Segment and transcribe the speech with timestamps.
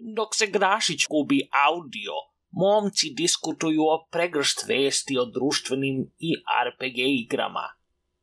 [0.00, 2.12] Dok se Grašić gubi audio,
[2.50, 6.30] momci diskutuju o pregršt vesti o društvenim i
[6.66, 7.66] RPG igrama,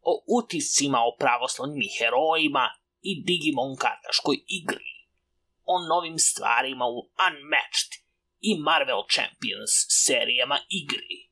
[0.01, 2.69] o utiscima o pravoslavnim herojima
[3.01, 4.91] i Digimon kartaškoj igri,
[5.63, 7.92] o novim stvarima u Unmatched
[8.42, 11.29] i Marvel Champions serijama igri.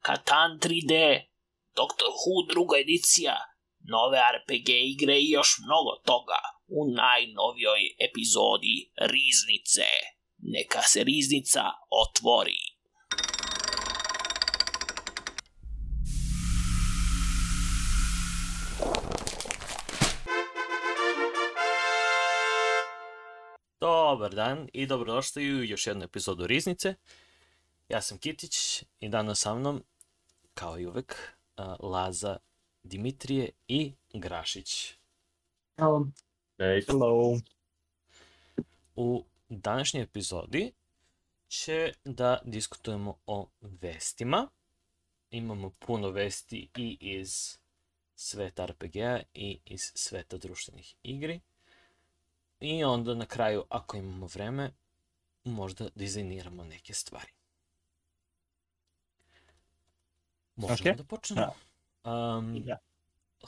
[0.00, 0.94] Katan 3D,
[1.76, 3.36] Doctor Who druga edicija,
[3.80, 7.80] nove RPG igre i još mnogo toga u najnovijoj
[8.10, 9.88] epizodi Riznice.
[10.38, 12.78] Neka se riznica otvori.
[23.80, 26.94] Dobar dan i dobrodošli u još jednu epizodu Riznice.
[27.88, 29.84] Ja sam Kitić i danas sa mnom,
[30.54, 31.16] kao i uvek,
[31.80, 32.38] Laza,
[32.82, 34.94] Dimitrije i Grašić.
[35.76, 36.06] Hello.
[36.58, 37.38] Hey, hello.
[38.96, 40.72] U današnjoj epizodi
[41.48, 44.48] će da diskutujemo o vestima.
[45.30, 47.58] Imamo puno vesti i iz
[48.14, 51.40] sveta RPG-a i iz sveta društvenih igri.
[52.60, 54.70] I onda na kraju, ako imamo vreme,
[55.44, 57.32] možda dizajniramo neke stvari.
[60.56, 60.96] Možemo Ok.
[60.96, 61.54] da počnemo.
[62.04, 62.78] Um, Ja.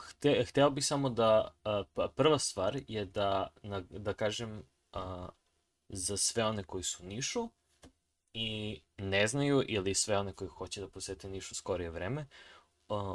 [0.09, 1.55] Hte, hteo bih samo da,
[1.95, 3.49] pa- prva stvar je da,
[3.91, 4.63] da kažem
[5.89, 7.49] za sve one koji su u Nišu
[8.35, 12.27] i ne znaju ili sve one koji hoće da posete Nišu skorije vreme,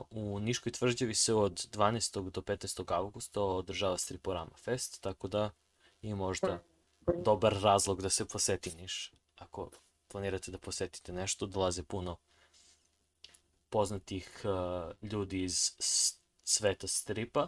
[0.09, 2.29] u Niškoj tvrđavi se od 12.
[2.29, 2.93] do 15.
[2.93, 5.51] augusta održava Striporama Fest, tako da
[6.01, 6.63] je možda
[7.23, 9.13] dobar razlog da se poseti Niš.
[9.35, 9.71] Ako
[10.07, 12.17] planirate da posetite nešto, dolaze puno
[13.69, 15.71] poznatih uh, ljudi iz
[16.45, 17.47] sveta stripa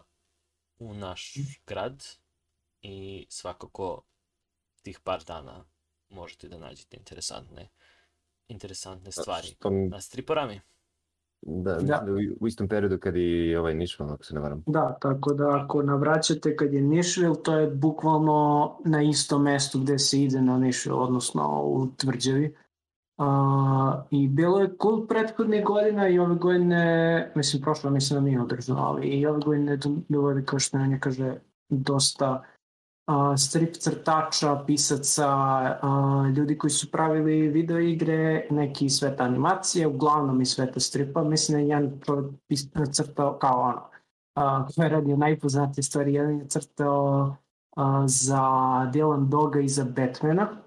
[0.77, 1.33] u naš
[1.67, 2.03] grad
[2.81, 4.01] i svakako
[4.81, 5.65] tih par dana
[6.09, 7.69] možete da nađete interesantne
[8.47, 10.61] interesantne stvari Što, na striporami.
[11.41, 12.05] da, Da.
[12.07, 14.63] u- u istom periodu kad i ovaj Nišval, ako se ne varam.
[14.67, 18.37] Da, tako da ako navraćate kad je Nišvil, to je bukvalno
[18.85, 22.55] na istom mestu gde se ide na Nišvil, odnosno u tvrđavi.
[23.17, 28.41] A, I bilo je cool prethodnih godina i ove godine, mislim prošle mislim da nije
[28.41, 31.35] održano, ali i ove godine bilo je kao što Nenja kaže
[31.69, 32.43] dosta
[33.07, 39.87] a, strip crtača, pisaca, a, ljudi koji su pravili video igre, neki iz sveta animacije,
[39.87, 41.23] uglavnom iz sveta stripa.
[41.23, 42.31] Mislim da je jedan čovjek
[42.91, 43.81] crtao kao ono,
[44.35, 47.35] a, ko je radio najpoznatije stvari, jedan je crtao
[47.75, 48.41] a, za
[48.93, 50.66] Dylan Doga i za Batmana.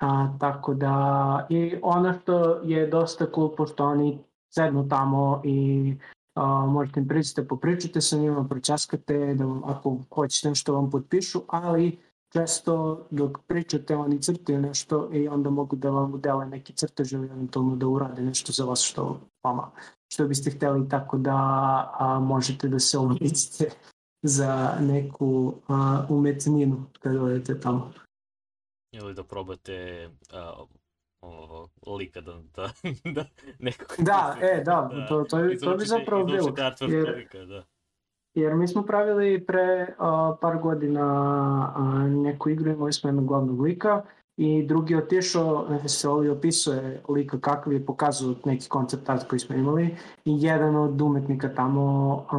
[0.00, 4.18] A, tako da, i ono što je dosta cool, pošto oni
[4.54, 5.94] sednu tamo i
[6.34, 11.40] a, možete im pričate, popričate sa njima, pročaskate, da vam, ako hoćete nešto vam potpišu,
[11.48, 11.98] ali
[12.32, 17.26] često dok pričate oni crtaju nešto i onda mogu da vam udele neki crtež ili
[17.26, 19.70] eventualno da urade nešto za vas što vama
[20.12, 21.36] što biste hteli tako da
[21.98, 23.70] a, možete da se ulicite
[24.22, 27.92] za neku a, umetninu kada odete tamo.
[28.96, 30.68] Ili da probate uh,
[31.20, 32.70] ovo, lika da, da,
[33.14, 33.24] da
[33.58, 33.94] nekako...
[33.98, 36.54] Da, e, da, to, to, je- to bi zapravo bilo.
[36.88, 37.64] jer- lika, da.
[38.34, 41.02] Jer mi smo pravili pre a, par godina
[41.76, 44.02] a, neku igru, imali smo jednog glavnog lika
[44.38, 49.28] i drugi je otišao, ne se ovaj opisuje lika kakav je pokazao neki koncept art
[49.28, 49.84] koji smo imali
[50.24, 51.82] i jedan od umetnika tamo
[52.30, 52.38] a,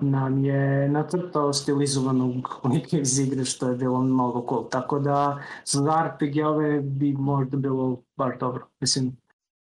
[0.00, 2.32] nam je nacrtao stilizovanog
[2.64, 4.68] lika iz igre što je bilo mnogo cool.
[4.68, 8.66] Tako da za RPG-ove bi možda bilo baš dobro.
[8.80, 9.16] Mislim,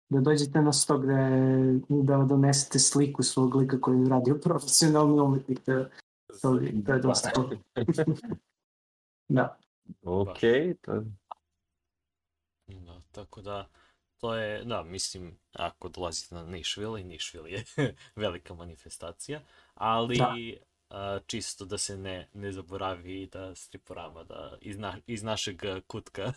[0.09, 1.15] da dođete na sto gde
[1.89, 5.91] da donesete sliku svog lika koji je radio profesionalni umetnik, je-
[6.43, 7.49] to, je- to je dosta cool.
[9.29, 9.57] da.
[10.03, 10.39] Ok,
[10.83, 11.03] to, Da,
[13.13, 13.69] tako da,
[14.21, 17.65] to je, da, mislim, ako dolazite na Nišvil, i Nišvil je
[18.17, 19.41] velika manifestacija,
[19.75, 20.35] ali Da.
[20.91, 26.33] a, čisto da se ne, ne zaboravi da striporama, da iz, na, iz našeg kutka.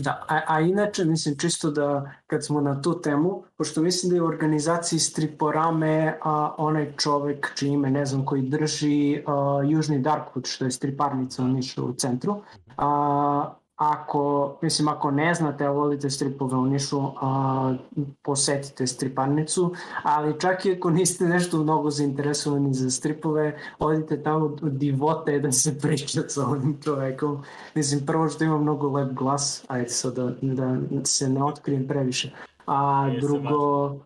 [0.00, 4.16] Da, a, a inače, mislim, čisto da kad smo na tu temu, pošto mislim da
[4.16, 10.02] je u organizaciji Striporame a, onaj čovek čije ime ne znam koji drži a, Južni
[10.02, 12.42] Darkwood, što je striparnica u Nišu u centru.
[12.76, 13.54] A,
[13.90, 17.74] ako, mislim, ako ne znate, a volite stripove u Nišu, a,
[18.22, 25.30] posetite striparnicu, ali čak i ako niste nešto mnogo zainteresovani za stripove, odite tamo, divota
[25.30, 27.42] je da se priča sa ovim čovekom.
[27.74, 32.30] Mislim, prvo što ima mnogo lep glas, ajde sad da, da se ne otkrijem previše,
[32.66, 33.96] a drugo,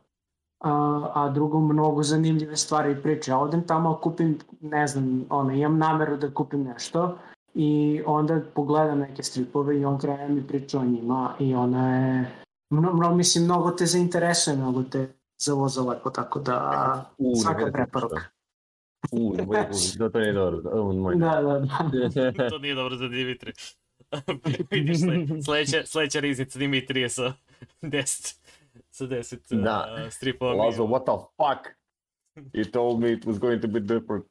[0.61, 3.31] a, a drugo mnogo zanimljive stvari i priče.
[3.31, 7.19] Ja odem tamo, kupim, ne znam, ono, imam nameru da kupim nešto
[7.59, 12.31] i onda pogledam neke stripove i on kraja mi priča o njima i ona je,
[12.71, 15.09] mno, mno, mislim, mnogo te zainteresuje, mnogo te
[15.39, 18.21] zavoza lepo, tako da U, svaka ne preporuka.
[19.13, 19.67] U, moj,
[19.99, 20.71] da to nije dobro.
[20.73, 21.17] O, moj.
[21.17, 21.59] Da, da,
[22.35, 22.49] da.
[22.51, 23.53] to nije dobro za Dimitri.
[24.71, 27.33] Vidiš, sle, sledeća, sledeća riznica Dimitrije sa
[27.83, 28.37] 10,
[28.91, 30.05] sa 10 Da.
[30.07, 30.53] uh, stripova.
[30.55, 31.77] Lazo, what the fuck?
[32.55, 34.25] He told me it was going to be different.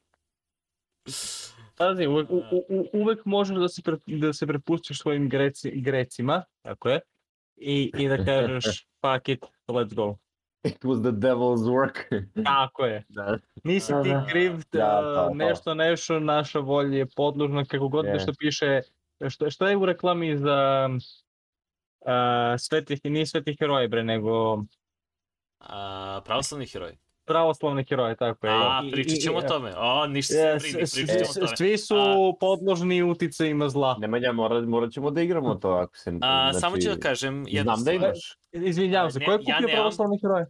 [1.75, 6.43] Pazi, uvek, u, u, uvek možeš da se, pre, da se prepustiš svojim greci, grecima,
[6.61, 6.99] tako je,
[7.55, 10.17] i, i da kažeš fuck it, let's go.
[10.63, 12.25] It was the devil's work.
[12.45, 13.03] Tako je.
[13.09, 13.37] da.
[13.63, 18.13] Nisi ti kriv, Da, da, da, nešto, nešto, naša volja je podložna, kako god Je.
[18.13, 18.81] nešto piše,
[19.29, 22.09] što, što je u reklami za uh,
[22.57, 24.63] svetih, nije svetih heroja, bre, nego
[25.59, 26.97] A, pravoslavni heroj.
[27.25, 28.53] Pravoslavni heroje, tako je.
[28.53, 29.73] A, I- pričat ćemo o tome.
[29.77, 31.57] O, ništa se brini, pričat ćemo o tome.
[31.57, 31.95] Svi su
[32.39, 33.97] podložni uticajima zla.
[33.99, 36.09] Nemanja, mora, morat ćemo da igramo to ako se...
[36.09, 38.37] A, znači, samo ću da kažem jednu Znam da imaš.
[38.51, 39.71] Izvinjavam se, ko je ja kupio nemam.
[39.71, 40.45] pravoslavni heroje?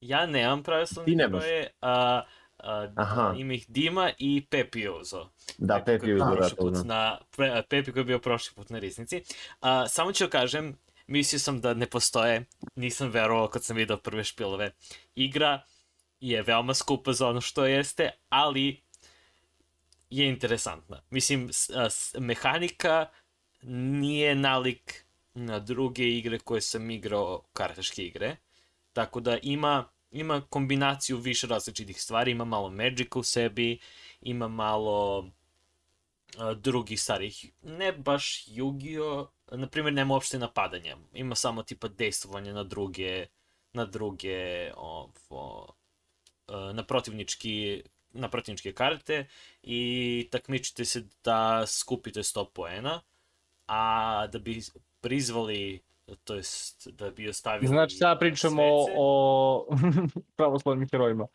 [0.00, 0.62] Ja nemam
[1.06, 1.42] nemaš.
[1.42, 2.22] heroje, a,
[2.58, 3.34] a, Aha.
[3.38, 5.28] ima ih Dima i Pepi uzo.
[5.58, 6.82] Da, Pepi to, put da.
[6.82, 7.18] na,
[7.68, 9.22] Pepi koji je bio prošli put na Riznici.
[9.60, 10.76] A, samo ću da kažem,
[11.06, 12.44] mislio sam da ne postoje,
[12.76, 14.70] nisam verovao kad sam video prve špilove.
[15.14, 15.62] Igra
[16.20, 18.82] je veoma skupa za ono što jeste, ali
[20.10, 21.02] je interesantna.
[21.10, 21.50] Mislim,
[22.18, 23.06] mehanika
[23.62, 25.04] nije nalik
[25.34, 28.36] na druge igre koje sam igrao, kartaške igre.
[28.92, 33.78] Tako da ima, ima kombinaciju više različitih stvari, ima malo Magica u sebi,
[34.20, 35.30] ima malo
[36.56, 39.26] drugih starih, ne baš Yu-Gi-Oh!
[39.52, 40.96] Na primjer, nema uopšte napadanja.
[41.12, 43.26] Ima samo tipa dejstvovanje na druge,
[43.72, 45.74] na druge, ovo,
[46.72, 49.26] na protivnički na protivničke karte
[49.62, 53.00] i takmičite se da skupite 100 poena,
[53.66, 54.60] a da bi
[55.00, 55.80] prizvali,
[56.24, 58.96] to jest da bi ostavili Znači, sad pričamo o, svece.
[58.98, 59.66] o
[60.36, 61.26] pravoslavnim herojima.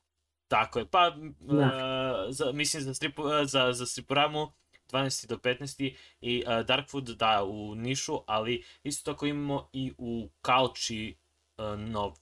[0.48, 1.56] Tako je, pa Da.
[1.56, 4.51] uh, za, mislim za, stripu, uh, za, za Striporamu
[4.92, 5.27] 12.
[5.27, 5.95] do 15.
[6.21, 11.15] i uh, Darkwood da u Nišu, ali isto tako imamo i u Kalči
[11.57, 12.13] uh, nov,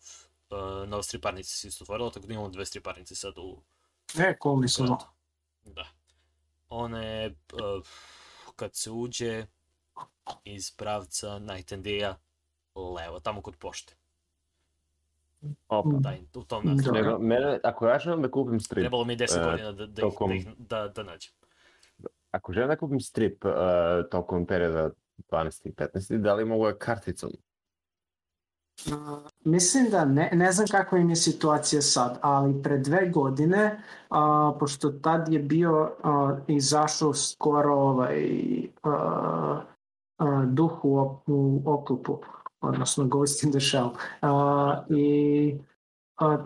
[0.51, 3.62] uh, nova striparnica se isto otvorila, tako da imamo dve striparnice sad u
[4.19, 4.88] E, cool mislim.
[4.88, 5.06] gradu.
[5.65, 5.86] Da.
[6.69, 7.86] One, uh,
[8.56, 9.45] kad se uđe
[10.44, 12.15] iz pravca Night and Day-a,
[12.75, 13.95] levo, tamo kod pošte.
[15.69, 15.89] Opa.
[15.92, 16.77] Da, u tom.
[16.77, 16.92] Dobro.
[16.94, 19.86] Nego, mene, ako ja želim da kupim strip, Trebalo mi je 10 E, godina da,
[19.86, 21.33] da, ih, tokom- da, ih, da, da nađem.
[22.31, 23.51] ako želim da kupim strip uh,
[24.12, 24.89] tokom perioda
[25.21, 25.68] 12.
[25.68, 26.18] i 15.
[26.18, 27.30] da li mogu karticom?
[29.44, 34.54] Mislim da ne, ne znam kakva im je situacija sad, ali pre dve godine, a,
[34.60, 38.31] pošto tad je bio a, izašao skoro ovaj
[38.83, 39.62] a,
[40.18, 42.19] a, duh u, op- u oklupu,
[42.62, 43.89] odnosno Ghost in the Shell.
[44.22, 45.57] A, I
[46.19, 46.38] a,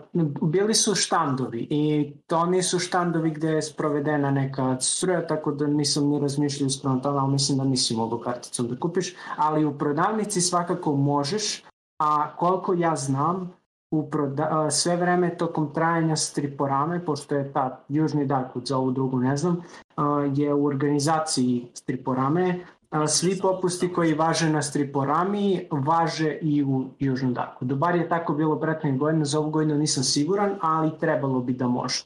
[0.42, 6.08] bili su štandovi i to nisu štandovi gde je sprovedena neka struja, tako da nisam
[6.08, 10.40] ni razmišljao ispravno tome, ali mislim da nisi mogu karticom da kupiš, ali u prodavnici
[10.40, 11.64] svakako možeš,
[11.98, 13.52] a koliko ja znam,
[13.90, 19.18] u proda sve vreme tokom trajanja striporame, pošto je ta Južni Darkwood za ovu drugu
[19.18, 19.62] ne znam,
[19.96, 22.60] a, je u organizaciji striporame,
[22.90, 27.74] a, svi popusti koji važe na striporami važe i u Južnom Darkwoodu.
[27.74, 31.66] Bar je tako bilo prethodnih godina, za ovu godinu nisam siguran, ali trebalo bi da
[31.66, 32.04] može.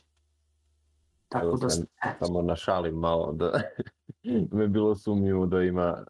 [1.28, 2.26] Tako Evo da, sam eto.
[2.26, 3.60] Samo našalim malo da
[4.56, 6.04] me bilo sumnjivo da ima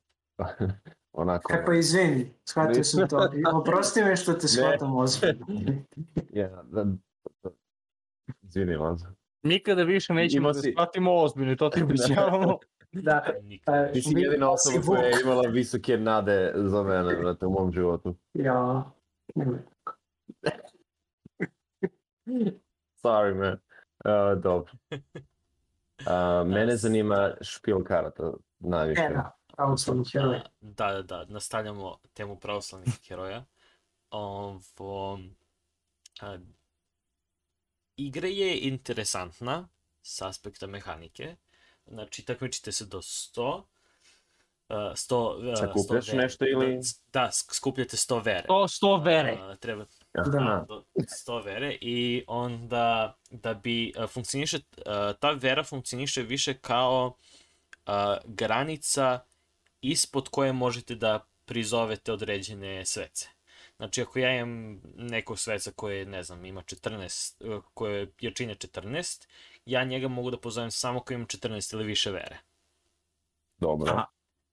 [1.12, 1.52] onako...
[1.52, 3.30] E pa izvini, shvatio sam to.
[3.34, 5.46] I Oprosti me što te shvatam ozbiljno.
[6.32, 6.84] Ja, da,
[7.42, 7.50] da,
[8.42, 9.06] izvini, Lanzo.
[9.42, 12.58] Nikada više nećemo Imao da shvatimo ozbiljno, to ti obećavamo.
[12.92, 13.26] Da,
[13.66, 17.72] e, Ti si jedina osoba koja je imala visoke nade za mene brate, u mom
[17.72, 18.14] životu.
[18.34, 18.84] Ja.
[23.02, 23.58] Sorry, man.
[24.04, 24.72] Uh, dobro.
[24.90, 29.02] Uh, mene zanima špil karata najviše.
[29.02, 29.20] E,
[29.60, 30.36] da, pravoslavni heroj.
[30.36, 33.44] A, Da, da, da, nastavljamo temu pravoslavnih heroja.
[34.10, 35.20] Ovo,
[36.20, 36.38] a,
[37.96, 39.68] igra je interesantna
[40.02, 41.36] s aspekta mehanike.
[41.86, 43.62] Znači, takmičite se do 100.
[44.68, 45.14] Uh, 100,
[45.50, 46.18] uh, Sakupljaš 100 vere.
[46.18, 46.76] nešto ili-
[47.08, 48.46] Da, da, sk- skupljate 100 vere.
[48.46, 49.36] To sto vere.
[49.40, 49.84] A, treba,
[50.68, 54.82] do 100 vere i onda da bi uh, funkcioniše, uh,
[55.20, 57.16] ta vera funkcioniše više kao
[57.86, 57.92] uh,
[58.26, 59.20] granica
[59.82, 63.28] ispod koje možete da prizovete određene svece.
[63.76, 68.54] Znači, ako ja imam nekog sveca koje, ne znam, ima 14, uh, koje je jačine
[68.54, 69.26] 14,
[69.66, 72.38] ja njega mogu da pozovem samo ako imam 14 ili više vere.
[73.58, 73.92] Dobro.
[73.92, 74.06] Aha.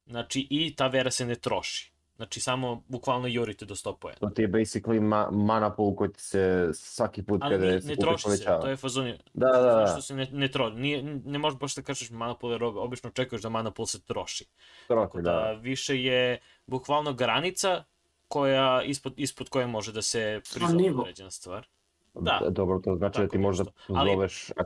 [0.06, 1.92] Znači, i ta vera se ne troši.
[2.18, 4.18] Znači, samo bukvalno jurite do 100 poena.
[4.20, 7.82] To ti je basically ma mana pool koji ti se svaki put Ali kada ne,
[7.82, 8.62] se ne troši se, povećava.
[8.62, 9.14] to je fazon.
[9.34, 9.88] Da, da, da.
[9.88, 10.76] Što se ne, ne troši.
[10.76, 14.02] Nije, ne možeš baš da kažeš mana pool, jer obično očekuješ da mana pool se
[14.02, 14.46] troši.
[14.88, 15.52] Troši, Tako da, da.
[15.52, 17.84] više je bukvalno granica
[18.28, 21.68] koja, ispod, ispod koje može da se prizove određena stvar.
[22.14, 22.42] Da.
[22.50, 23.64] Dobro, to znači da Tako ti možda.
[23.88, 24.64] Ali- zoveš a-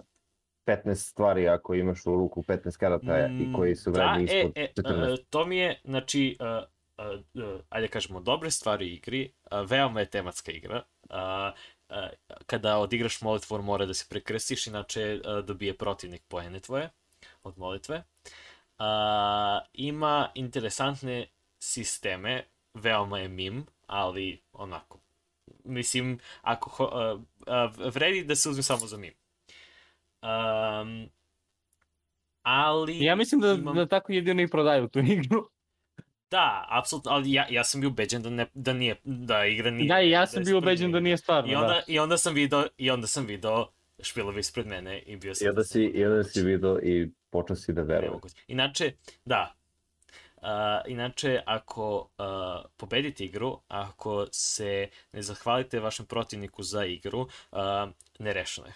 [0.65, 4.61] 15 stvari ako imaš u ruku 15 karata i koji su vredni da, ispod e,
[4.61, 5.13] e, 14.
[5.13, 6.70] e, to mi je, znači, uh,
[7.69, 10.83] ajde kažemo, dobre stvari u igri, uh, veoma je tematska igra.
[11.09, 11.15] Uh,
[11.89, 11.95] uh,
[12.45, 16.89] kada odigraš molitvu mora da se prekrstiš, inače uh, dobije protivnik poene tvoje
[17.43, 18.03] od molitve.
[18.79, 18.85] Uh,
[19.73, 21.27] ima interesantne
[21.59, 22.43] sisteme,
[22.73, 24.99] veoma je mim, ali onako,
[25.63, 27.21] mislim, ako ho, uh,
[27.81, 29.13] uh, vredi da se uzme samo za mim.
[30.21, 31.09] Um,
[32.41, 33.03] ali...
[33.03, 35.49] Ja mislim da, imam- da tako jedino i prodaju tu igru.
[36.31, 39.87] Da, apsolutno, ali ja, ja sam bio ubeđen da, ne, da nije, da igra nije.
[39.87, 41.81] Da, i ja sam bio ubeđen da nije stvarno, I onda, da.
[41.87, 43.67] i onda sam video, i onda sam video
[43.99, 45.45] špilove ispred mene i bio sam...
[45.45, 48.27] I onda si, i onda si video i počeo si da mogu.
[48.47, 48.91] Inače,
[49.25, 49.55] da.
[50.37, 50.47] Uh,
[50.87, 57.59] inače, ako uh, pobedite igru, ako se ne zahvalite vašem protivniku za igru, uh,
[58.19, 58.73] ne rešeno je.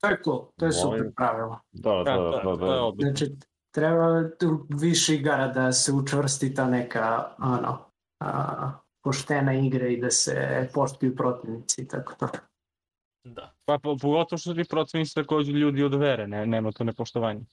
[0.00, 1.60] To je cool, to je super pravilo.
[1.72, 2.82] Da, da, Da, da, da, da, to je da.
[2.82, 3.16] odlično.
[3.16, 7.78] Znači, treba tu više igara da se učvrsti ta neka, ono,
[8.20, 8.72] a,
[9.04, 12.28] poštena igra i da se poštuju protivnici i tako to.
[13.24, 13.54] Da.
[13.64, 17.44] Pa, po, pogotovo što ti protivnici takođe ljudi od vere, ne, nema to nepoštovanje.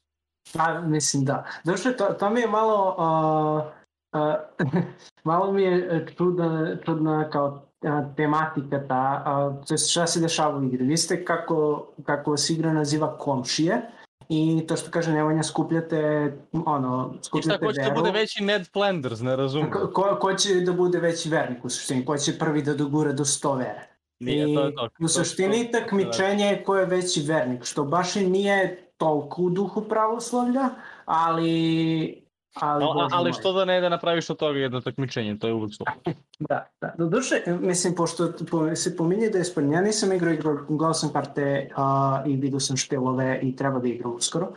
[0.54, 1.46] Pa, mislim da.
[1.64, 3.72] Došlo, to, to mi je malo, a,
[4.12, 4.36] a,
[5.24, 10.58] malo mi je čudna, čudna kao a, tematika ta, a, to je šta se dešava
[10.58, 10.86] u igri.
[10.86, 13.82] Vi ste kako, kako se igra naziva komšije
[14.30, 16.32] i to što kaže Nevanja skupljate,
[16.66, 18.00] ono, I šta, skupljate ko će da veru.
[18.00, 19.72] bude veći Ned Flanders, ne razumem.
[19.72, 22.06] Ko, ko, ko će da bude veći vernik u suštini?
[22.06, 23.90] Ko će prvi da dogura do 100 vere?
[24.20, 24.90] Nije, I to je to.
[25.00, 29.82] u suštini takmičenje je ko je veći vernik, što baš i nije toliko u duhu
[29.82, 30.70] pravoslavlja,
[31.06, 32.19] ali...
[32.54, 35.72] Ali, Ali, ali što da ne da napraviš od toga jedno takmičenje, to je uvek
[35.74, 36.14] super.
[36.40, 36.94] Da, da.
[36.98, 41.10] Doduše, mislim, pošto po- se pominje da je spremno, ja nisam igrao, igrao, gledao sam
[41.10, 44.48] karte a, i vidio sam špilove i treba da igram uskoro,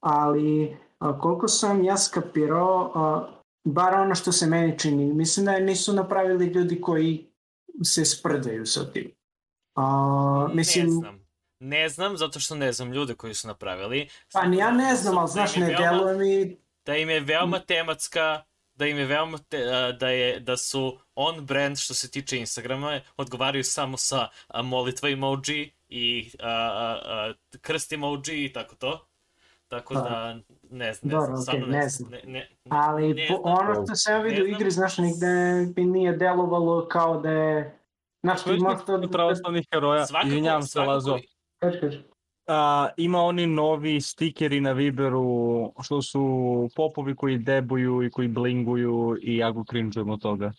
[0.00, 3.26] ali a, koliko sam ja skapirao, a,
[3.64, 7.26] bar ono što se meni čini, mislim da nisu napravili ljudi koji
[7.82, 9.10] se sprdaju sa tim.
[9.76, 11.22] A, mislim, Ne znam.
[11.60, 14.08] Ne znam, zato što ne znam ljude koji su napravili.
[14.32, 17.58] pa ni ja ne znam, ali znaš, ne veoma- deluje mi da im je veoma
[17.58, 18.42] tematska,
[18.74, 19.64] da im je veoma te,
[20.00, 24.28] da je da su on brand što se tiče Instagrama odgovaraju samo sa
[24.64, 29.08] molitva emoji i a, a, a, krst emoji i tako to.
[29.68, 30.36] Tako da
[30.70, 32.10] ne znam, ne Dobro, stvarno ne ne znam.
[32.10, 33.68] Ne, ne, Ali ne po, znam.
[33.68, 35.26] ono što sam ja vidio u igri, znaš, nigde
[35.76, 37.78] mi nije delovalo kao da je...
[38.22, 38.94] Znaš, ti možda...
[38.94, 41.18] od pravoslavnih heroja, izvinjavam se Lazo,
[41.58, 42.11] Kaži, kaži.
[42.52, 46.22] A, ima oni novi stikeri na Viberu, što su
[46.76, 50.52] popovi koji debuju i koji blinguju i ja go cringe od toga.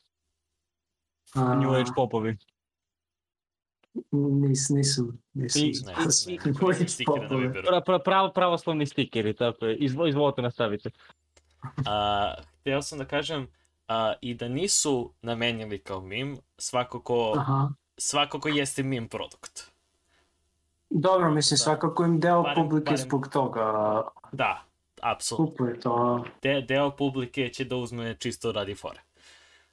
[1.34, 2.38] A, New Age popovi.
[4.12, 5.60] Nis, nisu, nisu.
[5.60, 6.38] I- ne, ne,
[7.06, 7.54] popovi.
[7.54, 9.76] Pra, pra, prav, pravoslavni stikeri, tako je.
[9.76, 10.90] Izvo, izvolite nastavite.
[11.86, 13.48] A, htio sam da kažem
[13.88, 17.70] a, i da nisu namenjeni kao mim, svakako, Aha.
[17.98, 19.73] svakako jeste mim produkt.
[20.96, 21.64] Dobro, mislim, Da.
[21.64, 24.64] svakako im deo Barem- publike barem- zbog toga Da,
[25.02, 25.46] apsolutno.
[25.48, 26.26] kupuje to.
[26.42, 29.00] De, deo publike će da uzme čisto radi fore.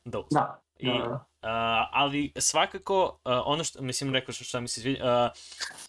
[0.05, 0.29] Da uzme.
[0.31, 4.81] Da, I, da, a, ali svakako, a, ono što, mislim, rekao što šta mi se
[4.81, 5.31] sviđa, a,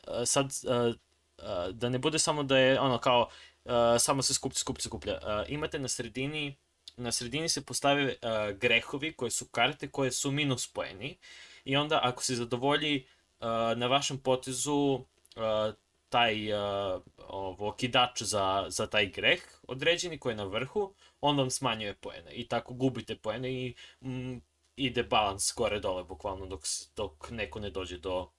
[0.07, 0.93] a, sad, a,
[1.39, 3.27] a, da ne bude samo da je ono kao,
[3.65, 5.13] a, samo se skuplja, skuplja, skuplja.
[5.15, 6.55] A, imate na sredini,
[6.97, 11.17] na sredini se postave a, grehovi koje su karte koje su minus poeni
[11.65, 13.05] i onda ako se zadovolji
[13.39, 14.99] a, na vašem potezu
[15.35, 15.73] a,
[16.09, 21.49] taj a, ovo, kidač za, za taj greh određeni koji je na vrhu, on vam
[21.49, 24.37] smanjuje poene i tako gubite poene i mm,
[24.75, 26.61] ide balans gore dole bukvalno dok,
[26.95, 28.29] dok neko ne dođe do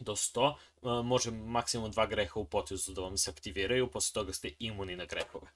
[0.00, 4.32] do 100, Uh, može maksimum dva greha u potezu da vam se aktiviraju, posle toga
[4.32, 5.46] ste imuni na grehove.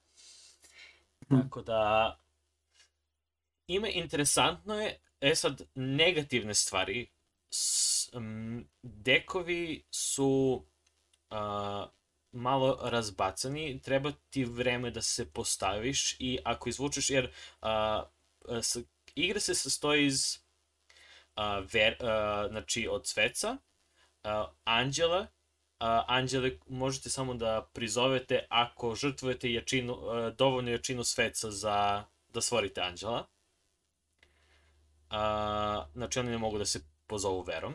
[1.30, 1.40] Mhm.
[1.40, 2.18] Tako da,
[3.66, 7.10] ima interesantno je, e sad, negativne stvari,
[7.54, 10.64] s, m, dekovi su
[11.30, 11.86] a,
[12.32, 18.04] malo razbacani, treba ti vreme da se postaviš i ako izvučeš, jer a,
[18.62, 18.76] s,
[19.14, 20.38] igra se sastoji iz
[21.34, 23.56] a, ver, a, znači od sveca,
[24.22, 25.26] a, anđela,
[25.78, 32.40] a, anđele možete samo da prizovete ako žrtvujete jačinu, a, dovoljnu jačinu sveca za da
[32.40, 33.26] stvorite anđela.
[35.10, 37.74] A, znači oni ne mogu da se pozovu verom.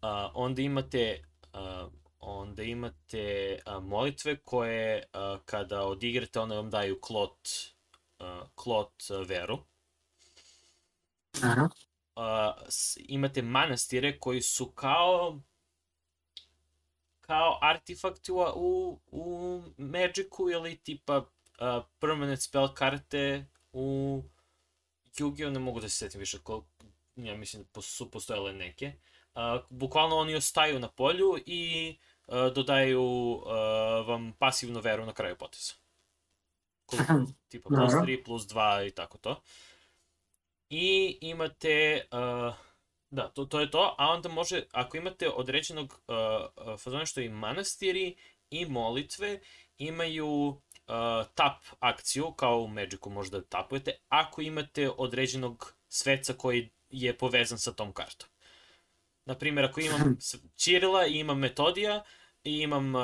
[0.00, 6.98] A, onda imate a, onda imate a, molitve koje a, kada odigrate one vam daju
[7.00, 7.48] klot
[8.18, 9.58] a, klot a, veru.
[11.42, 11.68] Aha.
[12.16, 15.40] A, s, imate manastire koji su kao
[17.20, 24.22] kao artefakti u, u, u Magicu ili tipa uh, permanent spell karte u
[25.16, 25.50] Yu-Gi-Oh!
[25.50, 26.64] ne mogu da se setim više ko,
[27.16, 28.92] ja mislim da su postojale neke.
[29.34, 33.44] Uh, bukvalno oni ostaju na polju i uh, dodaju uh,
[34.06, 35.72] vam pasivnu veru na kraju poteza.
[36.86, 37.12] Koliko,
[37.48, 38.06] tipa plus Dobro.
[38.06, 39.42] 3, plus 2 i tako to.
[40.70, 42.54] I imate, uh,
[43.10, 47.28] da, to, to je to, a onda može, ako imate određenog uh, fazona što i
[47.28, 48.16] manastiri
[48.50, 49.40] i molitve
[49.78, 50.56] imaju uh,
[51.34, 57.72] tap akciju, kao u Magicu možda tapujete, ako imate određenog sveca koji je povezan sa
[57.72, 58.28] tom kartom.
[59.24, 60.18] Naprimjer, ako imam
[60.62, 62.02] Čirila i imam Metodija,
[62.44, 63.02] i imam uh,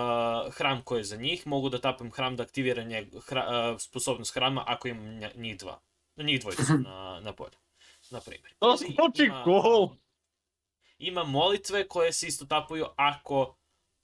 [0.55, 4.35] hram koji je za njih, mogu da tapam hram da aktivira njeg, hra, uh, sposobnost
[4.35, 5.81] hrama ako imam nja- njih dva.
[6.17, 7.59] Njih dvojicu na, na polju.
[8.11, 8.55] Na primjer.
[8.59, 8.77] To
[9.25, 9.89] ima- cool!
[10.99, 13.57] Ima molitve koje se isto tapuju ako,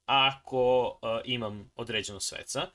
[0.06, 2.70] ako uh, imam određeno sveca.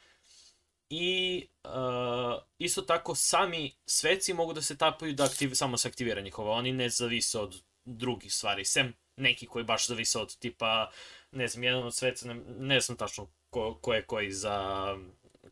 [0.89, 6.21] I uh, isto tako sami sveci mogu da se tapuju da aktiv, samo se aktivira
[6.21, 6.51] njihova.
[6.51, 8.65] Oni ne zavise od drugih stvari.
[8.65, 10.91] Sem neki koji baš zavise od tipa,
[11.31, 14.87] ne znam, jedan od sveca, ne, ne znam tačno ko, ko je koji za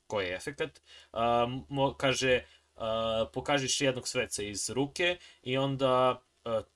[0.08, 0.82] koji je efekat.
[1.13, 2.44] Uh, kaže,
[2.75, 2.82] uh,
[3.34, 6.22] pokažiš jednog sveca iz ruke i onda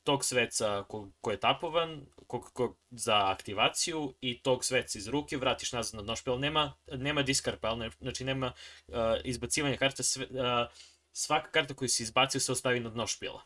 [0.04, 5.38] tog sveca ko, ko je tapovan ko, ko, za aktivaciju i tog sveca iz ruke
[5.38, 6.40] vratiš nazad na dno špijel.
[6.40, 8.54] Nema, nema discard pile, ne, znači nema
[8.88, 10.04] uh, izbacivanja karta.
[10.04, 10.72] Sve, uh,
[11.12, 13.44] svaka karta koju si izbacio se ostavi na dno špijela.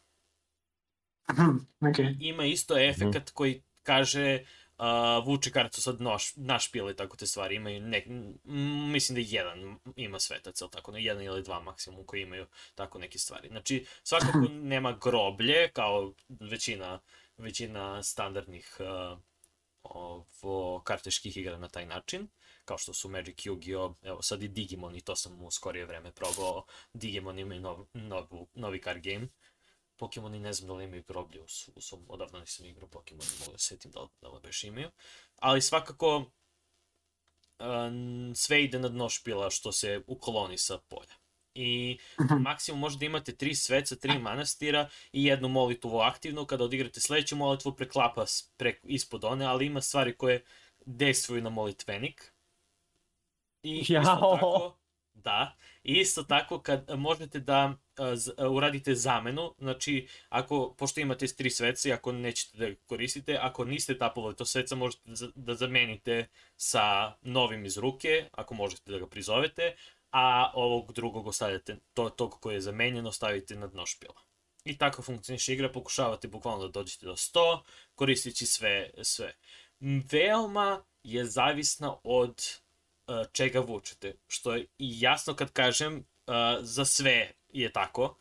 [1.89, 1.97] ok.
[2.19, 4.47] Ima isto efekat koji kaže uh,
[5.25, 7.55] vuče kartu sa dno š- na špijel i tako te stvari.
[7.55, 12.05] Imaju nek, m, mislim da jedan ima svetac, ili tako, ne, jedan ili dva maksimum
[12.05, 13.47] koji imaju tako neke stvari.
[13.47, 14.39] Znači, svakako
[14.73, 16.99] nema groblje, kao većina,
[17.37, 19.19] većina standardnih uh,
[19.83, 22.27] ovo, karteških igra na taj način
[22.65, 23.93] kao što su Magic, Yu-Gi-Oh!
[24.03, 26.65] Evo sad i Digimon i to sam u skorije vreme probao.
[26.93, 29.27] Digimon imaju nov, novu, novi card game.
[29.97, 33.39] Pokemoni ne znam da li imaju groblje u, u svom, odavno nisam igrao Pokemon, ne
[33.39, 34.91] mogu da se setim da li, da li baš imaju.
[35.39, 36.31] Ali svakako
[37.59, 41.13] um, sve ide na dno špila što se ukloni sa polja.
[41.57, 41.97] I
[42.37, 46.45] maksimum možda imate tri sveca, tri manastira i jednu molitvu aktivnu.
[46.45, 50.43] Kada odigrate sledeću molitvu preklapa s- pre, ispod one, ali ima stvari koje
[50.85, 52.33] dejstvuju na molitvenik.
[53.63, 54.37] I isto Jao.
[54.39, 54.77] tako,
[55.13, 57.73] da, isto tako kad možete da
[58.15, 63.37] z- a, uradite zamenu, znači ako, pošto imate tri sveca i ako nećete da koristite,
[63.41, 68.91] ako niste tapovali to sveca, možete da, da zamenite sa novim iz ruke, ako možete
[68.91, 69.75] da ga prizovete,
[70.11, 74.21] a ovog drugog ostavljate, to, tog koji je zamenjen, ostavite na dno špila.
[74.65, 77.61] I tako funkcioniše igra, pokušavate bukvalno da dođete do 100,
[77.95, 79.33] koristeći sve, sve.
[80.11, 82.41] Veoma je zavisna od
[83.31, 88.17] čega vučete, što je jasno kad kažem, uh, za sve je tako,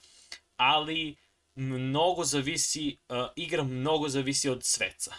[0.56, 1.16] ali
[1.54, 5.14] mnogo zavisi, uh, igra mnogo zavisi od sveca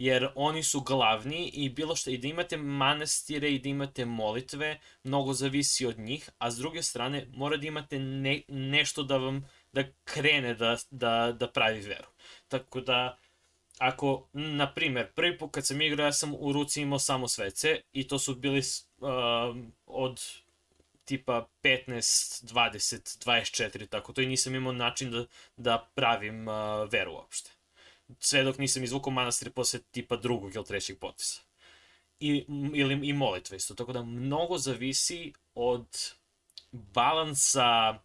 [0.00, 4.80] jer oni su glavni i bilo što i da imate manastire i da imate molitve,
[5.04, 9.48] mnogo zavisi od njih, a s druge strane mora da imate ne, nešto da vam
[9.72, 12.08] da krene da, da, da pravi veru.
[12.48, 13.18] Tako da
[13.78, 17.80] ako, na primer, prvi put kad sam igrao, ja sam u ruci imao samo svece
[17.92, 18.62] i to su bili
[19.00, 20.22] uh, od
[21.04, 26.54] tipa 15, 20, 24, tako to i nisam imao način da, da pravim uh,
[26.92, 27.50] veru uopšte
[28.18, 31.40] sve dok nisam izvukao manastir posle tipa drugog ili trećeg poteza.
[32.20, 33.74] I, ili, I molitve isto.
[33.74, 35.86] Tako da mnogo zavisi od
[36.72, 37.98] balansa,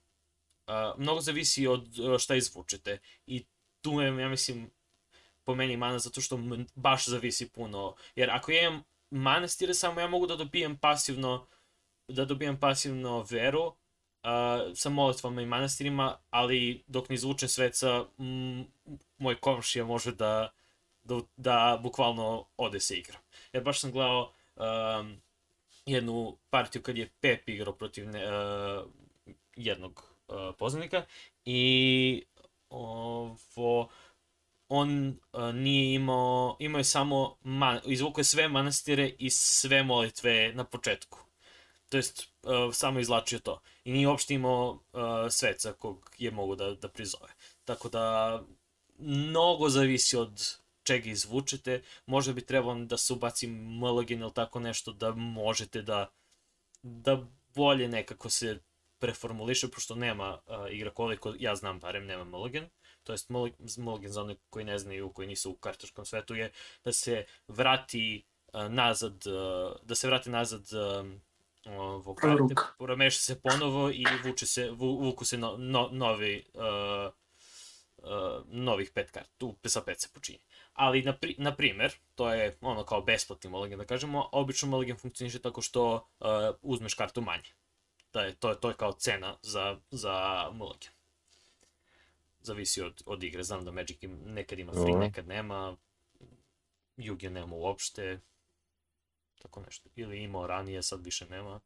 [0.68, 3.00] uh, mnogo zavisi od uh, šta izvučete.
[3.28, 3.46] I
[3.82, 4.70] tu je, ja mislim,
[5.44, 6.40] po meni mana zato što
[6.76, 7.96] baš zavisi puno.
[8.16, 8.84] Jer ako ja imam
[9.16, 11.48] manastire samo, ja mogu da dobijem pasivno
[12.08, 13.74] da dobijem pasivno veru, uh,
[14.76, 18.06] sa molitvama i manastirima, ali dok ne izvučem sveca,
[19.18, 20.52] moj komšija može da,
[21.04, 23.18] da, da bukvalno ode se igra.
[23.54, 25.22] Jer baš sam gledao um,
[25.86, 28.90] jednu partiju kad je Pep igrao protiv ne, uh,
[29.56, 31.06] jednog uh, poznanika
[31.46, 32.24] i
[32.70, 33.90] ovo
[34.70, 40.54] on uh, nije imao, imao je samo, man, izvukao je sve manastire i sve molitve
[40.54, 41.20] na početku.
[41.90, 43.62] To jest, uh, samo izlačio to.
[43.84, 44.82] I nije uopšte imao uh,
[45.30, 47.34] sveca kog je mogu da, da prizove.
[47.66, 48.44] Tako da,
[48.98, 51.82] mnogo zavisi od čega izvučete.
[52.06, 56.12] Možda bi trebalo da se ubaci Mulligan ili tako nešto da možete da,
[56.84, 57.26] da
[57.56, 58.60] bolje nekako se
[59.00, 62.70] preformuliše, pošto nema uh, igra koliko ja znam barem nema Mulligan.
[63.06, 63.30] To jest
[63.78, 66.52] Mulligan za one koji ne znaju, koji nisu u kartaškom svetu je
[66.84, 70.66] da se vrati uh, nazad, uh, da se vrati nazad
[71.00, 71.22] um,
[71.66, 77.14] ovog karte, promeša se ponovo i vuče se, vu, vuku se no, no, novi uh,
[77.98, 80.40] uh, novih pet kart, tu sa pet se počinje.
[80.74, 84.98] Ali, na, pri, na primer, to je ono kao besplatni mulligan, da kažemo, obično mulligan
[84.98, 86.28] funkcioniše tako što uh,
[86.62, 87.54] uzmeš kartu manje.
[88.14, 90.95] Da je, to, je, to je kao cena za, za mulligan.
[92.46, 93.44] Zavisi od, od igre.
[93.44, 95.78] Znam da Magic im, nekad ima free, nekad nema.
[96.98, 98.20] Yu-Gi nema uopšte.
[99.42, 99.90] Tako nešto.
[99.96, 101.60] Ili imao ranije, sad više nema.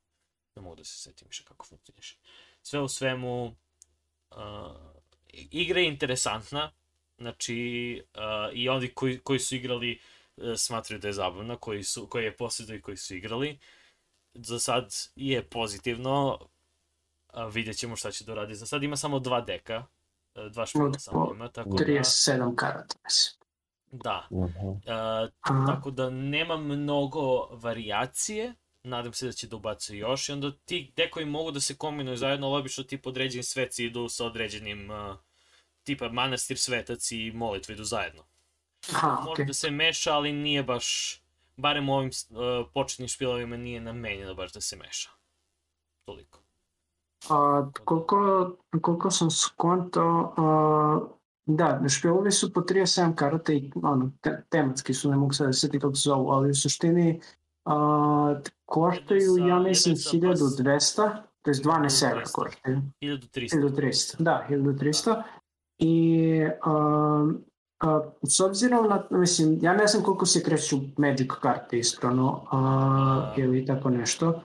[0.55, 2.17] Ne mogu da se setim više kako funkcioniše.
[2.61, 3.55] Sve u svemu,
[4.31, 4.37] uh,
[5.51, 6.71] igra je interesantna,
[7.17, 9.99] znači uh, i oni koji, koji su igrali
[10.37, 13.59] uh, smatraju da je zabavna, koji, su, koji je posjedu i koji su igrali.
[14.33, 16.39] Za sad je pozitivno,
[17.27, 18.55] a vidjet ćemo šta će da radi.
[18.55, 19.98] Za sad ima samo dva deka, uh,
[20.51, 21.85] dva špila samo ima, tako da...
[21.85, 23.39] 37 karata, mislim.
[23.91, 24.27] Da.
[24.29, 24.71] Uh -huh.
[25.51, 30.51] uh, tako da nema mnogo varijacije, nadam se da će da ubacuju još i onda
[30.65, 34.91] ti dekovi mogu da se kombinuju zajedno, ali obično ti određeni sveci idu sa određenim
[34.91, 35.15] uh,
[35.83, 38.23] tipa manastir svetac i molitva idu zajedno.
[38.93, 39.47] Aha, Može okay.
[39.47, 41.19] da se meša, ali nije baš,
[41.57, 45.09] barem u ovim uh, početnim špilovima nije namenjeno baš da se meša.
[46.05, 46.39] Toliko.
[47.29, 48.51] A, koliko,
[48.81, 51.09] koliko sam skonto, uh,
[51.45, 55.53] da, špilovi su po 37 karata i ono, te, tematski su, ne mogu sad da
[55.53, 57.19] se kako se zovu, ali u suštini
[57.65, 60.95] uh, koštaju, ja mislim, 1200,
[61.41, 62.81] to je 12 evra koštaju.
[63.01, 63.59] 1300.
[63.59, 65.23] 1300, da, 1300.
[65.77, 67.31] I uh,
[67.83, 73.43] uh, s obzirom na, mislim, ja ne znam koliko se kreću Magic karte ispravno uh,
[73.43, 74.41] ili tako nešto.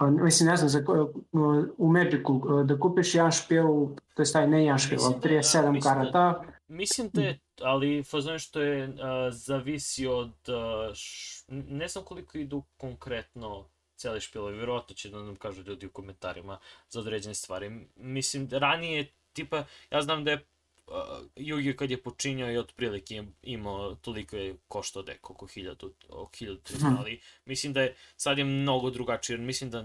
[0.00, 3.64] Mislim, ne znam, za, uh, u Magicu uh, da kupiš jedan špil,
[4.14, 6.44] to je taj ne jedan špil, ali 37 karata.
[6.68, 8.94] Mislim da je, ali fazon što je uh,
[9.30, 13.64] zavisi od, uh, š, ne znam koliko idu konkretno
[13.96, 17.88] cijeli špilovi, vjerojatno će da nam kažu ljudi u komentarima za određene stvari.
[17.96, 20.44] Mislim, ranije tipa, ja znam da je
[20.86, 20.94] uh,
[21.36, 26.80] Yugi kad je počinjao i otprilike imao toliko je koštao dek, oko 1000, oko 1300,
[26.80, 26.96] hmm.
[26.98, 29.84] ali mislim da je sad je mnogo drugačije, jer mislim da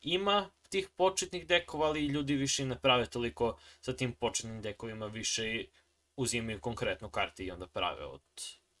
[0.00, 5.64] ima tih početnih dekova, ali ljudi više ne prave toliko sa tim početnim dekovima, više
[6.16, 8.22] uzimaju konkretno karte i onda prave od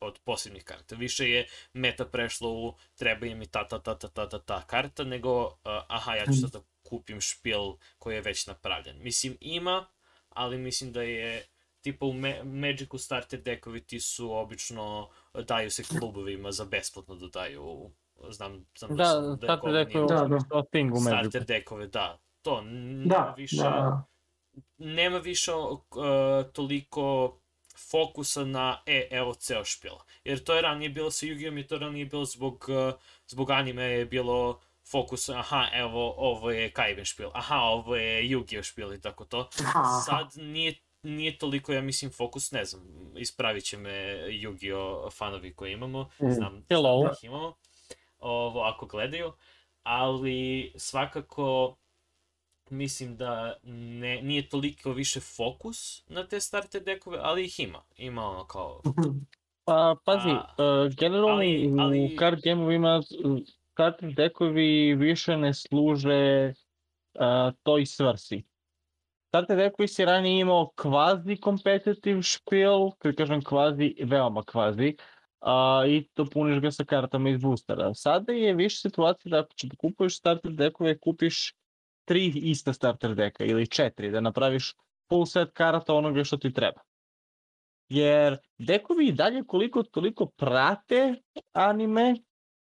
[0.00, 0.94] od posebnih karta.
[0.96, 4.62] Više je meta prešlo u treba im i ta ta ta ta ta ta, ta
[4.66, 5.52] karta, nego uh,
[5.88, 7.60] aha, ja ću sad da kupim špil
[7.98, 9.02] koji je već napravljen.
[9.02, 9.86] Mislim, ima,
[10.30, 11.46] ali mislim da je
[11.80, 17.26] tipa u Me Magicu starter dekovi ti su obično, daju se klubovima za besplatno da
[17.26, 17.90] daju,
[18.30, 20.96] znam, znam da, da, da starter dekovi da, da.
[20.96, 21.30] u Magicu.
[21.30, 22.18] Starter dekove, da.
[22.42, 24.04] To, nema da, više, da.
[24.78, 25.80] nema više uh,
[26.52, 27.36] toliko
[27.90, 29.92] fokusa na, e, evo ceo špil.
[30.24, 31.60] Jer to je ranije bilo sa Yu-Gi-Oh!
[31.60, 32.94] i to ranije bilo zbog, uh,
[33.26, 34.60] zbog anime je bilo
[34.90, 38.62] fokus, aha, evo, ovo je Kaiben špil, aha, ovo je Yu-Gi-Oh!
[38.62, 39.48] špil i tako to.
[40.06, 42.82] Sad nije nije toliko, ja mislim, fokus, ne znam,
[43.16, 43.90] ispravit će me
[44.28, 45.12] Yu-Gi-Oh!
[45.12, 46.30] fanovi koji imamo, mm.
[46.30, 47.02] znam, Hello.
[47.02, 47.56] da ih imamo,
[48.18, 49.32] ovo, ako gledaju,
[49.82, 51.76] ali svakako
[52.70, 57.82] mislim da ne, nije toliko više fokus na te starter dekove, ali ih ima.
[57.96, 58.82] Ima ono kao...
[59.64, 62.04] Pa, pazi, A, uh, generalno ali, ali...
[62.04, 63.02] u card game-ovima
[63.80, 68.42] starter dekovi više ne služe uh, toj svrsi.
[69.28, 74.96] Starter dekovi si ranije imao kvazi kompetitiv špil, kada kažem kvazi, veoma kvazi,
[75.40, 77.94] a, i to puniš ga sa kartama iz boostera.
[77.94, 81.54] Sada je više situacija da ako će da kupuješ starter dekove, kupiš
[82.04, 84.74] tri ista starter deka ili četiri, da napraviš
[85.08, 86.80] full set karata onoga što ti treba.
[87.88, 91.14] Jer dekovi i dalje koliko toliko prate
[91.52, 92.16] anime,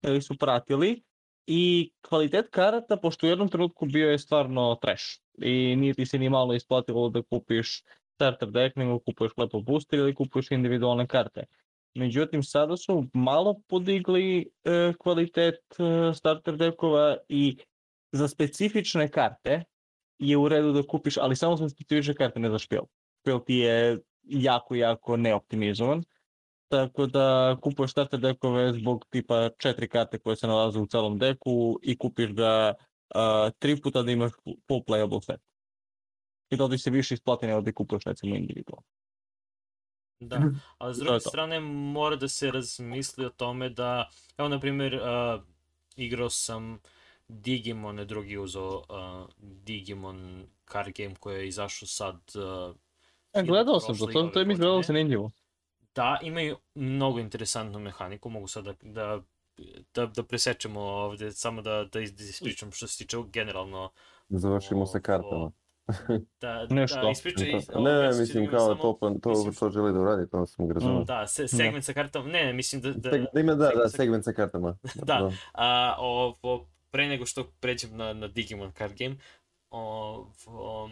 [0.01, 1.03] ili su pratili,
[1.47, 5.03] i kvalitet karata, pošto u jednom trenutku bio je stvarno trash.
[5.41, 7.83] I nije ti se ni malo isplatilo da kupiš
[8.15, 11.43] starter deck, nego kupuješ lepo booster ili kupuješ individualne karte.
[11.95, 17.57] Međutim, sada su malo podigli e, kvalitet e, starter dekova i
[18.11, 19.63] za specifične karte
[20.19, 22.81] je u redu da kupiš, ali samo za specifične karte, ne za špil.
[23.21, 26.03] Špil ti je jako, jako neoptimizovan.
[26.71, 31.79] Tako da kupuješ starter dekove zbog tipa četiri karte koje se nalaze u celom deku
[31.83, 32.73] i kupiš ga
[33.15, 35.41] uh, tri puta da imaš full playable set.
[36.49, 38.83] I to ti se više isplati nego da kupuješ recimo individualno.
[40.19, 40.41] Da,
[40.77, 45.43] ali s druge strane mora da se razmisli o tome da, evo na primjer, uh,
[45.95, 46.79] igrao sam
[47.27, 52.75] Digimon, drugi uzao uh, Digimon card game koji je izašao sad uh,
[53.33, 55.31] E, gledao sam to, to, to je mi izgledalo zanimljivo.
[55.95, 59.21] Da, imaju mnogo interesantnu mehaniku, mogu sad da, da,
[59.93, 63.91] da, da presečemo ovde, samo da, da ispričam što se tiče generalno.
[64.29, 65.51] Da završimo sa kartama.
[66.41, 67.01] Da, Nešto.
[67.01, 67.51] da ispričaj.
[67.75, 70.67] Ne, ne, mislim kao samo, to, pa, to, mislim, to želi da uradi, to sam
[70.67, 71.03] ga razumio.
[71.03, 72.91] Da, se, segment sa kartama, ne, ne, mislim da...
[72.91, 74.77] Da, da ima, da, da, segment sa kartama.
[74.95, 75.31] da, da.
[75.53, 79.15] A, ovo, pre nego što pređem na, na Digimon card game,
[79.69, 80.89] ovo,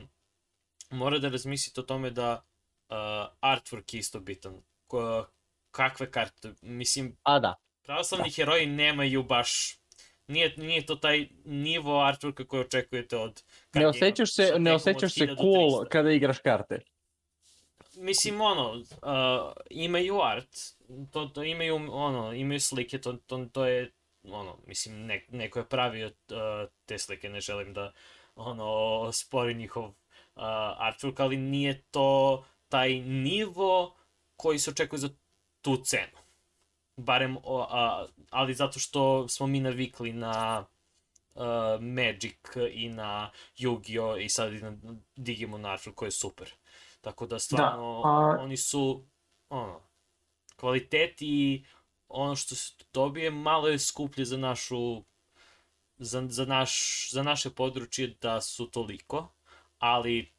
[0.89, 2.43] mora da razmislite o tome da
[2.89, 2.95] uh,
[3.41, 4.61] artwork je isto bitan.
[5.71, 7.17] Kakve karte, mislim...
[7.23, 7.55] A da.
[7.81, 8.33] Pravoslavni da.
[8.35, 9.79] heroji nemaju baš
[10.29, 15.27] nije, nije to taj nivo artworka koji očekujete od Ne osjećaš se, ne osjećaš se
[15.41, 16.79] cool kada igraš karte.
[17.95, 20.49] Mislim, ono, uh, imaju art,
[21.11, 23.91] to, to imaju, ono, imaju slike, to, to, to je,
[24.23, 27.93] ono, mislim, ne, neko je pravio uh, te slike, ne želim da,
[28.35, 29.93] ono, spori njihov uh,
[30.79, 33.95] artwork, ali nije to taj nivo
[34.39, 35.09] koji se očekuje za
[35.61, 36.17] tu cenu
[36.99, 40.65] barem, o, a, ali zato što smo mi navikli na
[41.35, 41.43] uh,
[41.81, 42.37] Magic
[42.71, 44.25] i na Yu-Gi-Oh!
[44.25, 44.77] i sad i na
[45.15, 46.53] Digimon Arthur koji je super.
[47.01, 48.37] Tako da stvarno da, a...
[48.39, 49.05] oni su
[49.49, 49.81] ono,
[50.55, 51.65] kvalitet i
[52.07, 55.03] ono što se dobije malo je skuplje za našu
[55.97, 59.27] za, za, naš, za naše područje da su toliko,
[59.79, 60.31] ali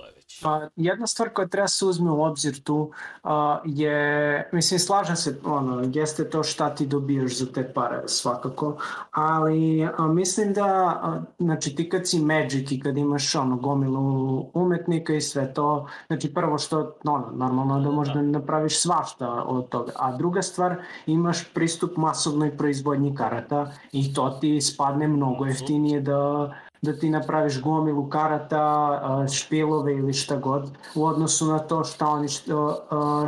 [0.00, 0.42] to je već.
[0.42, 3.30] Pa, jedna stvar koja treba se uzme u obzir tu uh,
[3.64, 8.76] je, mislim, slažem se, ono, jeste to šta ti dobijaš za te pare, svakako,
[9.10, 14.46] ali uh, mislim da, uh, znači, ti kad si Magic i kad imaš, ono, gomilu
[14.54, 18.22] umetnika i sve to, znači, prvo što, ono, normalno da, da možda da.
[18.22, 24.60] napraviš svašta od toga, a druga stvar, imaš pristup masovnoj proizvodnji karata i to ti
[24.60, 26.50] spadne mnogo jeftinije da
[26.82, 32.28] da ti napraviš gomilu karata, špilove ili šta god u odnosu na to šta oni,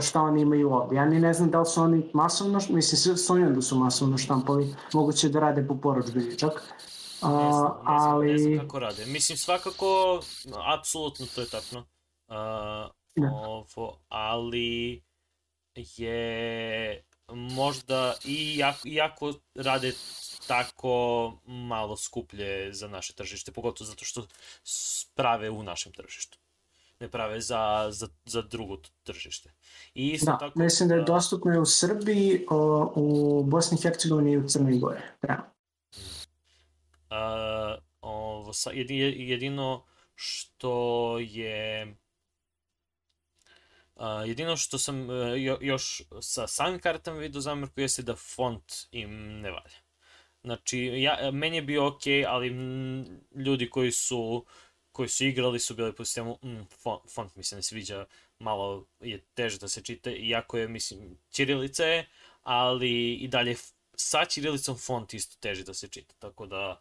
[0.01, 0.97] šta, oni imaju ovde.
[0.97, 4.75] Ja ni ne znam da li su oni masovno, mislim, sumnjam da su masovno štampali,
[4.93, 6.53] moguće da rade po poručbini čak.
[7.23, 8.33] Uh, ne znam, ne znam, ali...
[8.33, 9.07] ne znam kako rade.
[9.07, 10.21] Mislim, svakako,
[10.79, 11.79] apsolutno to je tačno.
[11.79, 12.35] Uh,
[13.17, 13.31] da.
[13.33, 15.03] ovo, ali
[15.75, 19.93] je možda i jako, iako rade
[20.47, 24.27] tako malo skuplje za naše tržište, pogotovo zato što
[25.15, 26.39] prave u našem tržištu.
[27.01, 29.53] Ne prave za, za, za drugo tržište.
[29.95, 34.33] I isto da, tako, mislim da je dostupno u Srbiji, o, u Bosni i Hercegovini
[34.33, 35.01] i u Crnoj Gori.
[35.23, 35.53] Da.
[37.11, 38.53] A, ovo,
[39.15, 41.97] jedino što je
[43.95, 48.73] Uh, jedino što sam uh, jo, još sa samim kartama vidio zamerku jeste da font
[48.93, 49.79] im ne valja.
[50.45, 54.47] Znači, ja, meni je bio ok, ali m, ljudi koji su
[54.93, 58.07] koji su igrali su bili po sistemu, mm, font, font mi se ne sviđa,
[58.39, 62.09] malo je teže da se čita, iako je, mislim, Ćirilica je,
[62.43, 63.57] ali i dalje
[63.95, 66.81] sa Ćirilicom font isto teže da se čita, tako da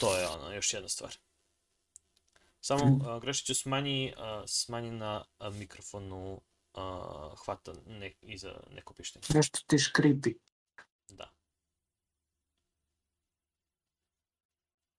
[0.00, 1.14] to je ono, još jedna stvar.
[2.62, 6.42] Само а, грешите с мани, а, с на а, микрофонно
[6.74, 9.20] а, хвата не, и за некопище.
[9.34, 10.38] Нещо ти е скрипи.
[11.10, 11.30] Да.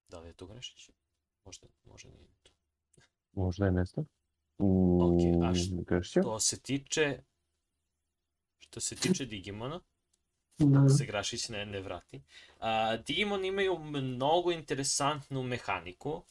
[0.09, 0.93] Да, вие греш грешите.
[1.45, 2.51] Може, може да е.
[3.35, 4.05] Може да е место.
[4.59, 7.23] Окей, okay, аз ще се тиче
[8.59, 9.81] Ще усети, че Дигимана
[10.59, 10.89] да.
[10.89, 12.21] сеграши си не, не врати.
[12.59, 16.23] А, Digimon имaju mnogo interesantnu mehaniku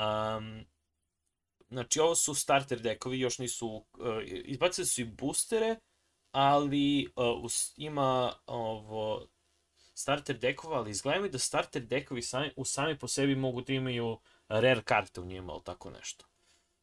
[0.00, 0.64] Um,
[1.68, 3.68] znači, ovo su starter dekovi, još nisu...
[3.68, 3.84] Uh,
[4.24, 5.76] izbacili su i boostere,
[6.32, 9.26] ali uh, us, ima ovo
[9.94, 13.72] starter dekova, ali izgleda mi da starter dekovi sami, u sami po sebi mogu da
[13.72, 16.24] imaju rare karte u njima ili tako nešto.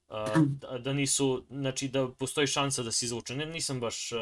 [0.07, 3.35] Uh, da, da nisu, znači da postoji šansa da se izvuče.
[3.35, 4.19] Ne, nisam baš uh,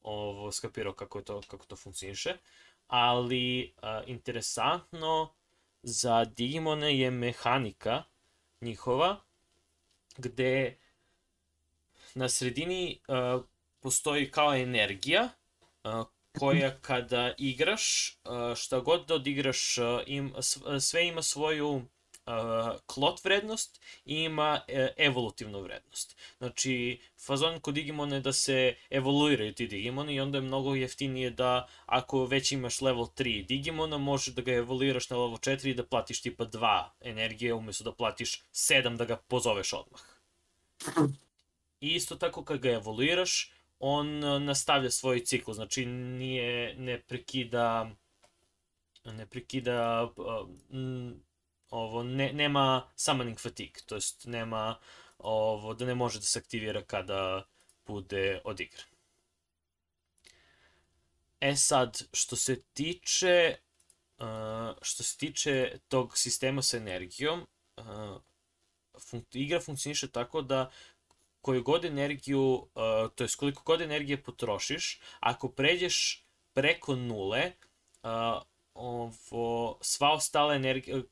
[0.00, 2.36] ovo skapirao kako, je to, kako to funkcioniše,
[2.86, 5.34] ali uh, interesantno
[5.82, 8.02] za Digimone je mehanika
[8.60, 9.20] njihova,
[10.16, 10.78] gde
[12.14, 13.44] na sredini uh,
[13.80, 15.28] postoji kao energija
[15.84, 16.06] uh,
[16.38, 18.16] koja kada igraš,
[18.56, 20.34] šta god da odigraš, im,
[20.80, 21.82] sve ima svoju
[22.86, 26.16] klot vrednost i ima uh, evolutivnu vrednost.
[26.38, 31.30] Znači, fazon kod Digimona je da se evoluiraju ti Digimoni i onda je mnogo jeftinije
[31.30, 35.74] da ako već imaš level 3 Digimona, možeš da ga evoluiraš na level 4 i
[35.74, 40.00] da platiš tipa 2 energije umesto da platiš 7 da ga pozoveš odmah.
[41.80, 47.90] I isto tako kad ga evoluiraš, on nastavlja svoj cikl, znači nije, ne prekida
[49.04, 50.08] ne prekida
[51.70, 54.78] ovo, ne, nema summoning fatigue, to jest nema
[55.18, 57.44] ovo, da ne može da se aktivira kada
[57.86, 58.86] bude odigran.
[61.40, 63.56] E sad, što se tiče
[64.18, 67.84] uh, što se tiče tog sistema sa energijom, uh,
[69.00, 70.70] fun igra funkcioniše tako da
[71.40, 77.52] koju god energiju, uh, to je koliko god energije potrošiš, ako pređeš preko nule,
[78.02, 78.42] uh,
[78.74, 81.02] ovo, sva ostala energija,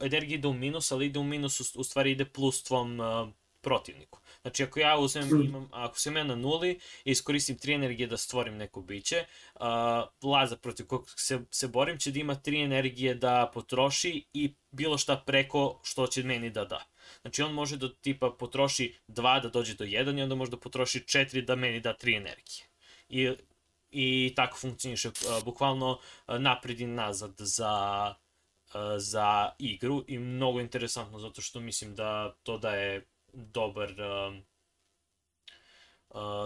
[0.00, 3.28] energija ide u minus, ali ide u minus, u, u stvari ide plus tvom uh,
[3.60, 4.20] protivniku.
[4.42, 5.42] Znači, ako ja uzmem, hmm.
[5.42, 6.70] imam, ako sam ja na nuli
[7.04, 9.60] i iskoristim tri energije da stvorim neko biće, uh,
[10.22, 14.98] Laza protiv kog se, se borim će da ima tri energije da potroši i bilo
[14.98, 16.84] šta preko što će meni da da.
[17.20, 20.56] Znači, on može da tipa potroši dva da dođe do jedan i onda može da
[20.56, 22.68] potroši četiri da meni da tri energije.
[23.08, 23.30] I,
[23.90, 28.14] i tako funkcioniše uh, bukvalno uh, napred i nazad za
[28.96, 34.34] za igru i mnogo interesantno zato što mislim da to da je dobar uh,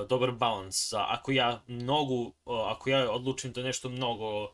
[0.08, 4.50] dobar balans za ako ja mnogo uh, ako ja odlučim da nešto mnogo uh,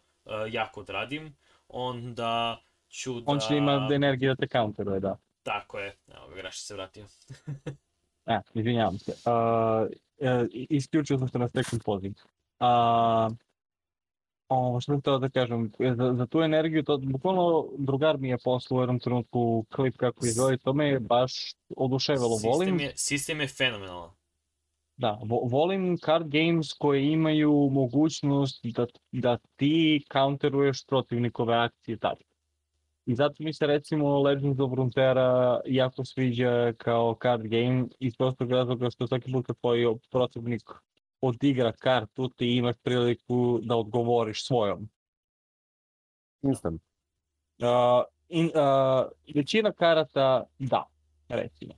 [0.50, 1.36] jako odradim
[1.68, 5.16] onda ću da on će ima energiju da te counteruje da.
[5.42, 5.96] Tako je.
[6.08, 7.06] Evo ga se vratio.
[8.30, 9.12] E izvinjavam se.
[9.12, 9.88] Uh,
[10.52, 12.12] isključio sam se na second poziv
[12.60, 13.36] uh,
[14.48, 18.38] O, što bih to da kažem, za, za tu energiju, to bukvalno drugar mi je
[18.44, 22.36] poslao u jednom trenutku klip kako izgleda to me je baš oduševilo.
[22.36, 24.10] Sistem volim, je, sistem je fenomenalan.
[24.96, 32.22] Da, vo, volim card games koje imaju mogućnost da, da ti counteruješ protivnikove akcije tako.
[33.06, 38.50] I zato mi se recimo Legends of Runeterra jako sviđa kao card game iz prostog
[38.50, 40.62] razloga što svaki put kad tvoj protivnik
[41.20, 44.88] odigra kartu, ti imaš priliku da odgovoriš svojom.
[46.42, 46.82] Instant.
[47.58, 47.66] Uh,
[48.28, 50.84] in, uh, većina karata da,
[51.28, 51.74] recimo.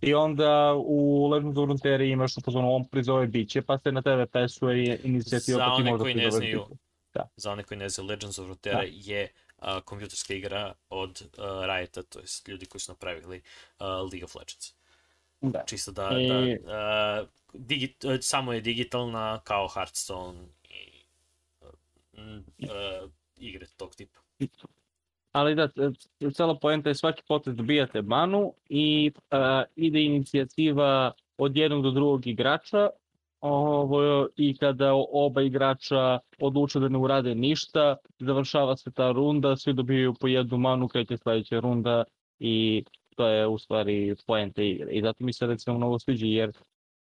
[0.00, 4.26] I onda u Legends of Runeterra imaš upozorno on prizove biće, pa se na tebe
[4.26, 6.58] pesuje inicijativa pa ti možda prizove biće.
[7.14, 7.28] Da.
[7.36, 8.86] Za one koji ne znaju, Legends of Runeterra da.
[8.90, 13.42] je uh, kompjuterska igra od uh, Riota, to jest ljudi koji su napravili
[13.78, 14.74] uh, League of Legends.
[15.52, 15.64] Da.
[15.66, 16.28] Čisto da, I...
[16.28, 21.04] da uh, digi, samo je digitalna kao Hearthstone i
[22.62, 24.20] uh, igre tog tipa.
[25.32, 25.68] Ali da,
[26.34, 29.38] cela poenta je svaki potez dobijate manu i uh,
[29.76, 32.88] ide inicijativa od jednog do drugog igrača
[33.40, 39.72] ovo, i kada oba igrača odluče da ne urade ništa, završava se ta runda, svi
[39.72, 42.04] dobijaju po jednu manu, kreće sledeća runda
[42.38, 42.84] i
[43.16, 44.92] to je u stvari poenta igre.
[44.92, 46.52] I zato mi se recimo mnogo sviđa jer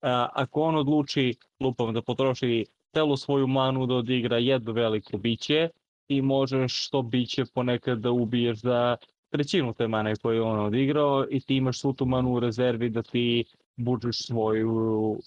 [0.00, 5.68] a, ako on odluči lupom da potroši celu svoju manu da odigra jedno veliko biće,
[6.06, 8.96] ti možeš to biće ponekad da ubiješ za
[9.30, 12.90] trećinu te mane koju je on odigrao i ti imaš svu tu manu u rezervi
[12.90, 13.44] da ti
[13.76, 15.18] buđeš svoju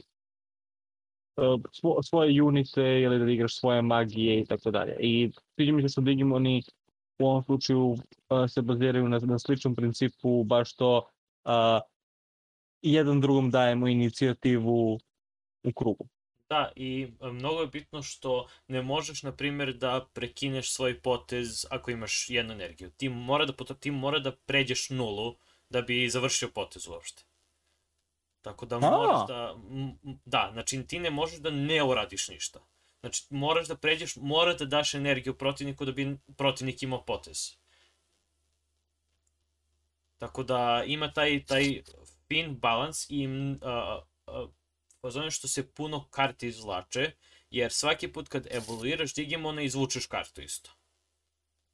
[1.72, 4.96] svo, svoje unite ili da igraš svoje magije i tako dalje.
[5.00, 6.62] I sviđa mi se što Digimoni
[7.20, 7.98] u ovom slučaju
[8.50, 11.10] se baziraju na, na sličnom principu, baš to
[11.46, 11.52] uh,
[12.82, 15.00] jedan drugom dajemo inicijativu
[15.64, 16.08] u krugu.
[16.50, 21.92] Da, i mnogo je bitno što ne možeš, na primjer, da prekineš svoj potez ako
[21.92, 22.92] imaš jednu energiju.
[22.98, 25.36] Ti mora da, ti mora da pređeš nulu
[25.70, 27.24] da bi završio potez uopšte.
[28.42, 29.56] Tako da moraš da...
[30.26, 32.60] Da, znači ti ne možeš da ne uradiš ništa.
[33.06, 37.58] Znači, moraš da pređeš, mora da daš energiju protivniku da bi protivnik imao potez.
[40.18, 41.82] Tako da ima taj, taj
[42.28, 43.28] fin balans i
[45.04, 47.12] uh, što se puno karti izvlače,
[47.50, 50.72] jer svaki put kad evoluiraš Digimona izvučeš kartu isto.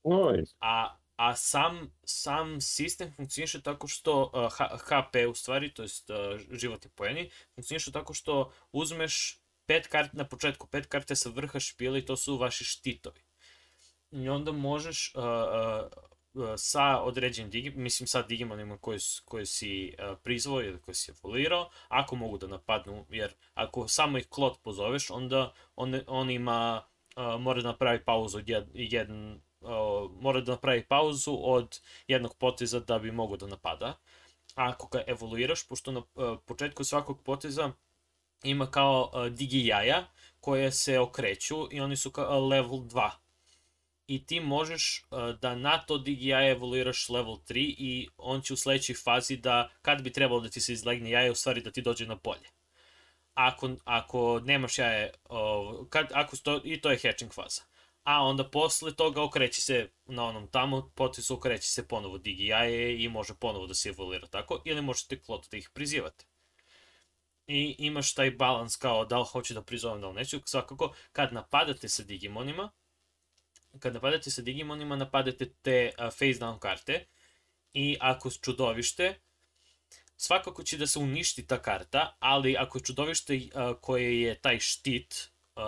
[0.04, 0.44] Oj.
[0.60, 6.18] A, a sam, sam sistem funkcioniše tako što uh, HP u stvari, to jest uh,
[6.52, 9.41] životni pojeni, funkcioniše tako što uzmeš
[9.72, 13.22] pet karti na početku, pet karte sa vrha špila i to su vaši štitovi.
[14.12, 15.24] I onda možeš uh,
[16.34, 21.12] uh, sa određenim digi, mislim sa Digimonima koji, koji si uh, prizvao ili koji si
[21.12, 26.84] evoluirao, ako mogu da napadnu, jer ako samo ih klot pozoveš, onda on, on ima,
[27.16, 32.36] uh, mora da napravi pauzu od jed, jedan, uh, mora da napravi pauzu od jednog
[32.38, 33.88] poteza da bi mogao da napada.
[34.56, 37.72] A ako ga evoluiraš, pošto na uh, početku svakog poteza
[38.44, 40.08] ima kao uh, digi jaja
[40.39, 43.10] koje se okreću i oni su kao uh, level 2
[44.08, 48.54] i ti možeš uh, da na to digi jaje evoluiraš level 3 i on će
[48.54, 51.72] u sledećoj fazi da, kad bi trebalo da ti se izlegne jaje, u stvari da
[51.72, 52.50] ti dođe na polje.
[53.34, 57.62] Ako, ako nemaš jaje, uh, kad, ako sto, i to je hatching faza.
[58.04, 63.04] A onda posle toga okreći se na onom tamo, potezu okreći se ponovo digi jaje
[63.04, 66.26] i može ponovo da se evoluira tako, ili možete klot da ih prizivate
[67.52, 70.39] i imaš taj balans kao da li hoću da prizovem, da li neću.
[70.45, 72.72] Svakako, kad napadate sa Digimonima,
[73.80, 77.06] kad napadate sa Digimonima, napadate te uh, face down karte
[77.74, 79.20] i ako čudovište,
[80.18, 84.60] svakako će da se uništi ta karta, ali ako je čudovište uh, koje je taj
[84.60, 85.64] štit uh,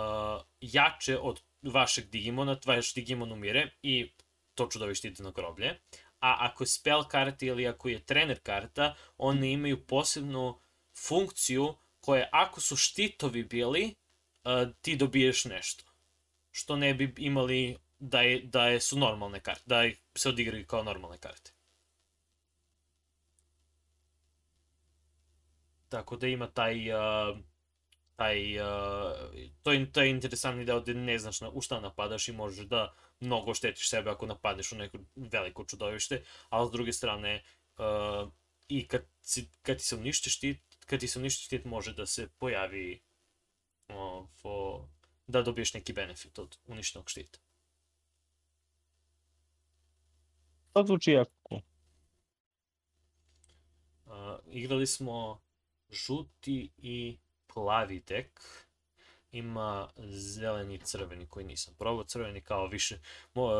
[0.60, 4.12] jače od vašeg Digimona, vaš Digimon umire i
[4.54, 5.80] to čudovište ide na groblje.
[6.20, 10.63] A ako je spell karta ili ako je trener karta, one imaju posebnu
[11.08, 13.94] funkciju koje ako su štitovi bili,
[14.44, 15.84] uh, ti dobiješ nešto.
[16.50, 19.82] Što ne bi imali da, je, da je, su normalne karte, da
[20.14, 21.52] se odigraju kao normalne karte.
[25.88, 27.38] Tako da ima taj, uh,
[28.16, 28.66] taj, uh,
[29.62, 32.66] to, je, to je interesantni deo gde ne znaš na, u šta napadaš i možeš
[32.66, 37.42] da mnogo štetiš sebe ako napadeš u neko veliko čudovište, ali s druge strane
[37.78, 38.32] uh,
[38.68, 42.06] i kad, si, kad ti se uništi štit, kad ti se uništi štit može da
[42.06, 43.00] se pojavi
[43.88, 44.88] ovo,
[45.26, 47.38] da dobiješ neki benefit od uništenog štita.
[50.72, 51.60] To zvuči jako.
[54.06, 54.12] Uh,
[54.50, 55.40] igrali smo
[55.90, 57.18] žuti i
[57.54, 58.40] plavi dek.
[59.34, 62.04] Ima zeleni i crveni koji nisam probao.
[62.04, 62.98] Crveni kao više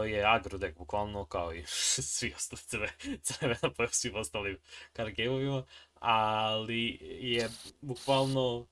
[0.08, 1.64] je agro dek, bukvalno kao i
[2.14, 2.88] svi ostali crve,
[3.22, 4.58] crvena pa svi ostalim
[4.96, 5.64] card game-ovima
[6.04, 7.48] ali je
[7.80, 8.66] bukvalno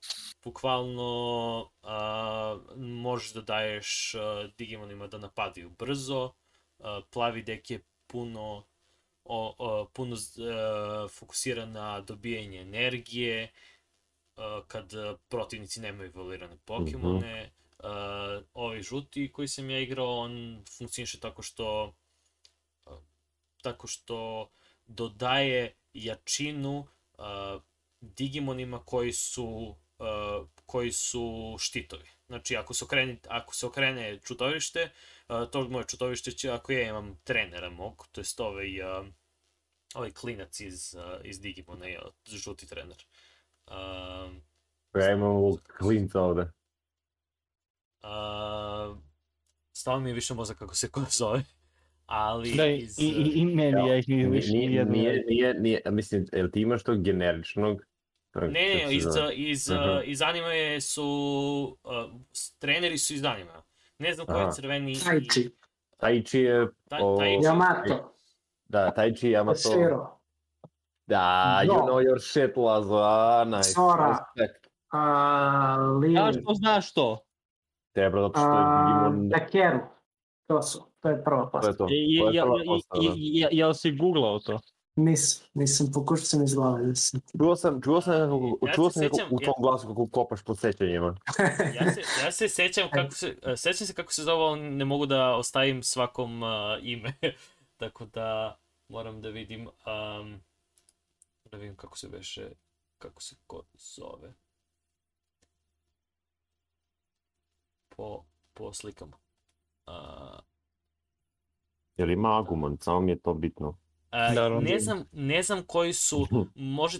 [0.45, 6.33] bukvalno a, možeš da daješ a, Digimonima da napadaju brzo,
[6.79, 8.65] a, plavi dek je puno
[9.25, 13.53] o, o, puno a, fokusiran na dobijanje energije,
[14.67, 14.93] kad
[15.29, 18.39] protivnici nemaju evoluirane Pokemone, mm -hmm.
[18.39, 21.95] uh, ovaj žuti koji sam ja igrao, on funkcioniše tako što
[23.63, 24.51] tako što
[24.87, 27.63] dodaje jačinu uh,
[28.01, 32.09] Digimonima koji su uh, koji su štitovi.
[32.27, 34.91] Znači, ako se okrene, ako se okrene čudovište,
[35.29, 39.07] uh, to moje čudovište će, ako ja imam trenera mog, to je ovaj, uh,
[39.95, 43.05] ovaj klinac iz, uh, iz Digimona, je žuti trener.
[43.73, 44.33] Uh,
[45.01, 46.43] ja imam ovog klinca ovde.
[48.03, 48.99] Uh,
[49.73, 51.43] stalo mi je više mozak kako se ko zove
[52.07, 52.99] ali Da, iz...
[52.99, 54.93] i, i, i meni ja ih nije Nije, više nije, nijedno.
[54.93, 57.83] nije, nije, nije, mislim, jel ti imaš tog generičnog?
[58.35, 59.93] Ne, ne, iz, iz, Aha.
[59.93, 62.21] uh, iz anime su, uh,
[62.59, 63.53] treneri su iz anime.
[63.99, 64.95] Ne znam ko je crveni...
[65.05, 65.51] Taichi,
[65.97, 66.69] Taichi je...
[66.89, 67.47] Ta- o- Taichi.
[67.47, 68.15] Yamato,
[68.65, 69.55] Da, Taichi Yamato.
[69.55, 70.22] Sero,
[71.13, 71.87] Da, you No.
[71.87, 72.97] know your shit, Lazo.
[72.97, 73.73] A, nice.
[73.73, 74.09] Sora.
[74.09, 74.67] Respect.
[74.93, 77.19] a, Lin, Zašto znaš to?
[77.95, 79.31] Treba zato što je a, Digimon...
[79.31, 79.79] Takeru.
[80.47, 81.87] To su, to je prva To je to.
[81.91, 83.15] I, To je ja, prva ja, da.
[83.17, 84.61] ja, jel si googlao to?
[84.97, 87.19] Nisam, nisam, pokušao sam iz glave da se...
[87.39, 89.89] Čuo sam, čuo sam, nekako, Ja čuo se sam nekako sećam, u ja- tom glasu
[89.89, 91.17] kako kopaš po sećanjima.
[91.77, 95.07] Ja se, ja se sećam kako se, uh, sećam se kako se zove, ne mogu
[95.07, 96.49] da ostavim svakom uh,
[96.83, 97.13] ime.
[97.81, 98.57] Tako da
[98.89, 100.41] moram da vidim, um,
[101.53, 102.51] da vidim kako se beše,
[102.99, 104.33] kako se ko zove.
[107.89, 108.25] Po,
[108.55, 109.17] po slikama.
[109.87, 110.41] Uh,
[111.97, 113.79] Jer ima Agumon, samo mi je to bitno.
[114.11, 116.99] A, ne znam, ne znam koji su, može,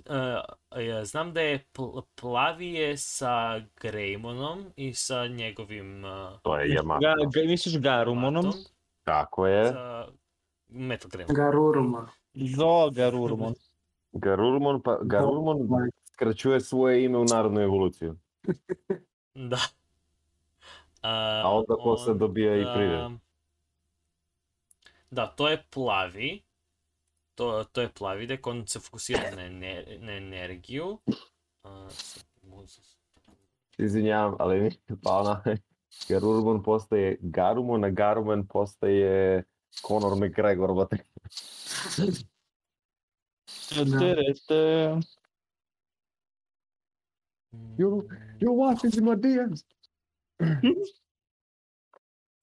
[0.81, 1.83] ja znam da je pl
[2.15, 7.01] plavi je sa Greymonom i sa njegovim uh, To je Yamato.
[7.01, 8.45] Ga, ga, misliš Garumonom?
[8.47, 8.61] matom,
[9.03, 9.73] Tako je.
[9.73, 10.09] sa
[10.69, 11.35] Metal Greymon.
[11.35, 12.09] Garuruma.
[12.35, 13.55] Zo Garurumon.
[14.13, 15.69] Garurumon, pa Garurumon
[16.05, 18.17] skraćuje svoje ime u narodnu evoluciju.
[19.35, 19.59] Da.
[21.03, 23.19] A onda posle dobija i prired.
[25.11, 26.43] Da, to je plavi.
[27.35, 30.99] To, to je plavi dek, on se fokusira na, ener, na energiju.
[31.65, 31.89] A.
[33.79, 35.43] Izvinjavam, ali mi je pao na...
[36.09, 39.45] Garurumon postaje Garumon, a Garuman postaje
[39.87, 40.97] Conor McGregor, bate.
[43.69, 45.01] Terete.
[47.79, 48.09] You-
[48.41, 49.65] You're watching my DMs.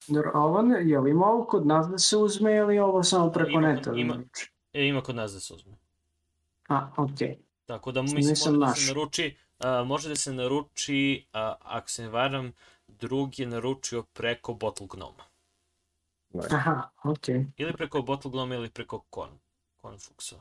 [0.08, 3.04] Dobro, a ovo ne, je li ima ovo kod nas da se uzme ili ovo
[3.04, 3.92] samo preko Ima- neta?
[3.92, 4.24] ima-?
[4.74, 5.74] E, ima kod nas da se uzme.
[6.68, 7.38] A, okej.
[7.66, 11.90] Tako da Nisam mislim može da se naruči, a, može da se naruči, a, ako
[11.90, 12.52] se ne varam,
[12.88, 15.24] drugi je naručio preko Bottle Gnoma.
[16.52, 17.46] Aha, okej.
[17.58, 19.30] Ili preko Bottle Gnoma ili preko Con,
[19.82, 20.36] Confuxa.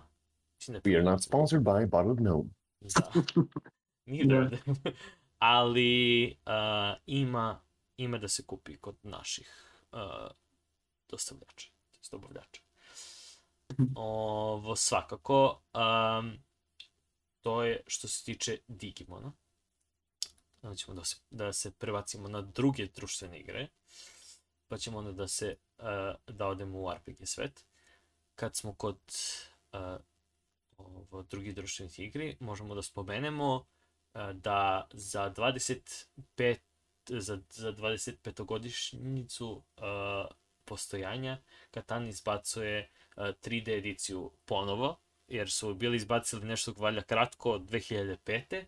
[0.66, 2.50] We are not sponsored by Bottle of Gnome.
[2.80, 3.12] Da.
[4.06, 4.40] Nije Da.
[4.44, 4.90] da.
[5.38, 7.61] Ali a, ima,
[7.96, 10.28] ima da se kupi kod naših a,
[11.09, 11.70] dostavljača,
[12.11, 12.62] dobavljača.
[13.94, 16.38] Ovo svakako, um,
[17.40, 19.32] to je što se tiče Digimona.
[20.62, 23.68] Onda ćemo da se, da se prebacimo na druge društvene igre,
[24.68, 27.64] pa ćemo onda da se, uh, da odemo u RPG svet.
[28.34, 28.98] Kad smo kod
[29.72, 29.78] uh,
[30.78, 36.58] ovo, drugih društvenih igri, možemo da spomenemo uh, da za 25
[37.08, 39.62] za, za 25-godišnjicu uh,
[40.64, 41.38] postojanja
[41.70, 44.96] Katan izbacuje uh, 3D ediciju ponovo,
[45.28, 48.64] jer su bili izbacili nešto valjda kratko od 2005.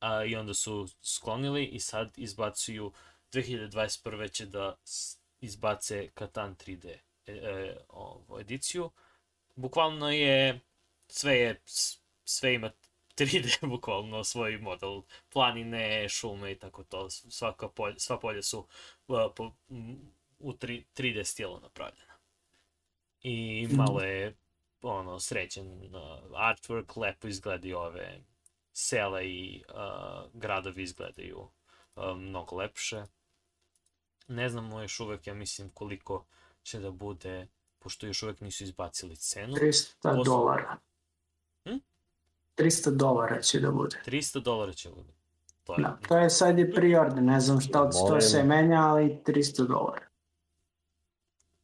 [0.00, 2.92] A, I onda su sklonili i sad izbacuju
[3.32, 4.32] 2021.
[4.32, 4.76] će da
[5.40, 6.86] izbace Katan 3D
[7.26, 8.90] e, e, ovo, ediciju.
[9.56, 10.60] Bukvalno je,
[11.10, 11.60] sve je,
[12.24, 12.70] sve ima
[13.16, 15.02] 3D, bukvalno svoj model,
[15.32, 18.66] planine, šume i tako to, svaka polja, sva polja su
[19.06, 19.52] uh, po,
[20.38, 22.14] u 3, 3D stilu napravljena.
[23.22, 24.36] I malo je
[24.82, 26.00] ono srećen uh,
[26.30, 28.20] artwork, lepo izgledaju ove
[28.72, 33.04] sela i uh, gradovi izgledaju uh, mnogo lepše.
[34.28, 36.26] Ne znamo još uvek, ja mislim, koliko
[36.62, 37.48] će da bude,
[37.78, 39.54] pošto još uvek nisu izbacili cenu.
[39.54, 40.76] 300 Posle- dolara.
[41.64, 41.78] Hm?
[42.56, 43.96] 300 dolara će da bude.
[44.06, 45.12] 300 dolara će bude.
[45.64, 48.20] To je, Da, to je sad je pre-order, ne znam šta od to Molim.
[48.20, 50.06] se menja, ali 300 dolara.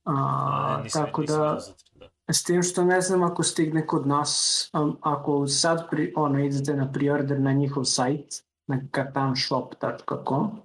[0.05, 1.59] A, a, nisam, tako nisam da,
[2.27, 2.33] da.
[2.33, 6.75] s tim što ne znam ako stigne kod nas, um, ako sad pri, ono, idete
[6.75, 10.61] na pre-order na njihov sajt, na katanshop.com,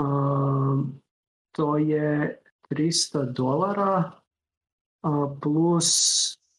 [0.00, 1.00] um,
[1.52, 4.10] to je 300 dolara
[5.02, 5.94] a, plus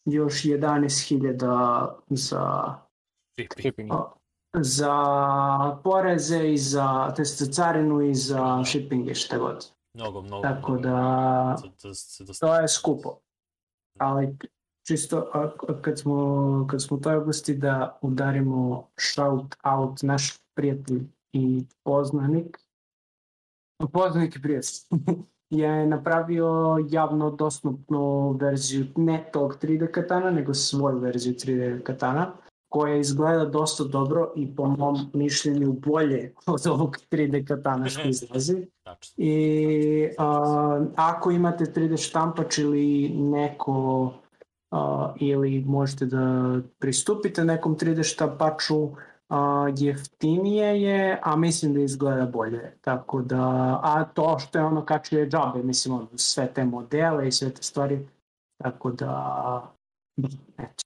[0.05, 2.75] još 11.000 za
[3.59, 3.91] Shipping.
[4.61, 4.97] Za
[5.83, 9.65] poreze i za, to jest za carinu i za shipping i šta god.
[9.93, 10.41] Mnogo, mnogo.
[10.41, 10.87] Tako mnogo.
[10.87, 11.55] da
[12.39, 13.19] To, je skupo.
[13.99, 14.37] Ali
[14.87, 20.37] čisto a, a kad smo, kad smo u toj oblasti da udarimo shout out naš
[20.57, 21.01] prijatelj
[21.33, 22.57] i poznanik,
[23.93, 24.71] poznanik i prijatelj,
[25.59, 32.31] je napravio javno dostupnu verziju ne tog 3D katana, nego svoju verziju 3D katana,
[32.69, 38.67] koja izgleda dosta dobro i po mom mišljenju bolje od ovog 3D katana što izlazi.
[39.17, 44.13] I a, ako imate 3D štampač ili neko
[44.71, 48.89] a, ili možete da pristupite nekom 3D štampaču,
[49.27, 52.77] a, jeftinije je, a mislim da izgleda bolje.
[52.81, 57.27] Tako da, a to što je ono kačio je džabe, mislim, ono, sve te modele
[57.27, 58.07] i sve te stvari,
[58.57, 59.75] tako da,
[60.57, 60.83] eto.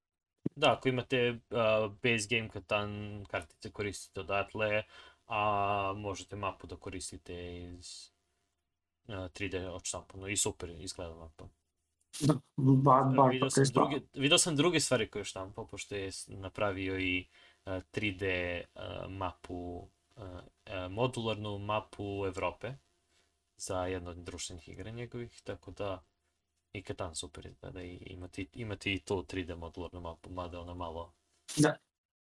[0.56, 4.84] Da, ako imate uh, base game katan kartice koristite odatle,
[5.28, 8.10] a možete mapu da koristite iz
[9.08, 11.46] uh, 3D odštampano i super izgleda mapa.
[12.20, 15.96] Da, ba, bar video, pa sam druge, video sam druge stvari koje je štampao, pošto
[15.96, 19.88] je napravio i uh, 3D uh, mapu,
[20.90, 22.74] modularnu mapu Evrope
[23.58, 26.04] za jedno od društvenih igra njegovih, tako da
[26.74, 31.14] i Katan super izgleda i imate, imate i tu 3D modularnu mapu, mada ona malo...
[31.58, 31.76] Da.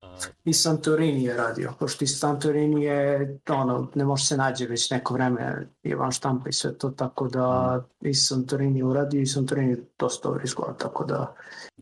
[0.02, 4.90] Uh, I Santorini je radio, pošto i Santorini je, ono, ne može se nađe već
[4.90, 9.76] neko vreme, je van štampa i sve to, tako da i Santorini uradio i Santorini
[9.98, 11.34] dosta dobro izgleda, tako da,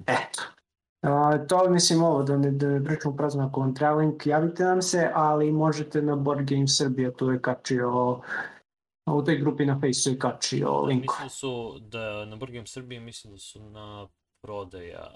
[0.07, 0.42] eto.
[1.05, 4.64] A, to mislim ovo, da ne, da ne pričamo prazno ako vam treba link, javite
[4.64, 8.20] nam se, ali možete na Board Game Srbija, tu je kačio,
[9.07, 11.02] u toj grupi na Facebooku je kačio link.
[11.02, 14.09] Mislim da su, da na Board Game Srbiji mislim da su na
[14.42, 15.11] prodaja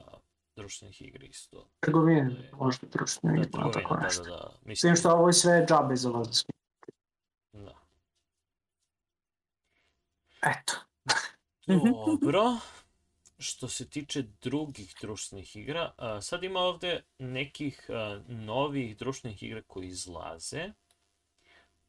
[0.57, 1.69] društvenih igri isto.
[1.81, 4.23] Trgovine, možda društveno, Da, ili tako da, nešto.
[4.25, 4.51] da, da.
[4.63, 6.45] S Mislim, tim što ovo je sve džabe za vas.
[7.53, 7.75] da.
[10.43, 10.75] Eto.
[11.67, 12.43] Dobro.
[13.39, 17.91] Što se tiče drugih društvenih igra, sad ima ovde nekih
[18.29, 20.73] novih društvenih igra koji izlaze.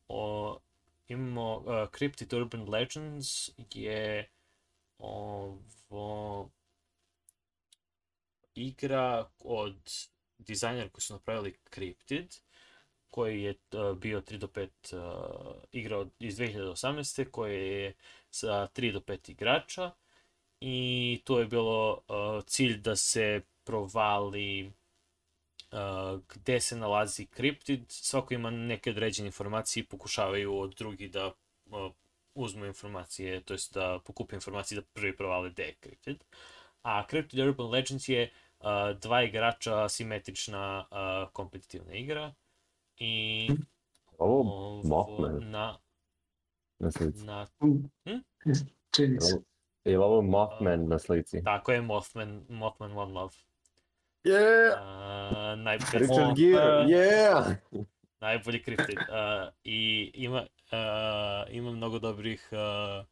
[0.07, 0.59] O,
[1.07, 4.29] imamo uh, Cryptid Urban Legends je
[4.97, 6.49] ovo
[8.55, 9.77] igra od
[10.37, 12.39] dizajnera koji su napravili Cryptid
[13.09, 13.55] koji je
[13.95, 17.31] bio 3 do 5 uh, igra od, iz 2018.
[17.31, 17.93] koji je
[18.31, 19.91] sa 3 do 5 igrača
[20.61, 24.71] i to je bilo uh, cilj da se provali
[25.71, 31.27] uh, gde se nalazi kriptid, svako ima neke određene informacije i pokušavaju od drugih da
[31.27, 31.91] uh,
[32.33, 36.23] uzmu informacije, to jest da pokupe informacije da prvi provale gde je kriptid.
[36.81, 38.65] A Cryptid Urban Legends je uh,
[39.01, 42.33] dva igrača simetrična uh, kompetitivna igra
[42.97, 43.49] i
[44.17, 45.49] Ovo Mothman.
[45.51, 45.77] na,
[46.79, 47.47] na na
[48.95, 49.41] Čini se.
[49.89, 51.43] Je li ovo Mothman na slici?
[51.43, 53.33] tako je Mothman, Mothman One Love.
[54.23, 54.73] Yeah!
[54.73, 57.55] Uh, Richard Gere, e, yeah!
[58.19, 58.97] najbolji Cryptid.
[58.99, 63.05] Uh, I ima, uh, ima mnogo dobrih uh,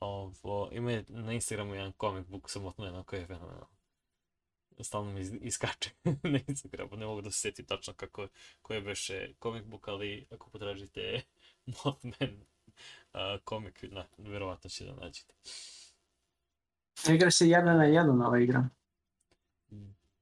[0.00, 3.66] ovo, ima je na Instagramu jedan comic book sa Mothmanom koji je fenomenal.
[4.80, 5.90] Stalno mi iz- iskače
[6.32, 8.28] na Instagramu, ne mogu da se setim tačno kako,
[8.62, 11.22] koji je beše comic book, ali ako potražite
[11.84, 12.44] Mothman
[13.14, 15.34] uh, comic, na, verovatno će da nađete.
[17.14, 18.68] Igra se jedan na jedan ova igra.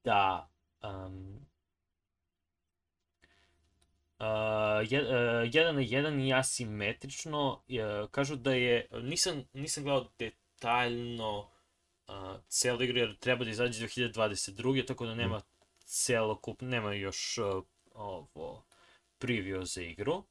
[0.05, 0.51] Da.
[0.83, 1.41] Um,
[4.21, 4.27] Uh,
[4.93, 11.39] je, uh, jedan na jedan i asimetrično, uh, kažu da je, nisam, nisam gledao detaljno
[12.09, 12.15] uh,
[12.49, 14.87] celu igru jer treba da izađe 2022.
[14.87, 15.41] tako da nema
[15.85, 17.65] celokup, nema još uh,
[17.95, 18.65] ovo
[19.21, 20.25] preview za igru,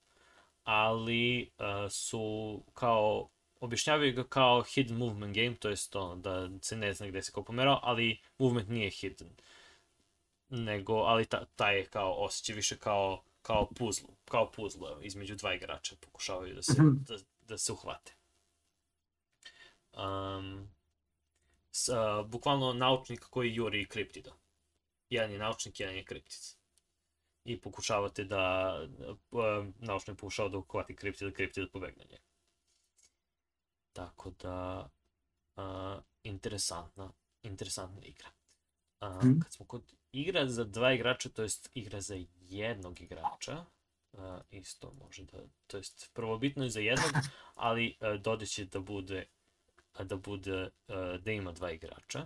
[0.64, 3.30] ali uh, su kao
[3.60, 7.32] objašnjavaju ga kao hidden movement game, to jest to da se ne zna gde se
[7.32, 9.30] kao pomerao, ali movement nije hidden.
[10.50, 15.54] Nego, ali ta, taj je kao osjeća više kao kao puzzle, kao puzzle između dva
[15.54, 17.04] igrača pokušavaju da se, Mhm.
[17.08, 18.14] da, da se uhvate.
[19.94, 20.70] Um,
[21.72, 24.32] s, uh, bukvalno naučnik koji juri kriptida.
[25.10, 26.42] Jedan je naučnik, jedan je kriptid.
[27.46, 28.76] I pokušavate da,
[29.32, 32.29] uh, naučnik pokušava da uhvati kriptid, kriptid da pobegne njega.
[33.94, 34.90] Tako da,
[35.56, 37.12] uh, interesantna,
[37.44, 38.30] interesantna igra.
[39.02, 43.66] Uh, kad smo kod igra za dva igrača, to jest igra za jednog igrača,
[44.12, 44.22] uh,
[44.52, 45.38] isto može da,
[45.68, 47.12] to jest prvobitno je za jednog,
[47.56, 49.26] ali uh, dodaće da bude
[50.04, 52.26] da bude, uh, da ima dva igrača.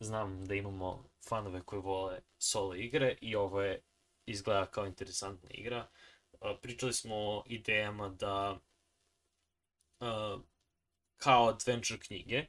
[0.00, 3.80] Znam da imamo fanove koji vole solo igre i ovo je
[4.26, 5.86] izgleda kao interesantna igra.
[6.32, 8.58] Uh, pričali smo o idejama da
[10.00, 10.40] uh,
[11.16, 12.46] kao adventure knjige,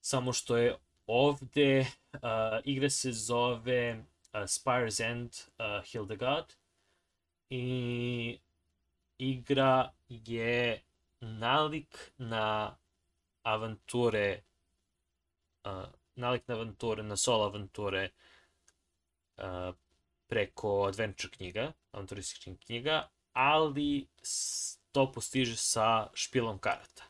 [0.00, 1.80] samo što je ovde
[2.12, 2.20] uh,
[2.64, 6.52] igra se zove uh, Spire's End uh, Hildegard
[7.50, 8.38] i
[9.18, 10.82] igra je
[11.20, 12.76] nalik na
[13.42, 14.42] avanture
[15.64, 15.84] uh,
[16.16, 18.10] nalik na avanture, na solo avanture
[19.36, 19.74] uh,
[20.26, 24.06] preko adventure knjiga, avanturističkih knjiga, ali
[24.92, 27.05] to postiže sa špilom karata.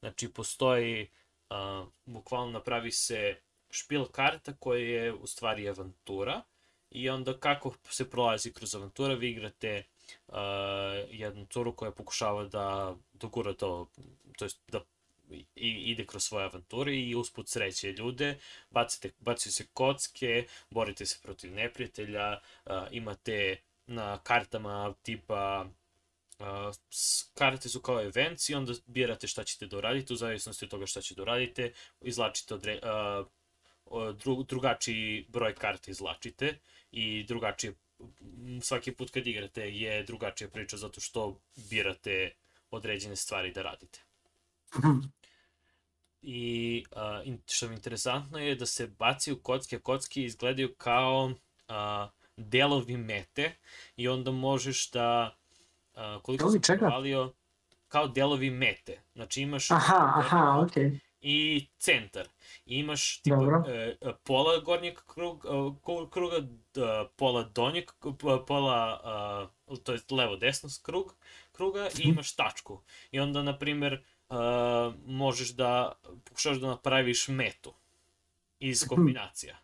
[0.00, 1.08] Znači, postoji,
[1.50, 3.36] uh, bukvalno napravi se
[3.70, 6.42] špil karta koja je u stvari avantura
[6.90, 9.84] i onda kako se prolazi kroz avantura, vi igrate
[10.28, 10.34] uh,
[11.10, 13.88] jednu turu koja pokušava da dogura to,
[14.38, 14.80] to jest da
[15.30, 18.38] i, ide kroz svoje avanture i usput sreće ljude,
[18.70, 25.66] bacite, bacaju se kocke, borite se protiv neprijatelja, uh, imate na kartama tipa
[26.40, 26.74] uh,
[27.34, 30.86] karte su kao events i onda birate šta ćete da uradite, u zavisnosti od toga
[30.86, 33.26] šta ćete da uradite, izlačite odre, uh,
[34.16, 36.58] dru, drugačiji broj karti izlačite
[36.92, 37.74] i drugačije
[38.62, 42.34] svaki put kad igrate je drugačija priča zato što birate
[42.70, 44.00] određene stvari da radite.
[46.22, 51.24] I uh, što mi je interesantno je da se bacaju kocke, a kocke izgledaju kao
[51.24, 53.52] uh, delovi mete
[53.96, 55.39] i onda možeš da
[56.00, 57.32] uh, koliko Delovi sam provalio
[57.88, 59.02] kao delovi mete.
[59.14, 60.98] Znači imaš Aha, aha, okej.
[61.20, 62.28] i centar.
[62.66, 63.64] I imaš tipa Dobro.
[63.68, 66.50] e, e, pola gornjeg krug, e, kru- kruga, d-
[67.16, 67.84] pola donjeg,
[68.46, 71.14] pola, a, to je levo-desno krug,
[71.52, 72.08] kruga i Mhm.
[72.08, 72.82] imaš tačku.
[73.10, 75.92] I onda, na primjer, a, možeš da
[76.24, 77.74] pokušaš da napraviš metu
[78.58, 79.56] iz kombinacija.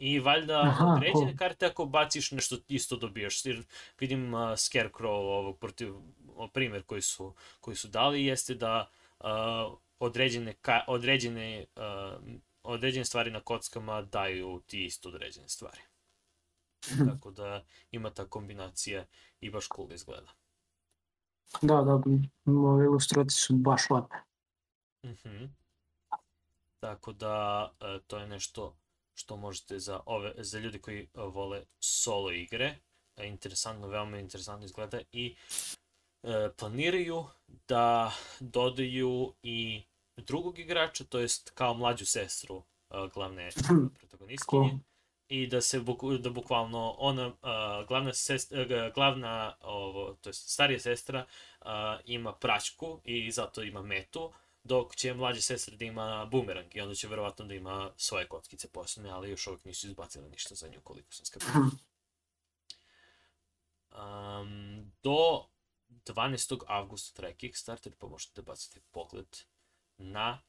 [0.00, 0.68] I valjda Mhm.
[0.68, 1.36] Aha, određene cool.
[1.36, 3.46] karte ako baciš nešto isto dobijaš.
[3.46, 3.64] Jer
[4.00, 5.94] vidim uh, Scarecrow ovog protiv
[6.36, 8.90] o, primjer koji su, koji su dali jeste da
[9.20, 9.26] uh,
[9.98, 12.22] određene, ka, određene, uh,
[12.62, 15.80] određene stvari na kockama daju ti isto određene stvari.
[17.08, 19.04] Tako da ima ta kombinacija
[19.40, 20.32] i baš cool izgleda.
[21.62, 22.00] Da, da,
[22.46, 24.16] ove ilustracije su baš lepe.
[25.06, 25.44] Mhm.
[26.80, 28.79] Tako da e, to je nešto
[29.20, 32.78] što možete za ove za ljude koji e, vole solo igre
[33.24, 35.36] interesantno, veoma interesantno izgleda i
[36.22, 37.24] e, planiraju
[37.68, 39.82] da dodaju i
[40.16, 43.50] drugog igrača, to jest kao mlađu sestru e, glavne
[43.98, 44.68] protagonistkinje.
[44.68, 44.78] Cool.
[45.28, 50.78] I da se buku, da bukvalno ona uh, glavna sestra, glavna ovo to jest starija
[50.80, 51.26] sestra
[51.60, 51.66] uh,
[52.04, 54.32] ima praćku i zato ima metu
[54.62, 58.68] dok će mlađa sestra da ima bumerang i onda će verovatno da ima svoje kockice
[58.68, 61.48] posebne, ali još uvijek nisu izbacili ništa za nju koliko sam skapio.
[63.92, 65.48] Um, do
[65.88, 66.62] 12.
[66.66, 69.36] avgusta traje Kickstarter, pa možete da bacite pogled
[69.96, 70.42] na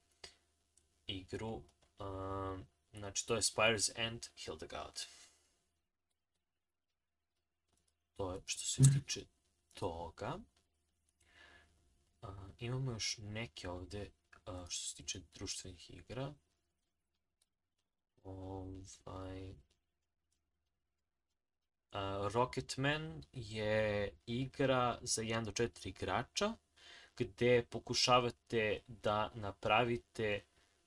[1.07, 1.63] igru.
[1.99, 4.99] Um, znači, to je Spires and Hildegard.
[8.15, 9.25] To je što se tiče
[9.73, 10.39] toga.
[12.21, 14.11] Uh, imamo još neke ovde
[14.45, 16.33] uh, što se tiče društvenih igra.
[18.23, 19.49] Ovaj...
[19.49, 19.55] Uh,
[22.33, 26.53] Rocketman je igra za 1 do 4 igrača
[27.17, 30.43] gde pokušavate da napravite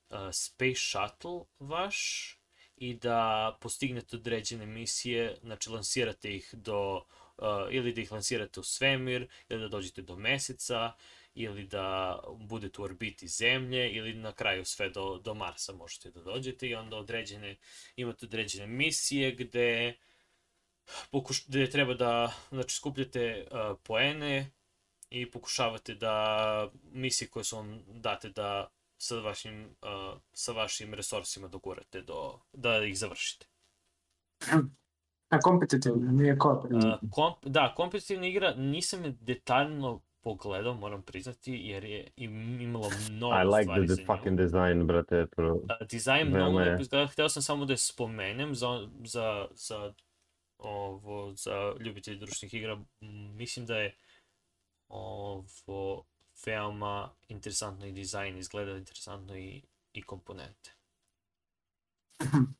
[0.09, 2.31] uh, space shuttle vaš
[2.77, 7.05] i da postignete određene misije, znači lansirate ih do,
[7.37, 10.93] uh, ili da ih lansirate u svemir, ili da dođete do meseca,
[11.35, 16.21] ili da budete u orbiti Zemlje ili na kraju sve do, do Marsa možete da
[16.21, 17.55] dođete i onda određene,
[17.95, 19.95] imate određene misije gde
[21.11, 24.51] pokuš, gde treba da znači, skupljate uh, poene
[25.09, 31.47] i pokušavate da misije koje su vam date da sa vašim, uh, sa vašim resursima
[31.47, 33.45] dogurate do, da ih završite.
[35.29, 36.99] A kompetitivna, nije kooperativna?
[37.01, 43.35] Uh, komp, da, kompetitivna igra nisam je detaljno pogledao, moram priznati, jer je imalo mnogo
[43.35, 45.25] I like stvari the, the fucking design, brate.
[45.25, 45.59] Pro...
[45.89, 49.93] Dizajn mnogo lepo izgleda, hteo sam samo da je spomenem za, za, za,
[50.57, 52.79] ovo, za ljubitelji društvenih igra.
[53.35, 53.95] Mislim da je
[54.87, 56.05] ovo
[56.45, 59.61] veoma interesantno i dizajn, izgleda interesantno i,
[59.93, 60.75] i komponente.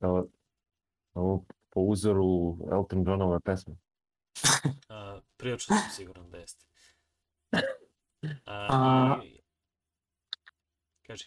[0.00, 0.26] ovo,
[1.14, 3.76] ovo po uzoru Elton Johnove pesme.
[4.88, 6.66] Uh, prilično sam siguran da jeste.
[7.52, 9.20] Uh, A...
[9.24, 9.40] i...
[11.06, 11.24] Kaži.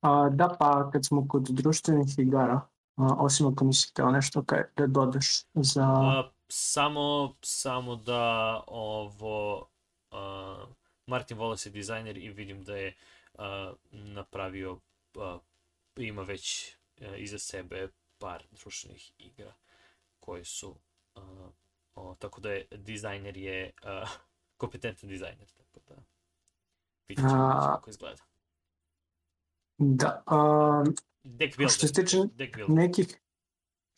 [0.00, 2.60] A, da, pa kad smo kod društvenih igara,
[2.96, 5.84] a, osim ako mislite o nešto kaj, da dodaš za...
[5.84, 9.68] A, samo, samo da ovo...
[10.10, 10.64] A,
[11.06, 12.94] Martin Wallace je dizajner i vidim da je
[13.38, 14.78] a, napravio,
[15.18, 15.38] a,
[15.96, 17.88] ima već a, iza sebe
[18.18, 19.52] par društvenih igra
[20.20, 20.76] koje su
[21.14, 21.48] a,
[21.94, 24.10] O, tako da je dizajner je uh,
[24.56, 25.94] kompetentan dizajner, tako da
[27.08, 28.22] vidjet ćemo kako izgleda.
[29.78, 31.74] Da, um, deck builder.
[31.74, 32.18] Što se tiče
[32.68, 33.20] nekih,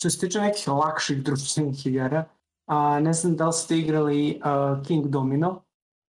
[0.00, 2.24] što se tiče nekih lakših društvenih igara,
[2.66, 5.62] a, ne znam da li ste igrali uh, King Domino,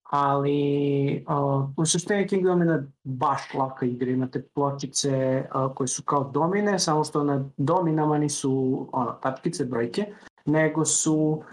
[0.04, 6.04] ali uh, u suštini King Domino je baš laka igra, imate pločice uh, koje su
[6.04, 10.14] kao domine, samo što na dominama nisu ono, tačkice, brojke,
[10.46, 11.44] nego su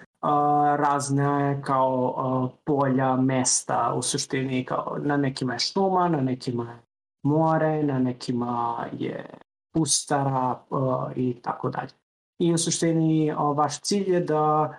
[0.77, 6.83] razne kao polja, mesta u suštini kao na nekima je šuma, na nekima je
[7.23, 9.27] more, na nekima je
[9.75, 10.59] pustara
[11.17, 11.91] i tako dalje.
[12.39, 14.75] I u suštini vaš cilj je da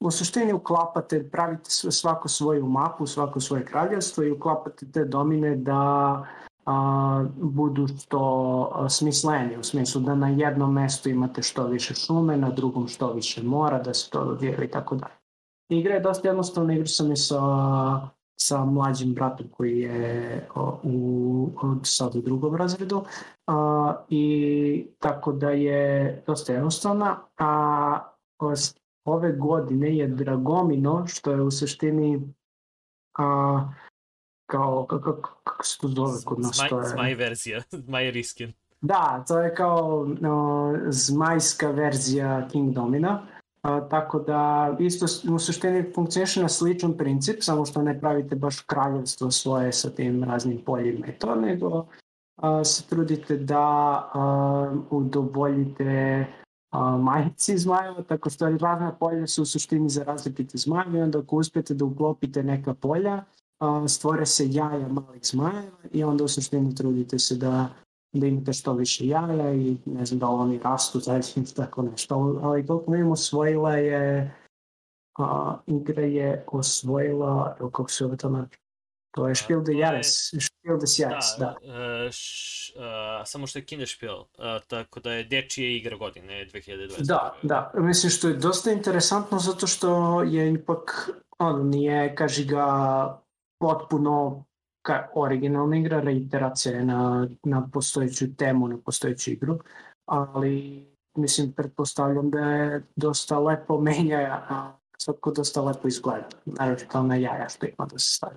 [0.00, 6.26] u suštini uklapate, pravite svako svoju mapu, svako svoje kraljevstvo i uklapate te domine da
[6.68, 12.50] a, budu što smisleni, u smislu da na jednom mestu imate što više šume, na
[12.50, 15.14] drugom što više mora, da se to dodijeli i tako dalje.
[15.68, 17.40] Igra je dosta jednostavna, igra sam i sa,
[18.40, 20.48] sa mlađim bratom koji je
[20.82, 21.50] u,
[21.82, 23.04] sad u drugom razredu
[23.46, 27.98] a, i tako da je dosta jednostavna, a
[29.04, 32.34] ove godine je Dragomino, što je u suštini
[33.18, 33.68] a,
[34.50, 35.12] kao, kako,
[35.44, 36.56] kako se to zove kod nas?
[36.56, 36.88] Zmaj, to je...
[36.88, 38.52] zmaj verzija, zmaj riskin.
[38.80, 43.22] Da, to je kao no, zmajska verzija Kingdomina.
[43.62, 48.60] A, tako da isto u suštini funkcioniše na sličan princip, samo što ne pravite baš
[48.60, 51.86] kraljevstvo svoje sa tim raznim poljima i to, nego
[52.36, 53.60] a, se trudite da
[54.14, 56.26] a, udovoljite
[56.70, 61.36] a, majici zmajeva, tako što razna polja su u suštini za različite zmajeve, onda ako
[61.36, 63.24] uspete da uklopite neka polja,
[63.88, 67.68] stvore se jaja malih zmajeva i onda u suštini trudite se da,
[68.12, 72.40] da imate što više jaja i ne znam da oni rastu zajedno tako nešto.
[72.42, 74.34] Ali koliko mi osvojila je
[75.18, 78.48] a, igra je osvojila, kako se to na
[79.18, 81.44] to je Spiel de Jahres, Spiel des Jahres, da.
[81.44, 81.56] da.
[81.62, 84.26] Uh, š, uh, samo što je Kinderspiel, uh,
[84.66, 87.06] tako da je dečije igra godine 2020.
[87.06, 87.72] Da, da.
[87.74, 92.64] Mislim što je dosta interesantno zato što je ipak, ono, nije, kaži ga,
[93.58, 94.44] potpuno
[94.82, 99.58] ka, originalna igra, reiteracija je na, na postojeću temu, na postojeću igru,
[100.06, 100.86] ali
[101.16, 107.16] mislim, pretpostavljam da je dosta lepo menja, a svako dosta lepo izgleda, naravno kao na
[107.16, 108.36] jaja što ima da se stavi.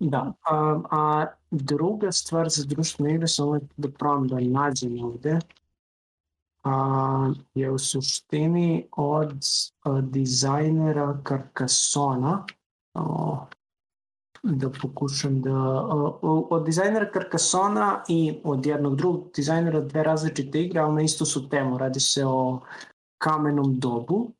[0.00, 5.38] Da, a, a druga stvar za društvene igre, samo da probam da nađem ovde,
[6.64, 9.32] a, je u suštini od
[9.82, 12.44] a, dizajnera Carcassona,
[12.94, 13.46] o,
[14.42, 15.54] da pokušam da...
[16.22, 21.48] Od dizajnera Carcassona i od jednog drugog dizajnera dve različite igre, ali na isto su
[21.48, 21.78] temu.
[21.78, 22.60] Radi se o
[23.18, 24.32] kamenom dobu.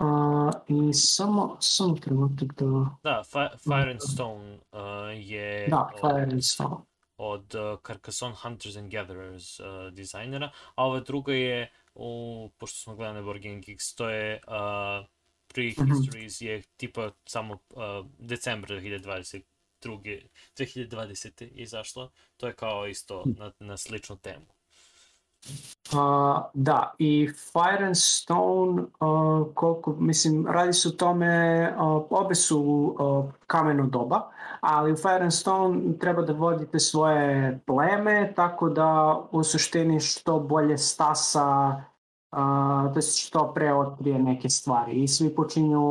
[0.00, 2.96] Uh, I samo, samo trenutak da...
[3.02, 3.22] Da,
[3.64, 4.80] Fire and Stone uh,
[5.14, 5.68] je...
[5.68, 6.76] Da, Fire and Stone.
[7.16, 12.94] Od uh, Carcassonne Hunters and Gatherers uh, dizajnera, a ova druga je, u, pošto smo
[12.96, 15.06] gledali Board Game Geeks, to je uh,
[15.54, 19.42] Prehistories je tipa samo uh, decembra 2022.
[20.56, 21.48] 2020.
[21.52, 22.10] izašla.
[22.36, 24.46] To je kao isto na, na sličnu temu.
[25.92, 32.34] Uh, da, i Fire and Stone, uh, koliko, mislim, radi se o tome, uh, obe
[32.34, 32.60] su
[32.98, 34.30] uh, kameno doba,
[34.60, 40.38] ali u Fire and Stone treba da vodite svoje pleme, tako da u suštini što
[40.38, 41.80] bolje stasa
[42.32, 45.02] uh, da se što pre otkrije neke stvari.
[45.02, 45.82] I svi počinju,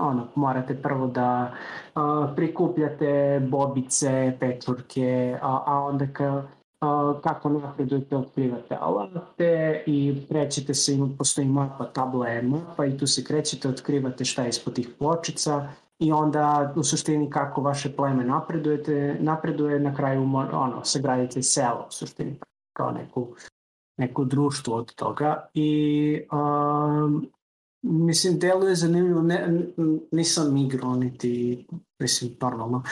[0.00, 1.54] ono, morate prvo da
[1.94, 2.02] uh,
[2.36, 6.42] prikupljate bobice, pečurke, a, a onda ka,
[6.80, 12.98] uh, kako napredujete otkrivate alate i krećete se, ima, postoji mapa, tabla je mapa i
[12.98, 15.68] tu se krećete, otkrivate šta je ispod tih pločica
[15.98, 20.22] i onda u suštini kako vaše pleme napredujete, napreduje na kraju
[20.52, 22.38] ono, sagradite selo u suštini
[22.72, 23.28] kao neku
[23.96, 27.26] neko društvo od toga i um,
[27.82, 29.66] mislim deluje zanimljivo ne,
[30.12, 31.66] nisam igrao niti
[31.98, 32.82] mislim normalno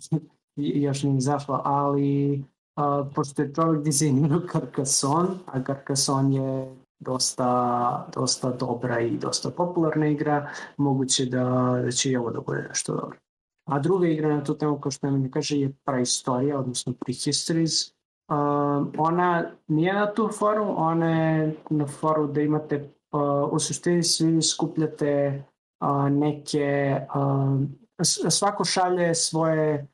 [0.56, 2.44] još nije izašla ali
[2.76, 10.06] uh, pošto je čovjek dizajnirao Carcassonne a Carcassonne je dosta, dosta dobra i dosta popularna
[10.06, 13.18] igra moguće da, da će i ovo da bude nešto dobro.
[13.64, 17.92] A druga igra na tu temu kao što mi kaže je praistorija odnosno prehistories
[18.98, 22.90] ona nije na tu foru, ona je na foru da imate,
[23.50, 25.42] u suštini svi skupljate
[26.10, 26.96] neke,
[28.30, 29.86] svako šalje svoje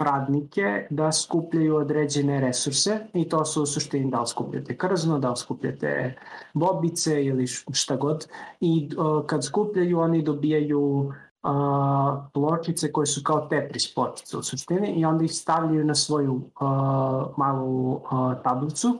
[0.00, 5.30] radnike da skupljaju određene resurse i to su u suštini da li skupljate krzno, da
[5.30, 6.16] li skupljate
[6.54, 8.28] bobice ili šta god
[8.60, 8.90] i
[9.26, 15.24] kad skupljaju oni dobijaju a, pločice koje su kao Tetris pločice u suštini i onda
[15.24, 18.98] ih stavljaju na svoju a, malu a, tablicu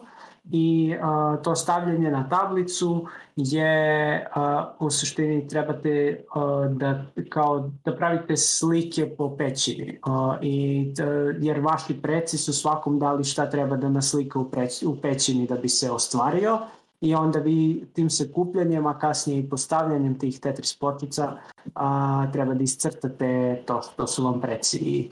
[0.51, 7.97] i a, to stavljanje na tablicu je a, u suštini trebate a, da kao da
[7.97, 11.05] pravite slike po pećini a, i da,
[11.41, 15.55] jer vaši preci su svakom dali šta treba da naslika u, preć, u pećini da
[15.55, 16.59] bi se ostvario
[17.03, 21.37] i onda vi tim sakupljanjem, a kasnije i postavljanjem tih Tetris pločica
[21.75, 25.11] a, treba da iscrtate to što su vam preci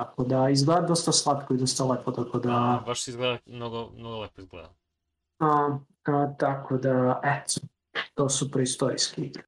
[0.00, 2.50] Tako da izgleda dosta slatko i dosta lepo, tako da...
[2.50, 4.74] A, baš izgleda mnogo, mnogo lepo izgleda.
[5.38, 7.60] A, a, tako da, eto,
[8.14, 9.42] to su preistorijske igre.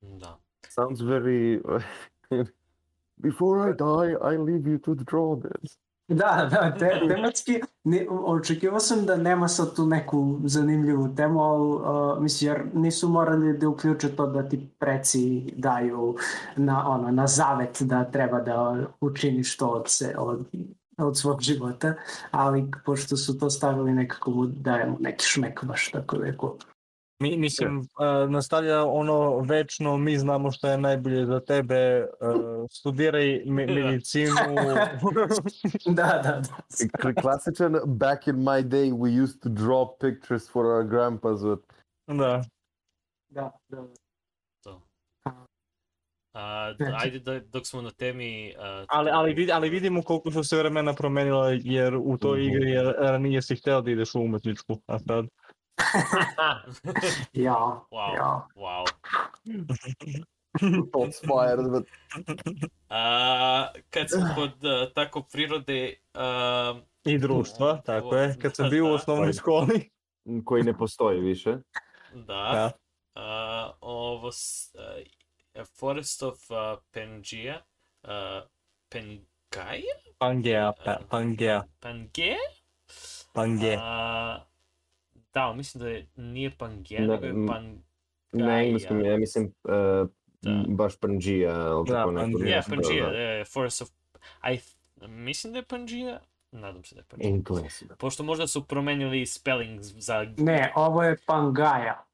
[0.00, 0.38] Da.
[0.68, 1.60] Sounds very...
[3.16, 5.78] Before I die, I leave you to draw this.
[6.10, 11.68] Da, da, te, tematski, ne, očekivao sam da nema sad tu neku zanimljivu temu, ali
[11.68, 16.16] uh, mislim, jer nisu morali da uključe to da ti preci daju
[16.56, 20.46] na, ono, na zavet da treba da učiniš to od, se, od,
[20.98, 21.94] od svog života,
[22.30, 26.56] ali pošto su to stavili nekako mu dajemo neki šmek baš tako cool.
[27.20, 33.42] Mi, mislim, uh, nastavlja ono večno, mi znamo što je najbolje za tebe, uh, studiraj
[33.46, 34.34] me medicinu.
[35.98, 36.42] da, da,
[37.02, 37.22] da.
[37.22, 41.62] Klasičan, back in my day we used to draw pictures for our grandpas with...
[42.06, 42.42] Da.
[43.28, 43.84] Da, da.
[44.64, 44.82] To.
[46.34, 48.54] A, ajde da, dok smo na temi...
[48.58, 52.74] Uh, ali, ali, vid, ali vidimo koliko su se vremena promenila, jer u toj igri
[52.98, 55.26] ranije si hteo da ideš u umetničku, a sad...
[57.32, 58.46] ja, wow, ja.
[58.54, 58.84] wow.
[60.90, 61.86] Shots fired, but...
[62.88, 65.94] A, kad sam kod uh, tako prirode...
[66.14, 68.36] Uh, I društva, tako je.
[68.42, 69.90] Kad sam bio u osnovnoj školi.
[70.44, 71.56] Koji ne postoji više.
[72.14, 72.24] Da.
[72.24, 72.70] da.
[73.14, 74.28] Uh, ovo...
[74.28, 74.32] Uh,
[75.78, 76.56] Forest of uh,
[76.92, 77.60] Pangea.
[78.02, 78.48] Uh,
[78.88, 79.94] Pen, Pangaja?
[80.18, 82.38] Pangea, pa, Pangea, Pangea?
[83.34, 84.46] Pangea.
[85.34, 87.82] Da, ali mislim da je, nije Pangea, Ne, nego je m, Pan...
[88.32, 90.08] Na engleskom ja mislim uh,
[90.42, 90.64] Da.
[90.68, 91.52] baš Pangea,
[91.86, 92.62] Da, neko Pangea.
[92.68, 93.18] Pangea, da.
[93.18, 93.88] e, Forest of...
[94.44, 94.76] I, th-
[95.08, 96.18] mislim da je Pangea,
[96.52, 97.28] nadam se da je Pangea.
[97.28, 97.82] Engles.
[97.98, 100.26] Pošto možda su promenili spelling za...
[100.36, 102.04] Ne, ovo je Pangaja.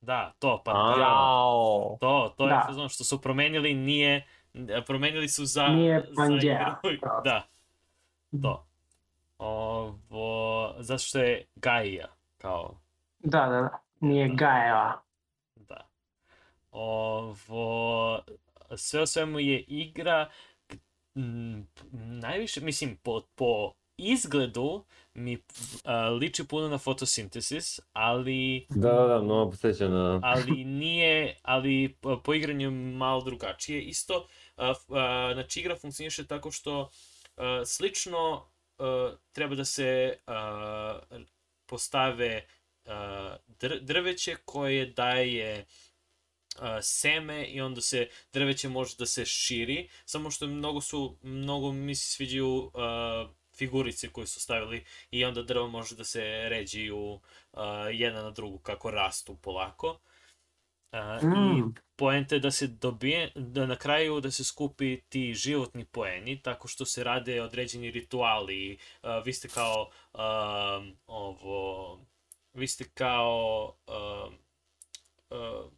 [0.00, 0.62] Da, to, A.
[0.64, 1.04] Pangea.
[1.04, 1.96] Jao.
[2.00, 2.62] To, to je Da.
[2.66, 4.26] fazon što su promenili, nije...
[4.86, 5.68] Promenili su za...
[5.68, 6.76] Nije za Pangea.
[6.84, 7.08] igru.
[7.24, 7.42] Da,
[8.42, 8.66] to.
[9.38, 12.06] Ovo, zato što je Gaia,
[12.40, 12.80] kao,
[13.18, 13.78] Da, da, da.
[14.00, 14.34] Nije Da.
[14.34, 15.02] Gaja.
[15.56, 15.88] da.
[16.70, 18.20] Ovo,
[18.76, 20.30] sve o svemu je igra,
[21.14, 24.84] m, najviše, mislim, po, po izgledu
[25.14, 25.38] mi
[25.84, 30.20] a, liči puno na fotosynthesis, ali Da, da, da, mnogo posjeća na...
[30.32, 33.82] ali nije, ali po, po igranju malo drugačije.
[33.82, 34.26] Isto,
[34.56, 36.90] a, f- a, znači igra funkcioniše tako što
[37.36, 38.44] a, slično
[38.78, 40.98] a, treba da se a,
[41.70, 42.46] postave
[43.46, 45.66] dr, drveće koje daje
[46.82, 51.94] seme i onda se drveće može da se širi, samo što mnogo su, mnogo mi
[51.94, 52.72] se sviđaju
[53.60, 57.20] figurice koje su stavili i onda drvo može da se ređiju uh,
[57.92, 60.00] jedna na drugu kako rastu polako.
[60.92, 61.74] Uh, I Mm.
[61.96, 66.68] poenta je da se dobije, da na kraju da se skupi ti životni poeni, tako
[66.68, 68.78] što se rade određeni rituali.
[69.02, 72.00] Uh, vi ste kao um, ovo,
[72.52, 74.34] vi ste kao um,
[75.30, 75.72] uh,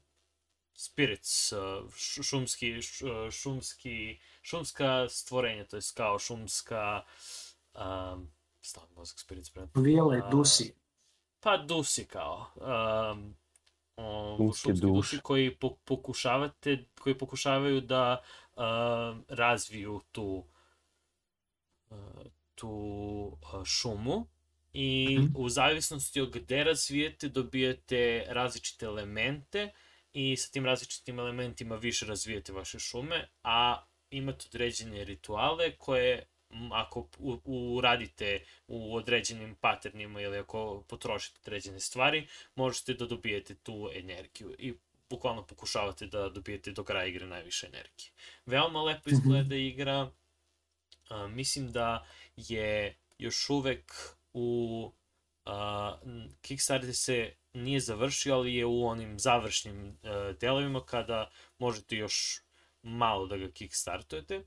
[0.74, 1.92] spirits, uh,
[2.22, 7.02] šumski, š- uh, šumski, šumska stvorenja, to je kao šumska
[7.74, 10.74] um, stavim mozak spirits pre Vile, A, Dusi.
[11.40, 12.46] pa dusi kao.
[12.56, 13.36] Um,
[14.02, 15.18] o, Šumske šumski duše.
[15.22, 18.22] koji po, pokušavate, koji pokušavaju da
[18.56, 20.44] um, razviju tu
[21.90, 21.96] uh,
[22.54, 22.68] tu
[23.42, 24.26] uh, šumu
[24.72, 25.26] i Mhm.
[25.36, 29.72] u zavisnosti od gde razvijete dobijate različite elemente
[30.12, 36.26] i sa tim različitim elementima više razvijete vaše šume, a imate određene rituale koje
[36.72, 37.40] ako u-
[37.76, 44.74] uradite u određenim paternima ili ako potrošite određene stvari, možete da dobijete tu energiju i
[45.10, 48.10] bukvalno pokušavate da dobijete do kraja igre najviše energije.
[48.46, 49.14] Veoma lepo Mhm.
[49.14, 50.10] izgleda igra,
[51.08, 53.92] a, mislim da je još uvek
[54.32, 54.92] u
[55.44, 55.98] a,
[56.42, 59.96] Kickstarter se nije završio, ali je u onim završnim uh,
[60.40, 62.40] delovima kada možete još
[62.82, 64.44] malo da ga kickstartujete.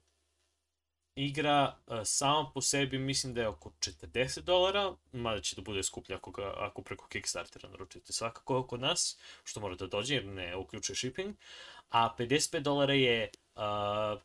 [1.16, 5.84] Igra uh, sama po sebi mislim da je oko 40 dolara, mada će da bude
[5.84, 8.13] skuplja ako, ga, ako preko Kickstartera naručite.
[8.13, 11.36] Svakako kod nas, što mora da dođe jer ne uključuje shipping,
[11.89, 13.61] a 55 dolara je uh,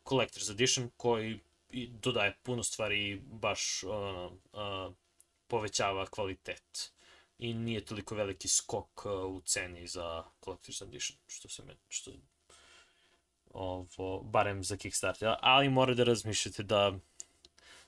[0.04, 1.40] Collector's Edition koji
[1.88, 3.92] dodaje puno stvari i baš uh,
[4.52, 4.94] uh,
[5.46, 6.92] povećava kvalitet.
[7.38, 12.10] I nije toliko veliki skok uh, u ceni za Collector's Edition, što se me, što
[13.50, 16.98] ovo, barem za Kickstarter, ali mora da razmišljate da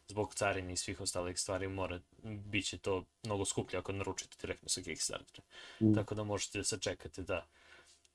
[0.08, 4.68] zbog carine i svih ostalih stvari mora, bit će to mnogo skuplje ako naručite direktno
[4.68, 5.42] sa Kickstartera.
[5.80, 5.94] Mm.
[5.94, 7.46] Tako da možete da sačekate da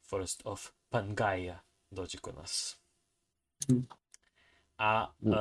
[0.10, 1.60] Forest of Pangaea
[1.92, 2.78] dođe kod nas.
[3.70, 3.88] Mm.
[4.78, 5.38] A uh,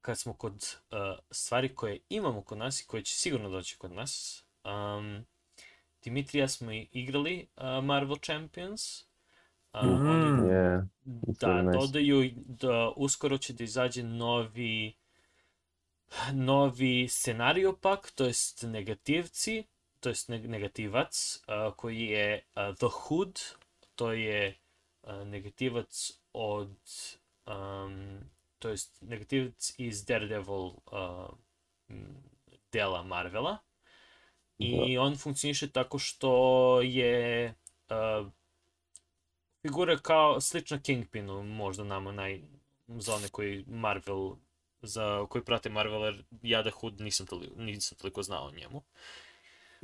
[0.00, 0.98] kad smo kod uh,
[1.30, 5.24] stvari koje imamo kod nas i koje će sigurno doći kod nas, um,
[6.04, 9.04] Dimitrija smo igrali uh, Marvel Champions.
[9.74, 10.06] Uh, Mhm.
[10.06, 10.86] oni Yeah.
[11.40, 11.78] da, nice.
[11.78, 14.94] dodaju da uskoro će da izađe novi
[16.32, 19.64] novi scenario pak, to jest negativci,
[20.00, 23.40] to jest neg- negativac, uh, koji je uh, The Hood,
[23.94, 24.54] to je
[25.02, 26.76] uh, negativac od
[27.46, 28.20] um,
[28.58, 31.28] to jest negativac iz Daredevil uh,
[32.72, 33.58] dela Marvela.
[34.58, 36.32] I on funkcioniše tako što
[36.80, 37.54] je
[37.90, 38.28] uh,
[39.66, 42.40] figura kao slična Kingpinu, možda nama naj,
[42.88, 44.36] za one koji Marvel,
[44.82, 48.82] za koji prate Marvel, jer ja da Hood nisam, toliko, nisam toliko znao o njemu.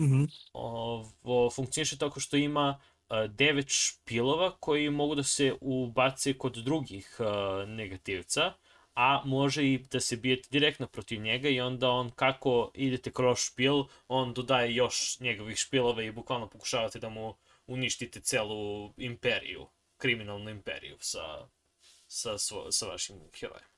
[0.01, 0.25] Mhm.
[0.53, 7.17] Ovo funkcioniše tako što ima uh, devet špilova koji mogu da se ubace kod drugih
[7.19, 8.53] uh, negativca,
[8.95, 13.39] a može i da se bijete direktno protiv njega i onda on kako idete kroz
[13.39, 17.35] špil, on dodaje još njegovih špilova i bukvalno pokušavate da mu
[17.71, 19.67] uništite celu imperiju,
[19.97, 21.49] kriminalnu imperiju sa,
[22.07, 23.69] sa, svo, sa vašim herojem.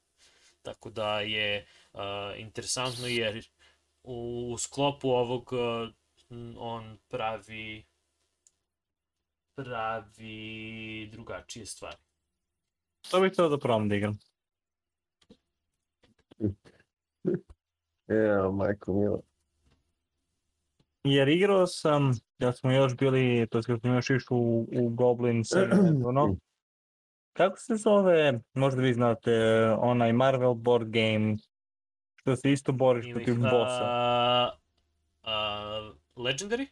[0.63, 2.01] Tako da je uh,
[2.37, 3.49] interesantno jer
[4.03, 5.89] u sklopu ovog uh,
[6.57, 7.85] on pravi
[9.55, 11.97] pravi drugačije stvari.
[13.11, 14.19] To bih htio da probam da igram.
[18.09, 19.32] Evo, majko milo.
[21.05, 24.89] Jer igrao sam, da smo još bili, to je kad smo još išli u, u
[24.89, 25.43] Goblin
[26.05, 26.37] ono,
[27.39, 29.33] kako se zove, možda vi znate,
[29.79, 31.37] onaj Marvel board game,
[32.15, 33.83] što se isto boriš Ili, protiv bossa.
[33.83, 34.51] a,
[35.23, 36.67] a, Legendary?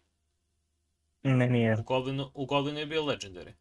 [1.23, 1.77] Ne, nije.
[1.79, 3.53] U Goblinu, u Goblinu je bio Legendary.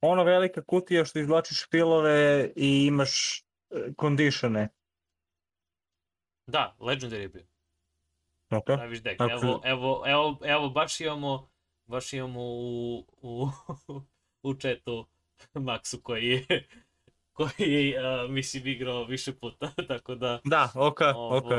[0.00, 4.68] Ono velika kutija što izvlačiš pilove i imaš e, conditione.
[6.46, 7.49] Da, Legendary je bio.
[8.50, 8.64] Ok.
[8.66, 9.00] Praviš.
[9.18, 11.48] Ako- Evo, evo, evo, evo, baš imamo,
[11.86, 13.48] baš imamo u, u,
[14.48, 15.06] u chatu
[15.54, 16.66] Maxu koji je,
[17.32, 20.40] koji, uh, mislim, igrao više puta, tako da...
[20.44, 21.52] Da, ok, ovo, ok.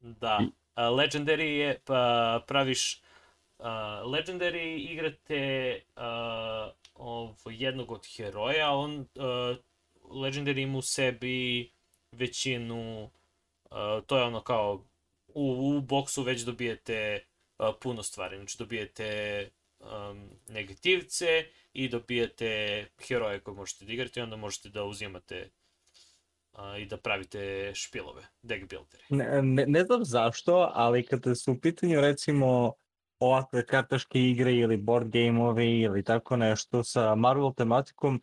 [0.00, 0.40] Da.
[0.74, 3.02] A, Legendary je, pa praviš,
[3.58, 3.66] uh,
[4.04, 6.02] Legendary igrate uh,
[6.94, 9.56] ovo, jednog od heroja, on, uh,
[10.10, 11.70] Legendary ima u sebi
[12.12, 14.84] većinu, uh, to je ono kao,
[15.36, 17.20] u, u boksu već dobijete
[17.58, 19.48] uh, puno stvari, znači dobijete
[19.80, 21.26] um, negativce
[21.72, 25.50] i dobijete heroje koje možete da igrate i onda možete da uzimate
[26.52, 29.04] uh, i da pravite špilove, deck buildere.
[29.08, 32.72] Ne, ne, ne znam zašto, ali kada su u pitanju recimo
[33.20, 38.22] ovakve kartaške igre ili board gameovi ili tako nešto sa Marvel tematikom,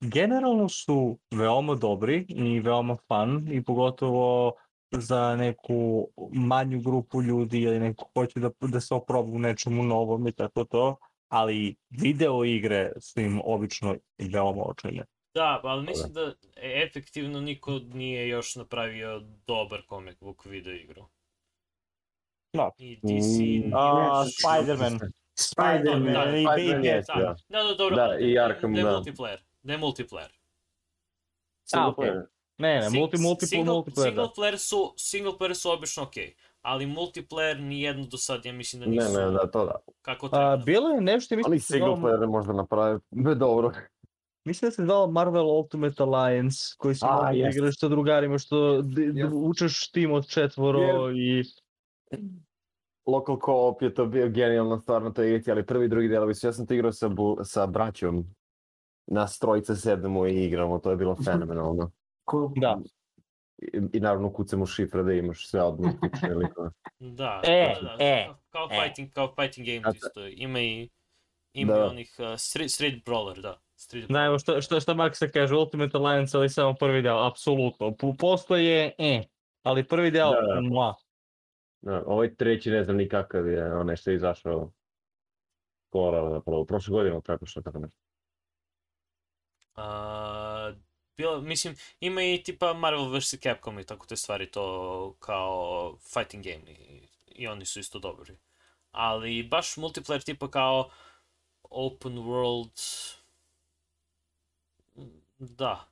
[0.00, 4.54] generalno su veoma dobri i veoma fun i pogotovo
[4.90, 9.82] za neku manju grupu ljudi ili neko ko hoće da, da se oproba u nečemu
[9.82, 10.96] novom i tako to,
[11.28, 15.04] ali video igre su im obično veoma očajne.
[15.34, 21.04] Da, ali mislim da efektivno niko nije još napravio dobar comic book video igru.
[22.52, 22.70] Da.
[22.78, 23.66] I DC...
[23.66, 24.98] Mm, A, Spider-Man.
[25.38, 26.12] Spider-Man.
[26.12, 26.84] Da, i Spider-Man Baby.
[26.84, 27.62] jeste, Da, da.
[27.62, 27.96] da, dobro.
[27.96, 28.78] Da, i Arkham, da.
[28.78, 28.90] je da.
[28.90, 29.38] multiplayer.
[29.62, 30.30] Da je multiplayer.
[31.72, 32.10] A, okej.
[32.58, 34.32] Ne, ne, Sing- multi, multiple, single, multiplayer, single da.
[34.32, 36.34] player su, single player su obično okej.
[36.62, 39.76] Ali multiplayer nijedno do sad, ja mislim da Ne, nisu ne, da, to da.
[40.02, 40.52] kako treba.
[40.52, 43.34] A, bilo je nešto, mislim, Ali da se single zvalo- player ne možda napravi be
[43.34, 43.70] dobro.
[44.44, 47.58] Mislim da se zvalo Marvel Ultimate Alliance, koji se mogu jeste.
[47.58, 49.24] igraš sa drugarima, što Jeste.
[49.34, 51.42] učeš tim od četvoro i...
[53.06, 56.34] Local co-op je to bio genijalna stvar na toj igrici, ali prvi i drugi delovi
[56.34, 58.24] su, ja sam to igrao sa, bu, sa braćom.
[59.06, 61.90] Nas trojice sednemo i igramo, to je bilo fenomenalno.
[62.24, 62.78] Ko, Da.
[63.58, 66.70] I, i naravno kucamo šifre da imaš sve odmah slične likove.
[66.98, 68.74] Da, E, da, da, e, kao e.
[68.76, 70.26] fighting, kao fighting game Znate- isto.
[70.26, 70.90] Ima i
[71.52, 71.78] ima Da.
[71.78, 73.60] i onih uh, street, street brawler, da.
[73.76, 77.92] Street Da, evo što, što, što Max kaže, Ultimate Alliance, ali samo prvi deo, apsolutno.
[77.92, 79.22] Po- Postoje, e,
[79.62, 80.60] ali prvi deo, Da, da.
[80.60, 80.94] mua.
[81.80, 84.72] Da, ovaj treći ne znam ni kakav je, onaj što je izašao
[85.88, 87.98] skoro, zapravo, prošle godine, tako što tako nešto.
[89.74, 90.72] A,
[91.16, 93.34] bilo, mislim, ima i tipa Marvel vs.
[93.42, 98.36] Capcom i tako te stvari, to kao fighting game i, i oni su isto dobri.
[98.90, 100.90] Ali baš multiplayer tipa kao
[101.62, 102.80] open world,
[105.38, 105.88] da.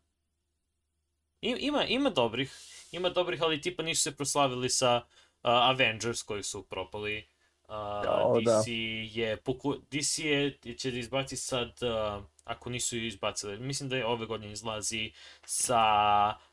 [1.40, 2.52] I, ima, ima dobrih,
[2.92, 5.04] ima dobrih, ali tipa nisu se proslavili sa uh,
[5.42, 7.31] Avengers koji su propali.
[7.72, 7.78] Uh,
[8.24, 8.60] O, da.
[8.60, 8.68] DC
[9.16, 14.06] je, poku, DC je, će da izbaci sad, uh, ako nisu izbacili, mislim da je
[14.06, 15.12] ove godine izlazi
[15.46, 15.82] sa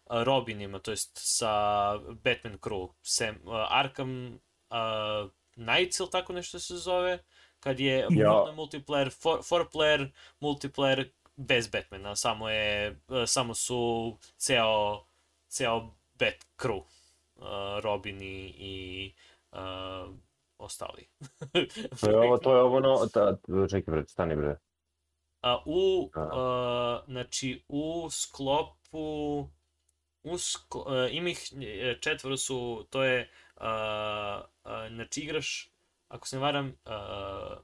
[0.09, 1.51] Robinima, to jest sa
[1.97, 4.39] Batman Crew, Sam, uh, Arkham
[4.69, 7.19] uh, Knights ili tako nešto se zove,
[7.59, 8.45] kad je Ja.
[8.55, 10.09] multiplayer, four, four player
[10.39, 15.03] multiplayer bez Batmana, samo je, uh, samo su ceo,
[15.47, 15.79] ceo
[16.19, 16.81] Bat Crew,
[17.35, 19.13] uh, Robin i, i
[19.51, 20.15] uh,
[20.59, 21.07] ostali.
[22.01, 23.37] To je ovo, to je ovo, no, ta,
[23.69, 24.59] čekaj bre, stani bre.
[25.41, 26.29] A, u, A.
[26.33, 29.47] a, znači, u sklopu,
[30.23, 35.71] u sklo, a, ima ih e, četvoro su, to je, a, a, znači igraš,
[36.07, 37.55] ako se ne varam, a,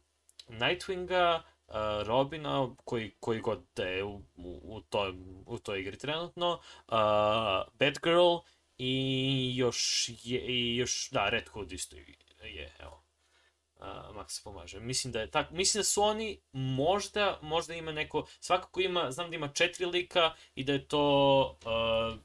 [0.48, 5.14] Nightwinga, a, Robina, koji, koji god da je u, u, u, toj,
[5.45, 8.38] u toj igri trenutno, a, Batgirl
[8.78, 11.95] i još, je, i još, da, Red Hood isto
[12.56, 13.02] je, evo.
[13.76, 14.80] Uh, Max pomaže.
[14.80, 19.30] Mislim da je tak, mislim da su oni možda, možda ima neko, svakako ima, znam
[19.30, 22.19] da ima četiri lika i da je to uh,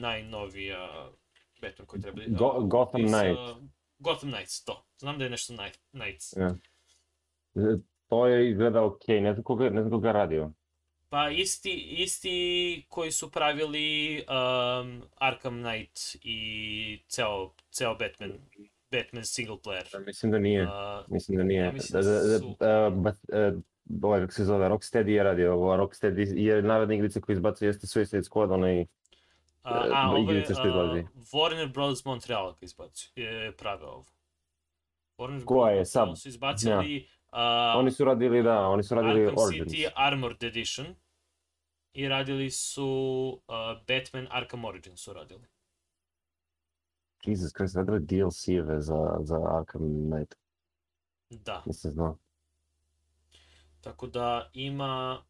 [0.00, 1.10] najnovija
[1.60, 2.22] Batman koji treba...
[2.26, 3.40] Go- Gotham iz, uh, Knights.
[3.98, 4.84] Gotham Knights, to.
[4.98, 6.32] Znam da je nešto Night, Knights.
[6.36, 6.54] Ja.
[7.54, 7.78] E,
[8.08, 10.50] To je izgleda okej, ne znam koga, ne znam koga radio.
[11.08, 18.32] Pa isti, isti koji su pravili um, Arkham Knight i ceo, ceo Batman,
[18.92, 19.94] Batman single player.
[19.94, 20.70] Ja Mislim da nije, Uh,
[21.08, 21.60] mislim da nije.
[21.60, 23.52] ja mislim Da, da, da, su- da, ba- e,
[24.02, 27.86] ovaj, kako se zove, Rocksteady je radio ovo, Rocksteady je naredna igrica koju izbacuje jeste
[27.86, 28.86] Suicide Squad, onaj
[29.62, 30.46] A, a ovo je uh,
[31.24, 32.04] Warner Bros.
[32.04, 34.04] Montreal ga izbacio, je prave ovo.
[35.18, 36.18] Warner Koja je sad?
[36.18, 39.72] su izbacili a, Oni su radili, da, oni su radili Arkham Origins.
[39.72, 40.86] City Armored Edition
[41.92, 42.86] i radili su
[43.48, 43.54] uh,
[43.88, 45.44] Batman Arkham Origins su radili.
[47.24, 50.34] Jesus Christ, radili DLC-eve za, za Arkham Knight.
[51.30, 52.18] Da, Nisam znao.
[53.80, 55.22] tako da ima,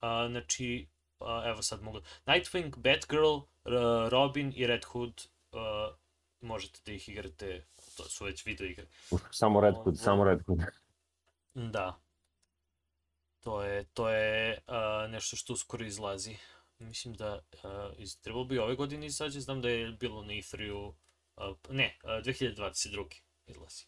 [0.00, 0.88] a, znači,
[1.20, 5.90] a, evo sad mogu, Nightwing, Batgirl, R- Robin i Red Hood, a,
[6.40, 7.66] možete da ih igrate,
[7.96, 8.86] to su već video igre.
[9.30, 10.58] Samo Red Hood, Ovo- samo Red Hood.
[11.72, 12.00] Da.
[13.40, 16.36] To je, to je a, nešto što uskoro izlazi.
[16.78, 20.88] Mislim da a, iz, trebalo bi ove godine izađe, znam da je bilo na E3-u,
[20.88, 20.92] a,
[21.70, 23.04] ne, a, 2022.
[23.46, 23.86] izlazi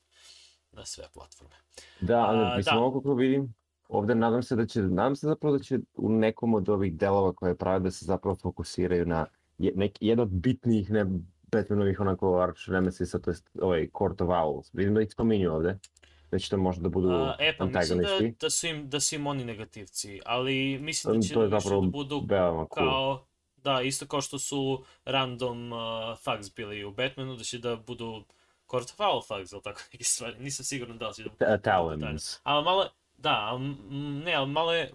[0.72, 1.56] na sve platforme.
[2.00, 2.80] Da, ali A, mislim, da.
[2.80, 3.54] ovo kako vidim,
[3.88, 7.32] ovde nadam se da će, nadam se zapravo da će u nekom od ovih delova
[7.32, 9.26] koje prave da se zapravo fokusiraju na
[9.58, 11.06] je, nek, jedan od bitnijih ne
[11.52, 14.70] Batmanovih onako arch nemesisa, to jest ovaj Court of Owls.
[14.72, 15.78] Vidim da ih spominju ovde,
[16.30, 18.36] da će to možda da budu A, e pa mislim da, antagonisti.
[18.40, 21.60] da, su im, da su im oni negativci, ali mislim da će to je da
[21.60, 22.88] zapravo da budu Veoma cool.
[22.88, 23.26] kao,
[23.72, 25.78] da, isto kao što su random uh,
[26.18, 28.24] thugs bili u Batmanu, da će da budu
[28.70, 30.36] Court of Owl thugs, ili tako neke stvari.
[30.38, 32.40] Nisam siguran da li će da Ta- Talons.
[32.42, 33.60] Ali malo, da, ali,
[34.24, 34.92] ne, ali malo je,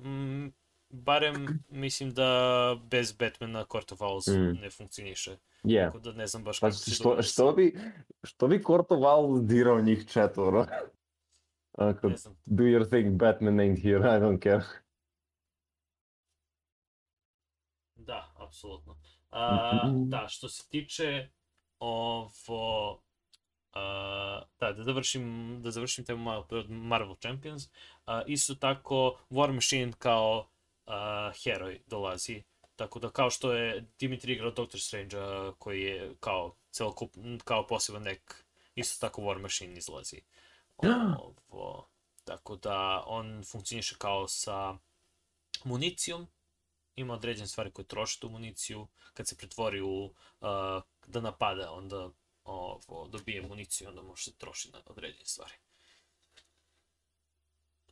[0.90, 4.62] barem mislim da bez Batmana Court of Owls Mm.
[4.62, 5.38] ne funkcioniše.
[5.64, 5.86] Je.
[5.86, 7.80] Tako da ne znam baš Pa kako će da što, što bi,
[8.24, 10.66] što bi Court of Owls dirao njih četvoro?
[11.78, 12.10] Ako,
[12.46, 14.64] do your thing, Batman ain't here, I don't care.
[17.96, 18.98] Da, apsolutno.
[19.32, 20.10] A, Mhm.
[20.10, 21.30] da, što se tiče
[21.80, 23.00] ovo...
[23.74, 27.64] A, da, da završim, da završim temu malo pre od Marvel Champions.
[28.06, 30.48] A, isto tako, War Machine kao
[30.86, 32.44] a, heroj dolazi.
[32.76, 35.18] Tako da kao što je Dimitri igrao Doctor Strange
[35.60, 37.12] koji je kao celokup,
[37.44, 40.22] kao poseban nek, isto tako War Machine izlazi.
[41.50, 41.88] Ovo,
[42.24, 44.78] tako da on funkcioniše kao sa
[45.64, 46.28] municijom,
[46.96, 50.12] ima određene stvari koje troše tu municiju, kad se pretvori u uh,
[51.08, 52.10] da napada, onda
[52.44, 55.54] ovo, dobije municiju, onda može se troši na određene stvari.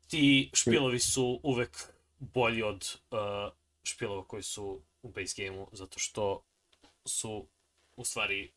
[0.07, 1.77] Ti špilovi su uvek
[2.19, 3.17] bolji od uh,
[3.83, 6.43] špilova koji su u base gameu, zato što
[7.05, 7.47] su
[7.95, 8.51] u stvari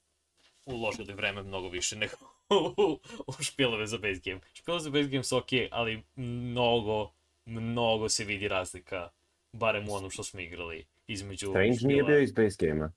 [0.66, 2.16] uložili vreme mnogo više nego
[3.26, 4.40] u, špilove za base game.
[4.52, 7.12] Špilove za base game su ok, ali mnogo,
[7.44, 9.10] mnogo se vidi razlika,
[9.54, 12.90] barem u onom što smo igrali, između Strange nije špila- bio iz base game-a.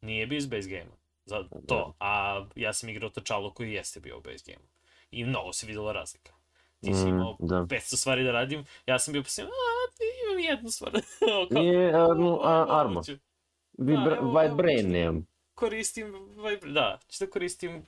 [0.00, 0.90] Nije bio iz base game
[1.24, 4.66] Za to, a ja sam igrao Tačalo koji jeste bio u base game
[5.10, 6.32] I mnogo se videla razlika.
[6.80, 7.56] Ti si Mm, imao da.
[7.56, 10.92] 500 stvari da radim, ja sam bio posljedno, a, imam jednu stvar.
[11.50, 13.18] Kao, Nije uh, no, ću-
[13.78, 15.26] Vibra evo, evo, Vibranium.
[15.54, 16.06] koristim,
[16.36, 17.86] vibra- da, ću da koristim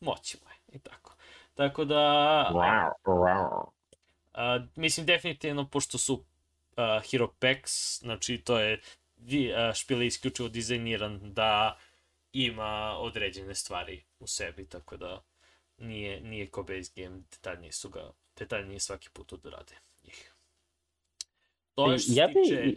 [0.00, 1.14] moći moje i tako.
[1.54, 1.96] Tako da,
[2.52, 3.64] Wow, wow.
[4.34, 6.24] a, mislim definitivno, pošto su
[6.76, 8.80] uh, Hero Packs, znači to je
[9.18, 11.78] uh, špil je isključivo dizajniran da
[12.32, 15.22] ima određene stvari u sebi, tako da
[15.78, 19.74] nije, nije ko base game, detaljnije su ga, detaljnije svaki put odrade
[20.04, 20.34] njih.
[21.74, 22.74] To je što se Ja bi- tiče...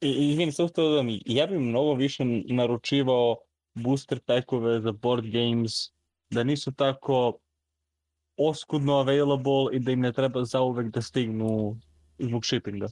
[0.00, 3.36] I- Izvini, samo to da mi, ja bih mnogo više naručivao
[3.74, 5.72] booster packove za board games,
[6.30, 7.38] da nisu tako
[8.36, 11.76] oskudno available i da im ne treba zauvek da stignu
[12.18, 12.88] zbog shippinga.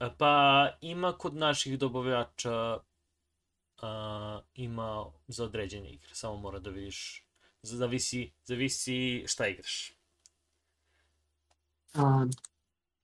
[0.00, 2.78] E, Pa ima kod naših dobavljača
[3.82, 7.26] a, ima za određene igre, samo mora da vidiš,
[7.62, 9.92] zavisi, zavisi šta igraš.
[11.94, 12.26] A,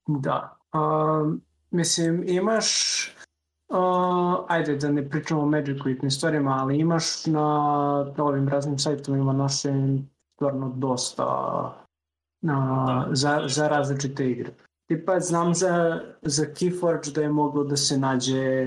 [0.07, 0.57] da.
[0.73, 1.33] A,
[1.71, 2.67] mislim, imaš...
[3.69, 5.47] A, ajde da ne pričamo o
[5.91, 7.45] i tim stvarima, ali imaš na
[8.19, 11.85] ovim raznim sajtovima našim stvarno dosta a,
[12.87, 13.09] Da.
[13.13, 14.51] za, za različite igre.
[14.91, 18.67] Tipa, znam za, za Keyforge da je moglo da se nađe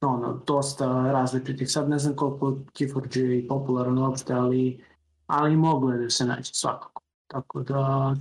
[0.00, 1.70] ono, dosta različitih.
[1.70, 4.84] Sad ne znam koliko Keyforge je popularan uopšte, ali,
[5.26, 7.02] ali moglo je da se nađe svakako.
[7.26, 8.14] Tako da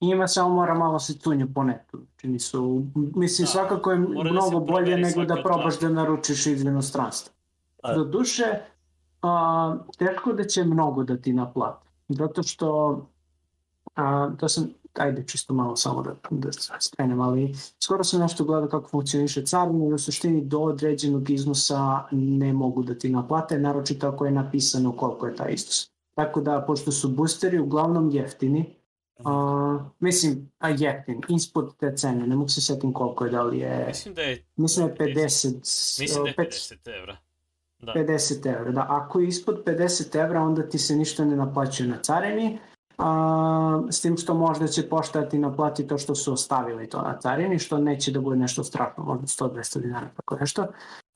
[0.00, 1.98] ima samo mora malo se cunje po netu.
[1.98, 6.46] Znači nisu, mislim Da, svakako je da mnogo bolje proveri nego da probaš da naručiš
[6.46, 7.32] iz inostranstva.
[7.94, 8.44] Do duše,
[9.22, 11.88] a, teško da će mnogo da ti naplate.
[12.08, 13.00] Zato što,
[13.94, 16.50] a, to sam, ajde čisto malo samo da, da
[16.80, 17.54] skrenem, ali
[17.84, 22.82] skoro sam nešto gledao kako funkcioniše carina i u suštini do određenog iznosa ne mogu
[22.82, 25.90] da ti naplate, naročito ako je napisano koliko je taj iznos.
[26.14, 28.80] Tako da, pošto su boosteri uglavnom jeftini,
[29.24, 33.58] Uh, mislim, a jeftin, ispod te cene, ne mogu se setim koliko je, da li
[33.58, 33.86] je...
[33.86, 34.44] Mislim da je...
[34.56, 36.00] Mislim da je 50...
[36.00, 37.16] Mislim da je 50 50 evra.
[37.78, 37.92] Da.
[37.92, 38.86] 50 evra, da.
[38.88, 42.58] Ako je ispod 50 evra, onda ti se ništa ne naplaćuje na carini,
[43.00, 47.18] a, s tim što možda će pošta ti naplati to što su ostavili to na
[47.18, 50.66] carini, što neće da bude nešto strašno, možda 100-200 dinara, tako nešto.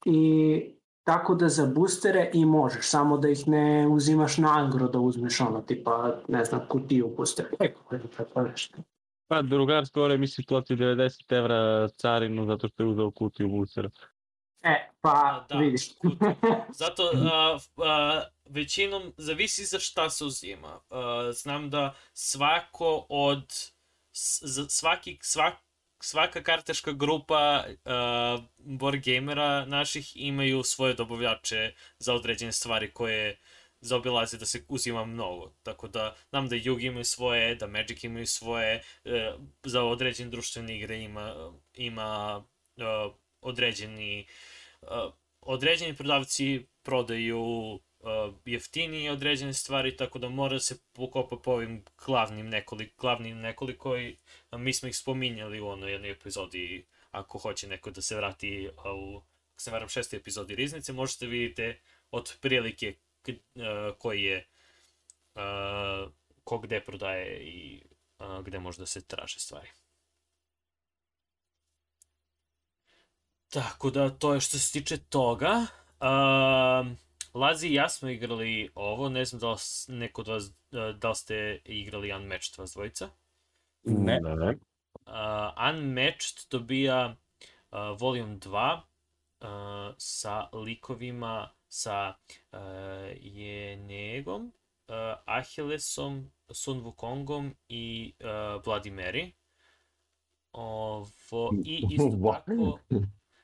[0.04, 0.74] I
[1.04, 5.40] tako da za boostere i možeš, samo da ih ne uzimaš na angro da uzmeš
[5.40, 8.78] ono, tipa, ne znam, kutiju booster, tako, tako nešto.
[9.28, 13.90] Pa drugar skoro misli plati 90 evra carinu zato što je uzeo kutiju boostera.
[14.62, 15.94] E, pa Da, vidiš.
[15.98, 16.34] kutiju.
[16.72, 17.02] Zato
[17.32, 20.80] a, a, većinom zavisi za šta se uzima.
[20.90, 23.70] A, znam da svako od
[24.68, 25.54] svaki svak,
[26.00, 33.38] svaka kartaška grupa a, board gamera naših imaju svoje dobavljače za određene stvari koje
[33.80, 35.52] zaobilaze da se uzima mnogo.
[35.62, 40.76] Tako da znam da Yugi imaju svoje, da Magic imaju svoje, e, za određene društvene
[40.76, 42.44] igre ima, ima
[42.76, 42.82] e,
[43.40, 44.26] određeni
[44.82, 44.88] uh,
[45.40, 52.48] određeni prodavci prodaju uh, jeftinije određene stvari, tako da mora se pokopa po ovim glavnim
[52.48, 54.16] nekoliko, glavnim nekoliko i
[54.50, 58.70] a, mi smo ih spominjali u onoj jednoj epizodi, ako hoće neko da se vrati
[58.84, 59.16] a, u,
[59.52, 64.46] ako se varam, šestoj epizodi Riznice, možete vidite od prilike k, uh, koji je
[65.34, 66.12] uh,
[66.44, 67.82] ko gde prodaje i
[68.18, 69.68] uh, gde može da se traže stvari.
[73.48, 75.66] Tako da, to je što se tiče toga.
[76.00, 76.96] Um,
[77.34, 79.58] Lazi i ja smo igrali ovo, ne znam da li
[79.88, 83.08] neko od vas, uh, da li ste igrali Unmatched vas dvojica.
[83.82, 84.20] Ne.
[84.20, 84.56] ne.
[85.06, 87.16] Uh, Unmatched dobija
[87.70, 88.80] uh, Volume 2
[89.40, 92.14] uh, sa likovima sa
[92.52, 92.58] uh,
[93.20, 94.52] Jenegom,
[94.88, 94.94] uh,
[95.24, 98.26] Achillesom, Sun Wukongom i uh,
[98.62, 99.30] Bloody Mary.
[100.52, 102.78] Ovo, I isto tako,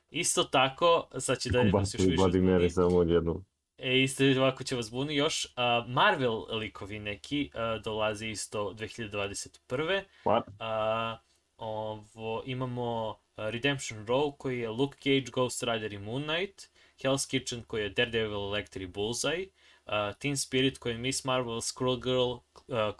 [0.09, 2.69] isto tako, sad će da vas još Ubacili više Vladimir zbuni.
[2.69, 3.45] samo odjednom.
[3.83, 5.45] E, isto ovako će vas buni još.
[5.45, 10.03] Uh, Marvel likovi neki uh, dolaze isto 2021.
[10.25, 10.43] What?
[10.47, 11.19] Uh,
[11.57, 16.69] ovo, imamo uh, Redemption Row koji je Luke Cage, Ghost Rider i Moon Knight.
[17.03, 19.47] Hell's Kitchen koji je Daredevil, Electri i Bullseye.
[19.85, 21.59] Uh, Teen Spirit koji je Miss Marvel,
[22.03, 22.41] Girl, uh,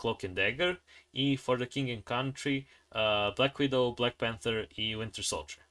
[0.02, 0.76] Cloak and Dagger.
[1.14, 5.64] I For the King and Country, uh, Black Widow, Black Panther i Winter Soldier.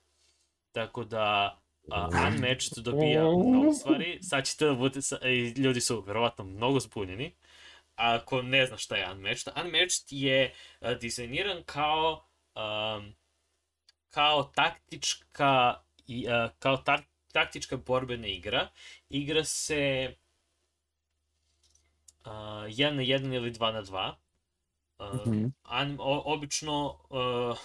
[0.73, 1.60] Tako da
[1.93, 4.19] uh, Unmatched dobija mnogo stvari.
[4.23, 7.35] Sad ćete da budete, sa- i ljudi su verovatno mnogo zbunjeni.
[7.97, 12.25] Ako ne zna šta je Unmatched, Unmatched je uh, dizajniran kao
[12.57, 13.15] um,
[14.11, 15.75] kao taktička
[16.07, 16.99] i uh, kao ta,
[17.33, 18.69] taktička borbena igra.
[19.09, 20.15] Igra se
[22.21, 24.13] uh, 1 na 1 ili 2 na 2.
[24.99, 25.45] Uh, Mhm.
[25.83, 27.59] un, o, obično uh,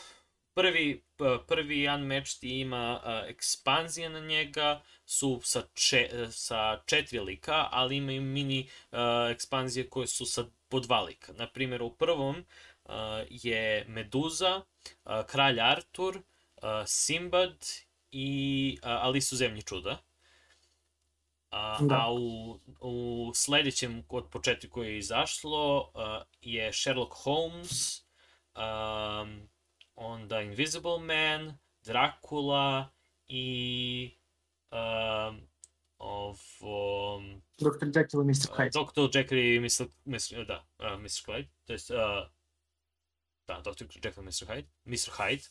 [0.56, 1.04] prvi,
[1.48, 8.22] prvi Unmatched ima uh, ekspanzije na njega su sa, če, sa četiri lika, ali imaju
[8.22, 8.98] mini uh,
[9.32, 11.34] ekspanzije koje su sa po dva lika.
[11.34, 12.36] Naprimjer, u prvom
[12.84, 12.92] uh,
[13.30, 14.62] je Meduza,
[15.06, 16.24] uh, Kralj Artur, uh,
[16.86, 17.66] Simbad
[18.12, 19.98] i uh, Alisu zemlji čuda.
[21.52, 21.96] A, Da.
[21.96, 26.02] a u, u sledećem od po četiri koje je izašlo uh,
[26.42, 28.02] je Sherlock Holmes,
[28.56, 29.50] um,
[29.96, 32.90] onda Invisible Man, Dracula
[33.28, 34.18] i
[34.72, 35.48] um,
[35.98, 37.22] ovo...
[37.58, 37.88] Dr.
[37.96, 38.50] Jekyll i Mr.
[38.58, 38.72] Hyde.
[38.72, 39.18] Dr.
[39.18, 39.88] Jekyll i Mr.
[40.06, 40.46] Mr.
[40.46, 41.26] Da, uh, Mr.
[41.26, 41.48] Hyde.
[41.66, 41.98] To jest, uh,
[43.48, 43.86] da, Dr.
[44.04, 44.46] Jekyll i Mr.
[44.48, 44.68] Hyde.
[44.86, 45.12] Mr.
[45.12, 45.50] Hyde.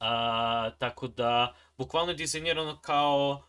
[0.00, 3.42] Uh, tako da, bukvalno je dizajnirano kao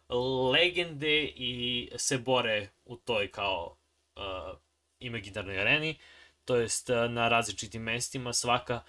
[0.52, 3.78] legende i se bore u toj kao
[4.16, 4.58] uh,
[5.00, 6.00] imaginarnoj areni.
[6.46, 8.82] To jest uh, na različitim mestima svaka uh,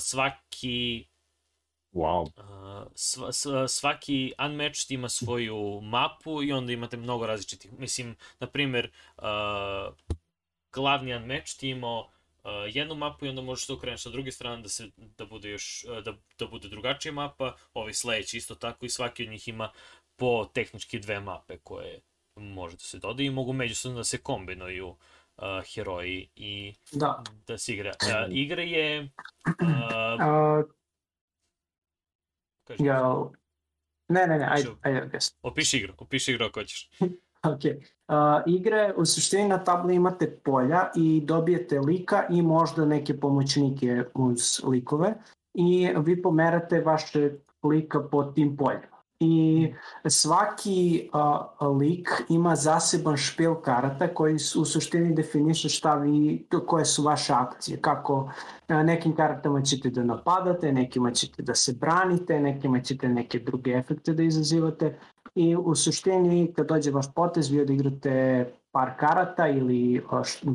[0.00, 1.06] svaki
[1.96, 2.28] Wow.
[2.36, 7.72] Uh, sva, sva, svaki unmatched ima svoju mapu i onda imate mnogo različitih.
[7.78, 9.94] Mislim, na primjer, uh,
[10.72, 14.62] glavni unmatched je imao uh, jednu mapu i onda možeš da okreneš sa druge strane
[14.62, 18.90] da se da bude još da, da bude drugačija mapa, ovi sledeći isto tako i
[18.90, 19.72] svaki od njih ima
[20.16, 22.00] po tehnički dve mape koje
[22.36, 24.96] može da se dodaju i mogu međusobno da se kombinuju uh,
[25.74, 27.22] heroji i Da.
[27.46, 27.92] da se igra.
[28.02, 29.08] Uh, igra je uh,
[30.16, 30.64] Uh,
[32.64, 33.30] kaži, ja,
[34.08, 35.38] ne, ne, ne, ajde, ajde, objasni.
[35.42, 36.90] Opiši igru, opiši igru ako hoćeš.
[37.42, 37.60] Ok.
[38.08, 44.04] Uh, igre, u suštini na tabli imate polja i dobijete lika i možda neke pomoćnike
[44.14, 45.14] uz likove
[45.54, 47.30] i vi pomerate vaše
[47.62, 48.95] lika po tim poljima.
[49.20, 49.72] I
[50.08, 57.02] svaki uh, lik ima zaseban špil karata koji u suštini definiše šta vi, koje su
[57.02, 58.30] vaše akcije, kako
[58.68, 63.70] na nekim kartama ćete da napadate, nekima ćete da se branite, nekima ćete neke druge
[63.70, 64.98] efekte da izazivate.
[65.34, 70.04] I u suštini kad dođe vaš potez vi odigrate par karata ili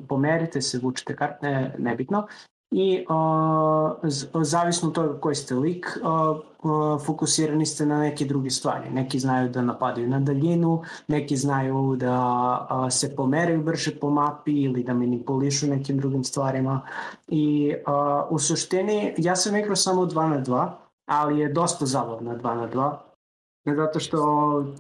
[0.07, 2.27] pomerite se, vučete karte, nebitno
[2.71, 6.37] i uh, zavisno od toga koji ste lik, uh,
[6.71, 8.89] uh, fokusirani ste na neke druge stvari.
[8.89, 14.51] Neki znaju da napadaju na daljinu, neki znaju da uh, se pomeraju brže po mapi
[14.51, 16.81] ili da manipulišu nekim drugim stvarima.
[17.27, 20.69] I uh, u suštini, ja sam igrao samo 2 na 2,
[21.05, 23.75] ali je dosta zabavna 2 na 2.
[23.75, 24.17] Zato što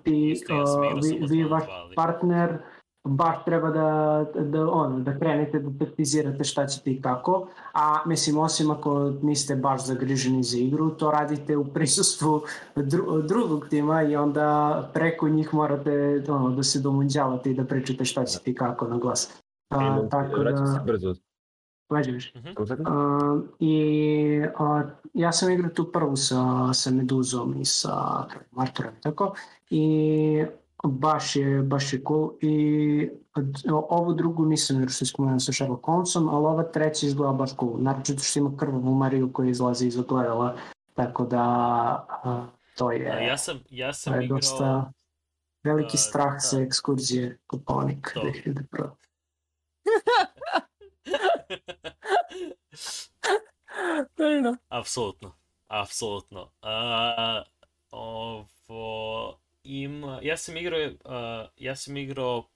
[0.03, 1.63] ti, uh, vi, vi vaš
[1.95, 2.57] partner
[3.03, 8.37] baš treba da, da, ono, da krenete da taktizirate šta ćete i kako, a mislim
[8.37, 12.41] osim ako niste baš zagriženi za igru, to radite u prisustvu
[12.75, 18.05] dru, drugog tima i onda preko njih morate ono, da se domunđavate i da pričate
[18.05, 19.41] šta ćete i kako na glas.
[19.69, 20.65] A, e, tako da...
[20.65, 21.15] Se brzo.
[21.89, 22.33] Leđeviš.
[22.33, 23.37] -huh.
[23.37, 24.81] uh, I uh,
[25.13, 29.33] ja sam igrao tu prvu sa, sa Meduzom i sa Martorom, tako,
[29.69, 30.45] i
[30.83, 33.09] baš je, baš je cool i
[33.89, 37.77] ovu drugu nisam još se spomenuo sa Sherlock Holmesom, ali ova treća izgleda baš cool.
[37.79, 40.55] Naročito što ima krvavu Mariju koja izlazi iz ogledala,
[40.93, 41.41] tako da
[42.23, 42.47] a,
[42.77, 43.11] to je...
[43.11, 44.37] A ja sam, ja sam je igrao...
[44.37, 44.91] Dosta
[45.63, 46.39] veliki uh, strah da.
[46.39, 48.17] sa ekskurzije Koponik
[54.17, 54.55] 2001.
[54.69, 55.31] Apsolutno,
[55.67, 56.41] apsolutno.
[56.41, 56.49] Uh,
[57.91, 58.47] ovo,
[59.63, 62.49] ima, ja sam igrao, uh, ja sam igrao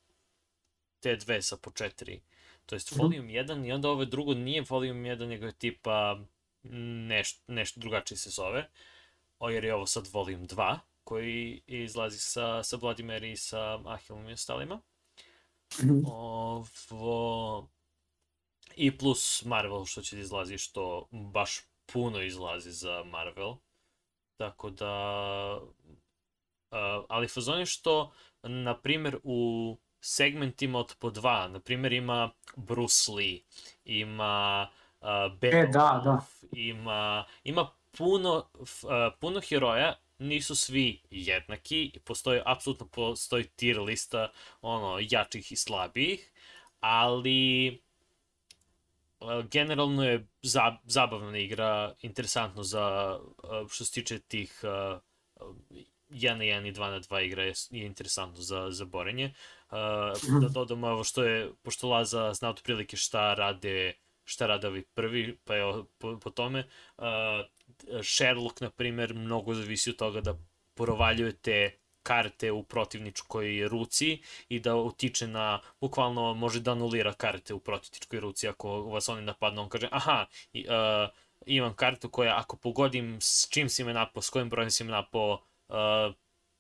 [1.00, 2.22] te dve sa po četiri,
[2.66, 3.46] to jest Folium mm -hmm.
[3.48, 6.20] 1 i onda ovo drugo nije Folium 1, nego je tipa
[6.64, 8.70] nešto, nešto drugačije se zove,
[9.40, 14.30] o, jer je ovo sad Volume 2, koji izlazi sa, sa Vladimir i sa Ahilom
[14.30, 14.82] i ostalima.
[15.70, 16.04] -hmm.
[16.92, 17.68] Ovo...
[18.76, 23.56] I plus Marvel što će da izlazi, što baš puno izlazi za Marvel.
[24.38, 25.62] Tako da
[27.10, 28.12] ali fazon je što,
[28.44, 33.40] na primjer, u segmentima od po dva, na primjer ima Bruce Lee,
[33.86, 34.68] ima
[35.02, 35.08] uh,
[35.42, 36.26] Beethoven, e, da, da.
[36.52, 38.68] ima, ima puno, uh,
[39.20, 44.32] puno heroja, nisu svi jednaki, postoji, apsolutno postoji tier lista
[44.62, 46.32] ono, jačih i slabijih,
[46.80, 47.82] ali
[49.52, 53.20] generalno je za, zabavna igra, interesantno za,
[53.70, 54.64] što se tiče tih
[56.16, 59.34] 1 na 1 i 2 na 2 igra je, je interesantno za, za borenje.
[59.72, 59.78] Uh,
[60.42, 63.94] da dodamo ovo što je, pošto Laza zna od prilike šta rade
[64.26, 66.68] šta rade ovi prvi, pa je po, po tome.
[66.98, 67.06] Uh,
[68.04, 70.38] Sherlock, na primer, mnogo zavisi od toga da
[70.74, 77.60] provaljujete karte u protivničkoj ruci i da utiče na, bukvalno može da anulira karte u
[77.60, 81.10] protivničkoj ruci ako vas oni napadnu, on kaže, aha, i, uh,
[81.46, 84.92] imam kartu koja ako pogodim s čim si me napao, s kojim brojem si me
[84.92, 86.16] napao, uh,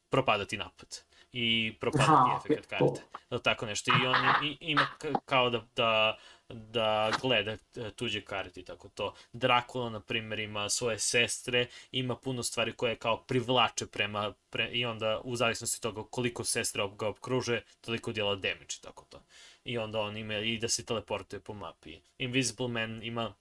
[0.09, 1.03] propadati napad
[1.37, 3.01] i propadati Aha, efekt karte.
[3.43, 3.91] Tako nešto.
[3.91, 4.15] I on
[4.45, 4.87] i, ima
[5.25, 6.17] kao da, da,
[6.49, 7.57] da gleda e,
[7.95, 9.13] tuđe karte i tako to.
[9.33, 14.85] Drakula, na primjer, ima svoje sestre, ima puno stvari koje kao privlače prema, pre, i
[14.85, 19.23] onda u zavisnosti toga koliko sestre ga obkruže, toliko dijela damage i tako to.
[19.63, 21.99] I onda on ima i da se teleportuje po mapi.
[22.17, 23.33] Invisible Man ima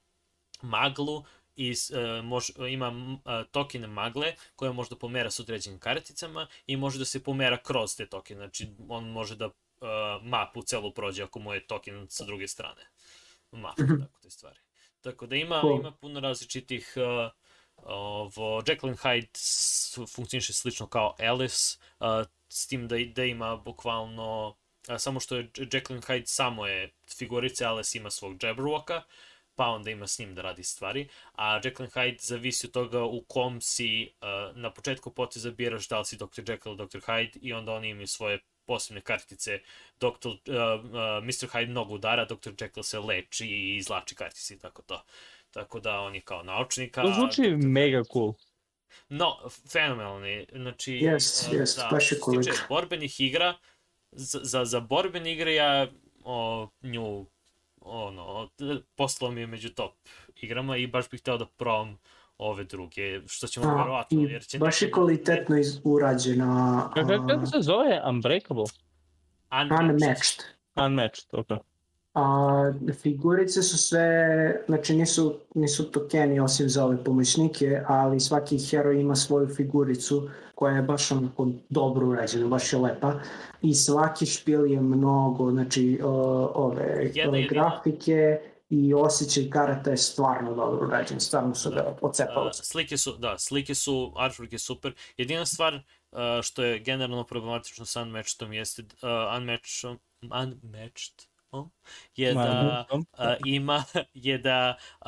[0.61, 1.23] maglu
[1.55, 3.19] i uh, mož, ima uh,
[3.51, 7.95] tokene magle koje može da pomera s određenim karticama i može da se pomera kroz
[7.95, 8.39] te tokene.
[8.39, 9.53] Znači, on može da uh,
[10.23, 12.89] mapu celu prođe ako mu je token sa druge strane.
[13.51, 14.01] Mapu, -hmm.
[14.01, 14.59] tako te stvari.
[15.01, 15.79] Tako da ima, cool.
[15.79, 17.31] ima puno različitih uh,
[17.83, 22.07] ovo, and Hyde funkcioniše slično kao Alice, uh,
[22.49, 24.55] s tim da, da ima bukvalno,
[24.89, 25.49] uh, samo što je
[25.89, 29.01] and Hyde samo je figurice, Alice ima svog Jabberwocka,
[29.55, 33.03] pa onda ima s njim da radi stvari, a Jekyll and Hyde zavisi od toga
[33.03, 36.41] u kom si uh, na početku poteza biraš da li si Dr.
[36.41, 36.99] Jekyll ili Dr.
[36.99, 39.59] Hyde i onda oni imaju svoje posebne kartice.
[39.99, 40.27] Dr.
[40.27, 41.47] Uh, uh, Mr.
[41.47, 42.51] Hyde mnogo udara, Dr.
[42.51, 45.03] Jekyll se leči i izlači kartice i tako to.
[45.51, 46.95] Tako da on je kao naučnik.
[46.95, 47.67] To zvuči Dr.
[47.67, 48.33] mega cool.
[49.09, 50.47] No, fenomenalni.
[50.51, 52.41] Znači, yes, yes, da, baš je cool.
[52.69, 53.57] borbenih igra,
[54.11, 55.87] za, za, za borbene igre ja
[56.23, 57.25] o, nju
[57.85, 58.49] ono,
[58.95, 59.93] poslao mi je među top
[60.35, 61.97] igrama i baš bih hteo da probam
[62.37, 64.57] ove druge, što ćemo A, verovatno, jer će...
[64.57, 66.91] Baš je kvalitetno iz, urađena...
[66.93, 68.01] Kako, kako se zove?
[68.09, 68.65] Unbreakable?
[69.51, 69.89] Unmatched.
[69.89, 70.45] Unmatched,
[70.75, 71.65] Unmatched ok.
[72.15, 72.71] A,
[73.01, 79.15] figurice su sve, znači nisu, nisu tokeni osim za ove pomoćnike, ali svaki heroj ima
[79.15, 83.13] svoju figuricu koja je baš onako dobro urađena, baš je lepa.
[83.61, 86.11] I svaki špil je mnogo, znači o,
[86.55, 88.39] ove, ove grafike
[88.69, 92.49] i osjećaj karata je stvarno dobro urađen, stvarno su ga pocepali.
[92.53, 94.93] slike su, da, slike su, artwork je super.
[95.17, 101.34] Jedina stvar uh, što je generalno problematično sa Unmatchedom jeste uh, Unmatched, Unmatched
[102.15, 103.01] je da uh,
[103.45, 103.83] ima
[104.13, 105.07] je da uh,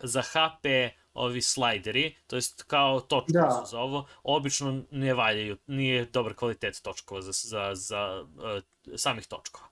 [0.00, 0.66] za HP
[1.14, 3.50] ovi slajderi, to jest kao točke da.
[3.50, 8.62] su za ovo, obično ne valjaju, nije dobar kvalitet točkova za, za, za uh,
[8.96, 9.66] samih točkova.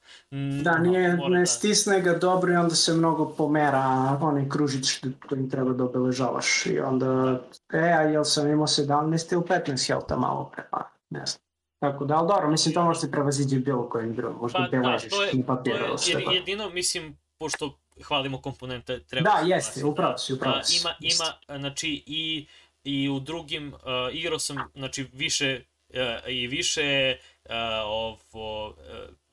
[0.63, 1.47] Da, nije, ne da...
[1.47, 6.81] stisne ga dobro i onda se mnogo pomera onaj kružić kojim treba da obeležavaš i
[6.81, 7.41] onda,
[7.73, 11.49] e, a jel sam imao 17 ili 15 helta malo pre, pa ne znam.
[11.81, 15.39] Tako da, ali dobro, mislim, to možete prevaziđi bilo kojim drugom, možda pa, beležiš da,
[15.39, 15.78] na papiru.
[15.78, 19.31] To je, jedino, mislim, pošto hvalimo komponente, treba...
[19.31, 20.81] Da, jeste, upravo si, upravo si.
[20.81, 22.47] Ima, ima, znači, i,
[22.85, 23.81] i u drugim, uh,
[24.12, 25.97] igrao sam, znači, više uh,
[26.28, 27.52] i više uh,
[27.85, 28.74] ovo, uh,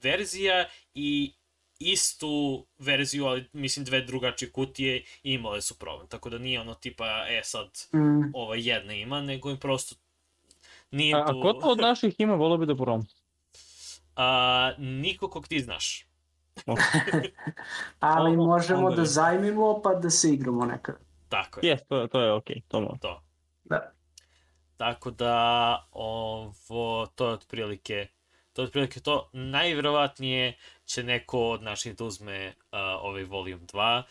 [0.04, 1.34] verzija i
[1.80, 6.08] istu verziju, ali mislim dve drugačije kutije imale su problem.
[6.08, 8.32] Tako da nije ono tipa, e sad, mm.
[8.36, 9.96] ova jedna ima, nego im prosto
[10.92, 11.40] Nije a, tu...
[11.40, 13.06] a ko to od naših ima, volio bi da porom?
[14.16, 16.08] A, niko kog ti znaš.
[18.00, 20.96] Ali ovo, možemo da zajmimo pa da se igramo nekad.
[21.30, 21.76] Tako je.
[21.76, 22.62] Yes, to, to je okej, okay.
[22.68, 22.98] to mo.
[23.02, 23.24] To.
[23.64, 23.92] Da.
[24.78, 28.08] Tako da, ovo, to je otprilike,
[28.54, 29.30] to je otprilike to.
[29.34, 32.54] Najvjerovatnije će neko od naših da uzme uh,
[33.02, 34.04] ovaj Volume 2, e,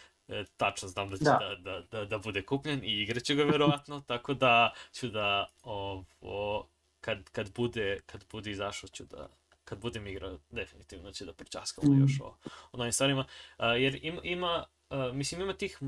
[0.57, 1.39] tačno znam da će da.
[1.39, 6.69] Da, da, da, da bude kupljen i igraću ga verovatno, tako da ću da ovo,
[7.01, 9.29] kad, kad bude, kad bude izašao ću da,
[9.65, 12.01] kad budem igrao, definitivno će da pričaskamo mm.
[12.01, 12.37] još o,
[12.73, 13.21] o novim stvarima,
[13.59, 15.79] uh, jer ima, ima uh, mislim ima tih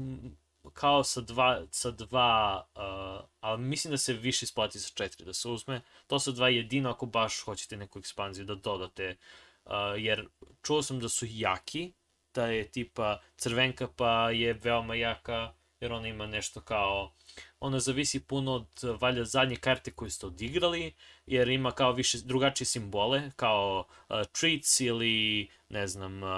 [0.73, 5.33] kao sa dva, sa dva uh, ali mislim da se više isplati sa četiri da
[5.33, 5.81] se uzme.
[6.07, 9.17] To sa dva jedino ako baš hoćete neku ekspanziju da dodate,
[9.65, 10.29] uh, jer
[10.63, 11.93] čuo sam da su jaki,
[12.39, 17.13] da je tipa crvenka pa je veoma jaka, jer ona ima nešto kao
[17.61, 20.95] ona zavisi puno od valja zadnje karte koju ste odigrali,
[21.27, 26.29] jer ima kao više drugačije simbole, kao uh, treats ili ne znam, uh,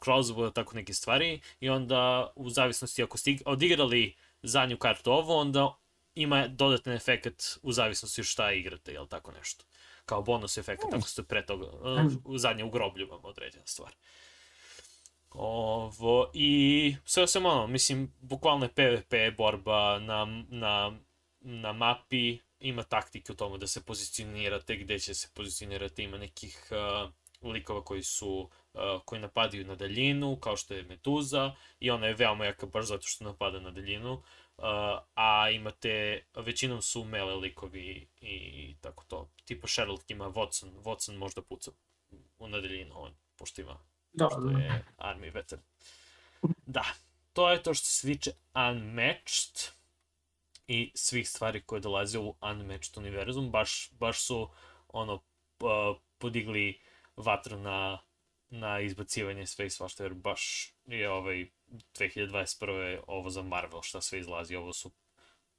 [0.00, 5.74] crossbow, tako neke stvari, i onda u zavisnosti ako ste odigrali zadnju kartu ovo, onda
[6.14, 9.64] ima dodatan efekt u zavisnosti šta igrate, jel tako nešto.
[10.06, 13.94] Kao bonus efekt, ako ste pre toga, uh, u zadnje u groblju vam određena stvar.
[15.34, 20.98] Ovo, i sve se malo, mislim, bukvalno je PvP borba na, na,
[21.40, 26.68] na mapi, ima taktike u tomu da se pozicionirate, gde će se pozicionirati, ima nekih
[26.70, 27.10] uh,
[27.52, 32.14] likova koji su uh, koji napadaju na daljinu, kao što je Meduza, i ona je
[32.14, 34.22] veoma jaka baš zato što napada na daljinu, uh,
[35.14, 39.30] a imate, većinom su mele likovi i tako to.
[39.44, 41.70] Tipa Sherlock ima Watson, Watson možda puca
[42.38, 43.78] na daljinu, on, pošto ima
[44.14, 44.58] da, što da.
[44.58, 45.64] je Army veteran.
[46.66, 46.84] Da,
[47.32, 49.72] to je to što se tiče Unmatched
[50.66, 53.50] i svih stvari koje dolaze u Unmatched univerzum.
[53.50, 54.50] Baš, baš su
[54.88, 56.80] ono uh, podigli
[57.16, 57.98] vatru na,
[58.50, 61.46] na izbacivanje sve i svašta, jer baš je ovaj
[61.94, 63.00] 2021.
[63.06, 64.90] ovo za Marvel šta sve izlazi, ovo su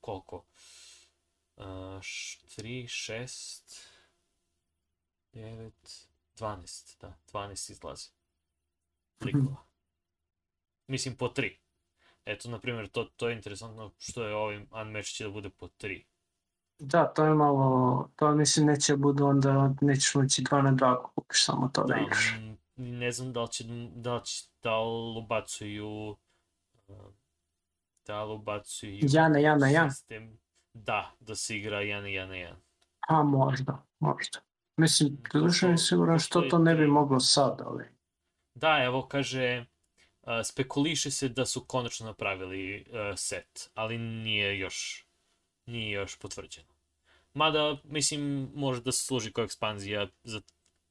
[0.01, 0.45] koliko?
[1.55, 2.01] Uh, 3,
[2.57, 3.79] 6,
[5.33, 5.71] 9,
[6.35, 8.14] 12, da, 12 izlazi
[9.21, 9.65] likova.
[10.87, 11.59] Mislim po tri.
[12.25, 15.67] Eto, na primjer, to, to je interesantno što je ovim Unmatched će da bude po
[15.67, 16.05] tri.
[16.79, 21.11] Da, to je malo, to mislim neće budu onda, nećeš moći dva na dva ako
[21.11, 22.35] kupiš samo to da, da igraš.
[22.75, 23.63] Ne znam da li će,
[23.95, 26.15] da li, će, da li ubacuju,
[28.05, 29.89] da li ubacuju ja na ja na ja.
[29.89, 30.39] Sistem,
[30.73, 32.57] da, da se igra ja na ja na ja.
[33.07, 34.39] A možda, možda.
[34.77, 37.94] Mislim, duše mi siguran što to ne bi moglo sad, ali...
[38.55, 39.65] Da, evo kaže,
[40.21, 45.05] uh, spekuliše se da su konačno napravili uh, set, ali nije još,
[45.65, 46.75] nije još potvrđeno.
[47.33, 50.41] Mada, mislim, može da služi kao ekspanzija za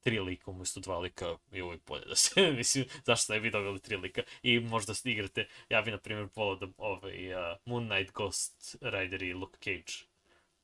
[0.00, 3.80] tri lika umesto dva lika i uvijek bolje da se, mislim, zašto ne bi dobili
[3.80, 8.12] tri lika i možda igrate, ja bi na primjer volao da ovaj uh, Moon Knight,
[8.14, 9.92] Ghost Rider i Luke Cage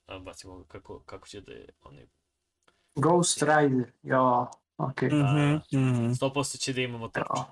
[0.06, 2.06] uh, bacimo kako, kako će da je oni...
[2.94, 4.50] Ghost Rider, ja,
[4.88, 5.02] Ok.
[5.02, 6.32] Mm -hmm, mm -hmm.
[6.32, 7.20] 100% će da imamo to.
[7.20, 7.44] Ja.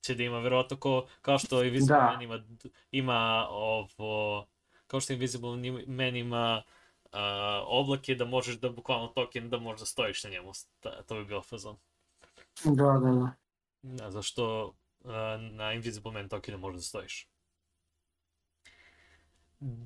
[0.00, 2.10] Će da ima, verovatno, ko, kao što Invisible da.
[2.12, 2.42] Man ima,
[2.90, 4.46] ima ovo,
[4.86, 5.56] kao što Invisible
[5.86, 6.62] Man ima
[7.04, 7.10] uh,
[7.66, 10.52] oblake da možeš da bukvalno token da možda stojiš na njemu.
[10.80, 11.76] Ta, to bi bilo fazon.
[12.64, 13.32] Da, da, da.
[13.82, 14.74] Da, zašto
[15.50, 17.28] na Invisible Man tokenu možeš da stojiš.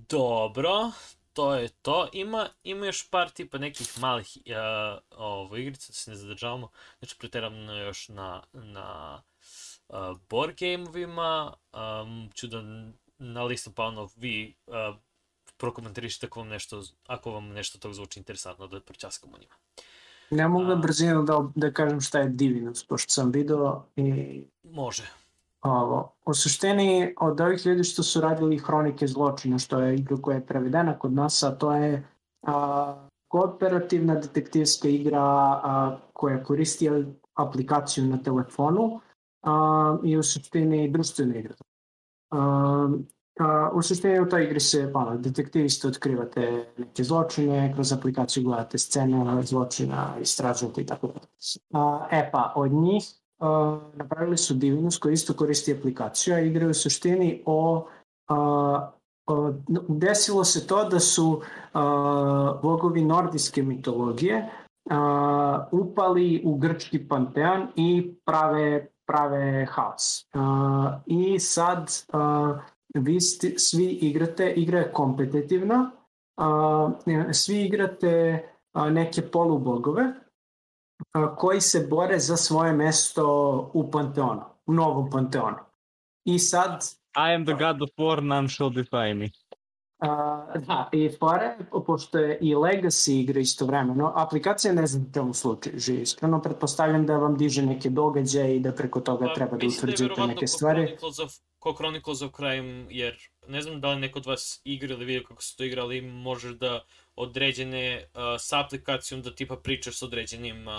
[0.08, 0.90] Dobro,
[1.32, 2.08] to je to.
[2.12, 6.68] Ima, ima još par tipa nekih malih uh, ovo, igrica, da se ne zadržavamo.
[6.98, 9.22] Znači, preteravno još na, na
[9.88, 9.96] uh,
[10.28, 11.52] board game-ovima.
[12.02, 12.62] Um, ću da
[13.18, 14.96] na listu pa ono vi uh,
[15.56, 19.54] prokomentarišite ako vam nešto, ako vam nešto tog zvuči interesantno da pročaskamo njima.
[20.30, 24.44] Ne mogu da brzino da, da kažem šta je Divinus, pošto sam video i...
[24.62, 25.19] Može.
[25.62, 30.34] Ovo, u suštini od ovih ljudi što su radili Hronike zločina, što je igra koja
[30.34, 32.08] je prevedena kod nas, a to je
[32.42, 36.90] a, kooperativna detektivska igra a, koja koristi
[37.34, 39.00] aplikaciju na telefonu
[39.42, 41.54] a, i u suštini društvena igra.
[42.30, 42.88] A,
[43.40, 48.78] a, u suštini u toj igri se, pa, detektivisti otkrivate neke zločine, kroz aplikaciju gledate
[48.78, 52.08] scene zločina, istražujete i tako da.
[52.10, 53.19] E pa, od njih
[53.94, 57.86] napravili su Divinus koji isto koristi aplikaciju, a igraju u suštini o
[59.88, 61.42] desilo se to da su
[62.62, 64.50] bogovi nordijske mitologije
[65.70, 70.26] upali u grčki panteon i prave prave haos.
[70.34, 70.42] Uh,
[71.06, 72.58] I sad uh,
[72.94, 75.90] vi sti, svi igrate, igra je kompetitivna,
[76.36, 76.92] uh,
[77.32, 78.44] svi igrate
[78.90, 80.04] neke polubogove
[81.36, 85.56] koji se bore za svoje mesto u Panteonu, u novom Panteonu.
[86.24, 86.84] I sad...
[87.16, 89.30] I am the god of war, none shall defy me.
[90.02, 91.56] Uh, da, i fore,
[91.86, 97.16] pošto je i Legacy igra istovremeno, aplikacija ne znam te u slučaju, iskreno, pretpostavljam da
[97.16, 100.86] vam diže neke događaje i da preko toga pa, treba da, da utvrđujete neke stvari.
[100.86, 103.18] Chronicles of, ko Chronicles of Crime, jer
[103.48, 106.00] ne znam da li neko od vas igra ili vidio kako se to igra, ali
[106.00, 106.84] možeš da
[107.20, 110.74] određene uh, sa aplikacijom da tipa pričaš s određenim uh,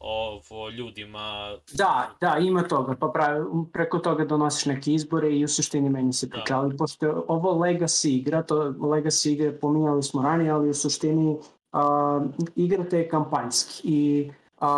[0.00, 1.56] ovo ljudima.
[1.72, 6.12] Da, da, ima toga, pa pravi, preko toga donosiš neke izbore i u suštini meni
[6.12, 6.60] se priča, da.
[6.60, 11.38] ali pošto je ovo Legacy igra, to Legacy igre pominjali smo ranije, ali u suštini
[11.72, 12.22] uh,
[12.56, 14.30] igrate je kampanjski i
[14.60, 14.68] uh,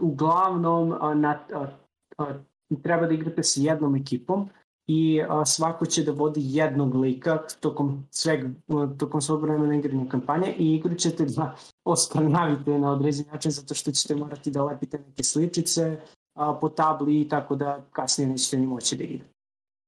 [0.00, 1.66] uglavnom uh, na, uh,
[2.18, 2.36] uh,
[2.82, 4.48] treba da igrate sa jednom ekipom
[4.88, 8.44] i a, svako će da vodi jednog lika tokom sveg,
[8.98, 13.92] tokom svog vremena igranja kampanje i igru ćete da oskanjavite na određen način zato što
[13.92, 16.00] ćete morati da lepite neke sličice
[16.34, 19.32] a, po tabli i tako da kasnije nećete ni moći da igrate.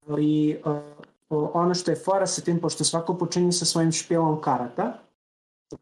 [0.09, 0.93] Ali a,
[1.31, 4.99] ono što je fora sa tim, pošto svako počinje sa svojim špilom karata,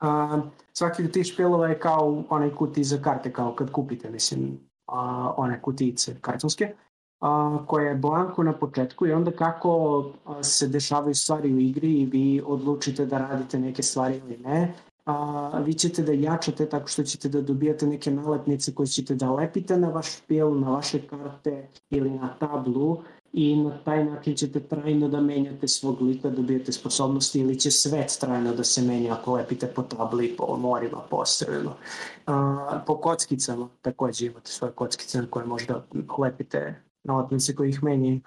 [0.00, 0.40] a,
[0.72, 5.32] svaki od tih špilova je kao onaj kuti za karte, kao kad kupite, mislim, a,
[5.36, 6.74] one kutice kartonske,
[7.20, 11.92] a, koja je blanko na početku i onda kako a, se dešavaju stvari u igri
[11.92, 14.74] i vi odlučite da radite neke stvari ili ne,
[15.04, 19.30] a, vi ćete da jačate tako što ćete da dobijate neke nalepnice koje ćete da
[19.30, 22.98] lepite na vaš špil, na vaše karte ili na tablu
[23.32, 28.16] i na taj način ćete trajno da menjate svog lika, dobijete sposobnosti ili će svet
[28.20, 31.74] trajno da se menja ako lepite po tabli, po morima, po ostrvima.
[32.86, 35.84] po kockicama takođe imate svoje kockice na koje možda
[36.18, 38.20] lepite nalepnice koji ih menjaju.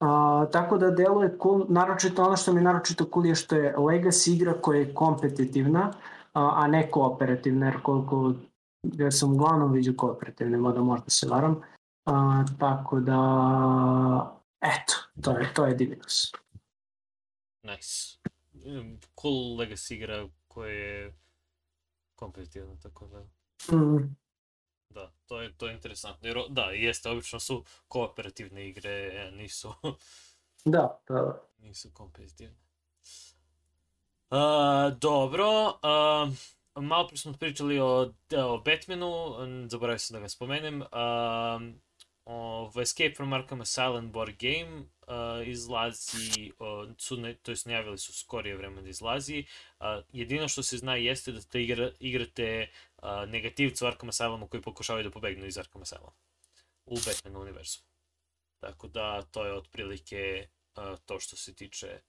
[0.00, 4.34] A, tako da deluje cool, naročito ono što mi naročito cool je što je Legacy
[4.34, 5.92] igra koja je kompetitivna,
[6.32, 8.34] a, a ne kooperativna, jer koliko
[8.82, 11.60] ja sam uglavnom vidio kooperativne, mada možda se varam.
[12.06, 13.20] A, tako da,
[14.60, 16.32] eto, to je, to je Divinus.
[17.62, 18.18] Nice.
[19.20, 21.14] Cool Legacy igra koja je
[22.14, 23.20] kompetitivna, tako da...
[23.76, 24.16] Mm.
[24.98, 26.28] Da, to je, to je interesantno.
[26.28, 29.72] Jer, da, jeste, obično su kooperativne igre, e, nisu...
[30.74, 31.42] da, da.
[31.58, 32.56] Nisu kompetitivne.
[34.30, 39.36] Uh, dobro, uh, malo pre smo pričali o, o Batmanu,
[39.70, 40.82] zaboravio sam da ga spomenem.
[40.82, 40.88] Uh,
[42.26, 47.98] of Escape from Arkham Asylum board game uh, izlazi, uh, su ne, to jest najavili
[47.98, 49.44] su skorije vreme da izlazi.
[49.80, 54.62] Uh, jedino što se zna jeste da te igra, igrate uh, negativcu Arkham Asylumu koji
[54.62, 56.12] pokušavaju da pobegnu iz Arkham Asyluma
[56.86, 57.78] u Batman univerzu.
[58.60, 62.00] Tako da to je otprilike uh, to što se tiče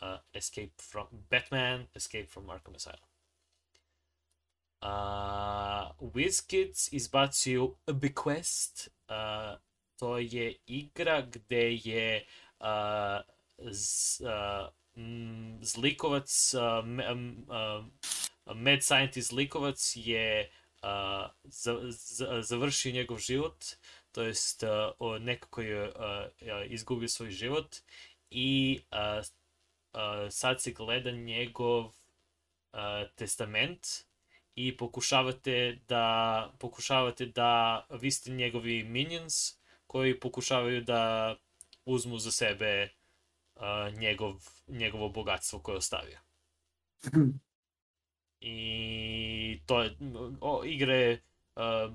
[0.00, 3.08] uh, Escape from Batman, Escape from Arkham Asylum.
[4.80, 4.88] Uh,
[6.14, 9.60] WizKids izbacuju A Bequest, uh,
[9.96, 12.26] to je igra gde je
[12.60, 13.20] uh,
[13.70, 16.84] z, uh, m, zlikovac, uh,
[18.46, 20.50] uh, mad scientist zlikovac je
[20.82, 23.64] uh, za, za, završio njegov život,
[24.12, 24.62] to jest
[25.20, 25.92] neko koji je uh,
[26.66, 27.76] izgubio svoj život
[28.30, 29.24] i uh,
[29.92, 31.92] uh, sad se gleda njegov uh,
[33.14, 33.86] testament
[34.54, 41.36] i pokušavate da pokušavate da vi ste njegovi minions koji pokušavaju da
[41.88, 42.88] uzmu za sebe
[43.54, 43.62] uh,
[43.98, 44.34] njegov,
[44.68, 46.18] njegovo bogatstvo koje je ostavio.
[48.40, 49.96] I to je,
[50.40, 51.20] o, igre
[51.56, 51.94] uh,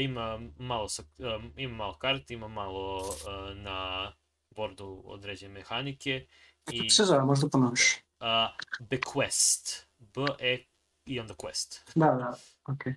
[0.00, 0.88] ima malo,
[1.18, 4.12] um, ima malo karti, ima malo uh, na
[4.50, 6.26] bordu određene mehanike.
[6.70, 7.96] I, Kako se zove, možda ponoviš?
[7.96, 8.26] Uh,
[8.88, 9.86] The Quest.
[9.98, 10.64] B-E
[11.04, 11.80] i onda Quest.
[11.94, 12.92] Da, da, okej.
[12.92, 12.96] Okay.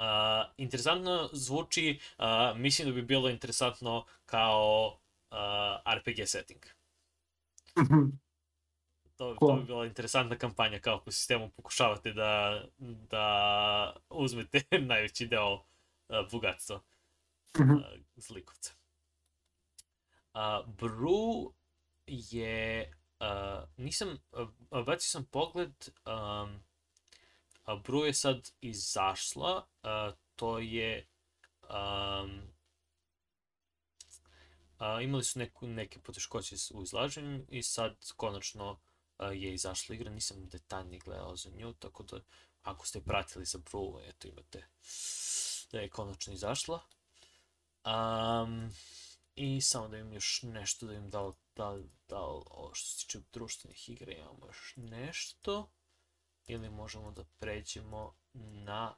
[0.00, 0.06] Uh,
[0.56, 2.24] interesantno zvuči, uh,
[2.56, 4.98] mislim da bi bilo interesantno kao
[5.30, 6.60] uh, RPG setting.
[7.78, 8.04] Mhm.
[9.16, 9.50] To, cool.
[9.50, 12.62] to bi bila interesantna kampanja kao po sistemu pokušavate da,
[13.10, 15.60] da uzmete najveći deo uh,
[16.30, 16.80] bogatstva
[17.58, 17.66] uh,
[18.16, 18.72] zlikovca.
[20.34, 21.52] Uh, Brew
[22.06, 26.62] je, uh, nisam, uh, bacio sam pogled, um,
[27.76, 31.06] Brew je sad izašla, uh, to je,
[31.62, 32.42] um,
[34.78, 38.80] a, imali su neku, neke poteškoće u izlaženju i sad konačno
[39.18, 42.20] a, je izašla igra, nisam detaljnije gledao za nju, tako da
[42.62, 44.68] ako ste pratili za Brew, eto imate
[45.72, 46.80] da je konačno izašla.
[47.84, 48.70] Um,
[49.34, 52.74] I samo da im još nešto, da im da li, da li, da li ovo
[52.74, 55.70] što se tiče društvenih igra imamo još nešto.
[56.46, 58.94] Ili možemo da pređemo na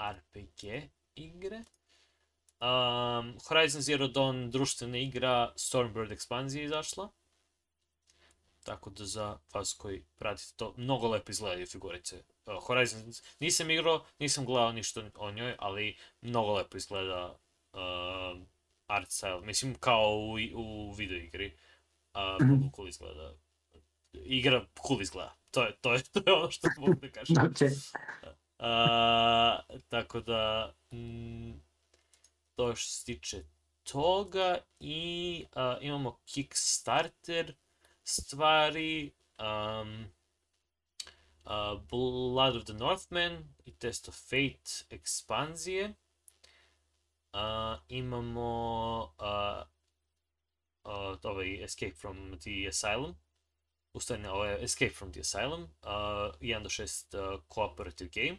[0.00, 1.64] RPG igre.
[2.60, 7.08] Um, Horizon Zero Dawn društvena igra Stormbird ekspanzija je izašla.
[8.64, 12.22] Tako da za vas koji pratite to, mnogo lepo izgledaju figurice.
[12.46, 17.38] Uh, Horizon, nisam igrao, nisam gledao ništa o njoj, ali mnogo lepo izgleda
[17.72, 18.42] uh,
[18.86, 19.44] art style.
[19.44, 21.56] Mislim, kao u, u video igri.
[22.14, 22.52] Uh, Mhm.
[22.52, 23.34] mnogo cool izgleda.
[24.12, 25.34] Igra cool izgleda.
[25.56, 27.36] To je, to je, to je ono što mogu da kažem.
[27.50, 27.70] Okej.
[28.58, 29.58] A,
[29.88, 31.52] tako da, mm,
[32.54, 33.44] to što se tiče
[33.82, 37.54] toga i a, imamo Kickstarter
[38.04, 40.04] stvari, um,
[41.44, 45.94] a, Blood of the Northmen i Test of Fate ekspanzije.
[47.32, 49.64] A, imamo a,
[50.84, 53.16] a, ovaj Escape from the Asylum,
[53.96, 55.88] u stvari ne, ovo je Escape from the Asylum, uh,
[56.40, 58.38] 1 do 6 uh, cooperative game.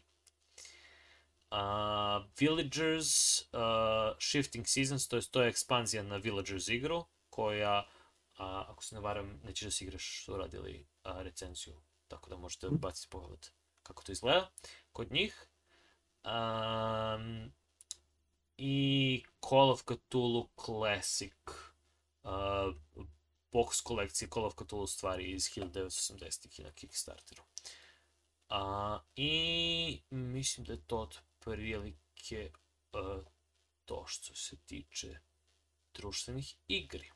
[1.51, 8.39] Uh, Villagers uh, Shifting Seasons, to je, to je ekspanzija na Villagers igru, koja, uh,
[8.39, 12.67] ako se ne varam, nećeš da si igraš, su radili uh, recenziju, tako da možete
[12.69, 13.47] baciti pogled
[13.83, 14.49] kako to izgleda
[14.91, 15.47] kod njih.
[16.25, 17.51] Um,
[18.57, 21.33] I Call of Cthulhu Classic,
[22.23, 22.75] uh,
[23.51, 27.43] box kolekcije Call of Cthulhu stvari iz 1980-ih i na Kickstarteru.
[28.49, 32.51] A, I mislim da je to otprilike
[32.93, 33.25] uh,
[33.85, 35.19] to što se tiče
[35.93, 37.11] društvenih igri.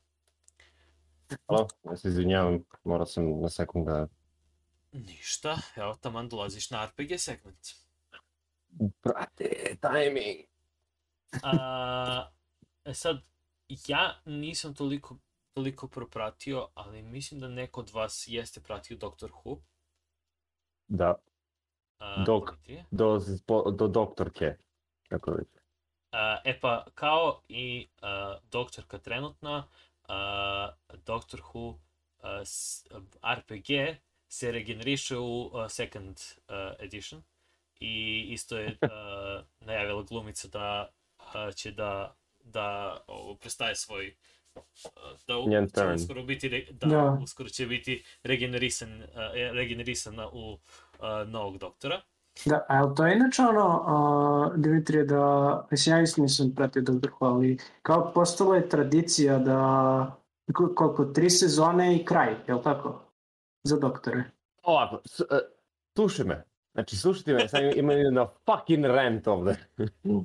[1.47, 4.07] Halo, ja se izvinjavam, morao sam na sekund da
[4.91, 7.67] Ništa, evo taman dolaziš na RPG segment.
[9.01, 10.39] prate timing.
[11.43, 12.31] A,
[12.85, 13.17] e sad,
[13.87, 15.17] ja nisam toliko,
[15.53, 19.57] toliko propratio, ali mislim da neko od vas jeste pratio Doctor Who.
[20.87, 21.15] Da,
[22.01, 22.51] A, Dok.
[22.91, 23.19] Do,
[23.71, 24.55] do doktorke.
[25.09, 25.47] Kako već.
[26.11, 29.67] A, e pa, kao i a, doktorka trenutna,
[30.07, 30.71] a,
[31.05, 31.75] Doctor Who
[32.21, 32.85] a, s,
[33.35, 37.23] RPG se regeneriše u a, second a, edition
[37.79, 40.89] i isto je a, najavila glumica da
[41.33, 44.40] a, će da, da ovo, prestaje svoj a,
[45.27, 45.93] da u, Njen će turn.
[45.93, 47.17] uskoro biti re- da, Da.
[47.23, 50.57] uskoro će biti regenerisan a, e, regenerisana u
[50.99, 52.01] a, novog doktora.
[52.45, 53.67] Da, a jel to je inače ono,
[54.47, 55.21] uh, Dimitrije, da,
[55.71, 56.91] mislim, ja isto nisam pratio Dr.
[57.09, 59.55] Who, ali kao postala je tradicija da,
[60.53, 63.01] ko- koliko, tri sezone i kraj, jel tako?
[63.63, 64.23] Za doktore.
[64.63, 65.27] Ovako, s, uh,
[65.95, 66.43] slušaj me.
[66.73, 69.55] Znači, slušajte me, sad imam jedan fucking rant ovde.
[70.03, 70.23] uh,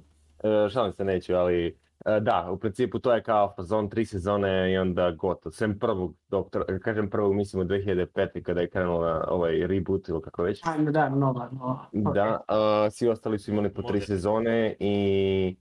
[0.72, 1.78] šalim se, neću, ali...
[2.06, 5.52] uh, da, u principu to je kao fazon tri sezone i onda gotovo.
[5.52, 8.42] Sem prvog doktora, kažem prvog, mislim u 2005.
[8.42, 10.60] kada je krenula ovaj reboot ili kako već.
[10.64, 11.86] Ajme, da, nova, nova.
[12.08, 12.14] Ok.
[12.14, 15.56] Da, uh, svi ostali su imali po tri sezone i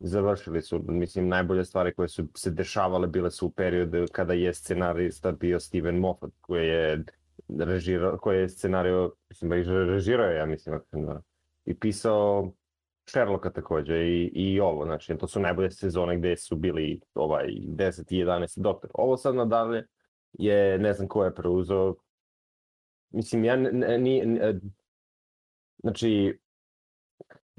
[0.00, 0.84] završili su.
[0.88, 5.60] Mislim, najbolje stvari koje su se dešavale bile su u periodu kada je scenarista bio
[5.60, 7.04] Steven Moffat, koji je
[7.58, 10.80] režirao, koji je scenario, mislim da režirao je, ja mislim,
[11.64, 12.52] i pisao
[13.06, 18.14] Sherlocka takođe i, i ovo, znači to su najbolje sezone gde su bili ovaj 10
[18.14, 18.90] i 11 doktor.
[18.94, 19.86] Ovo sad nadalje
[20.32, 21.94] je, ne znam ko je preuzeo,
[23.10, 24.60] mislim, ja ne, ni- ne-
[25.78, 26.38] Znači,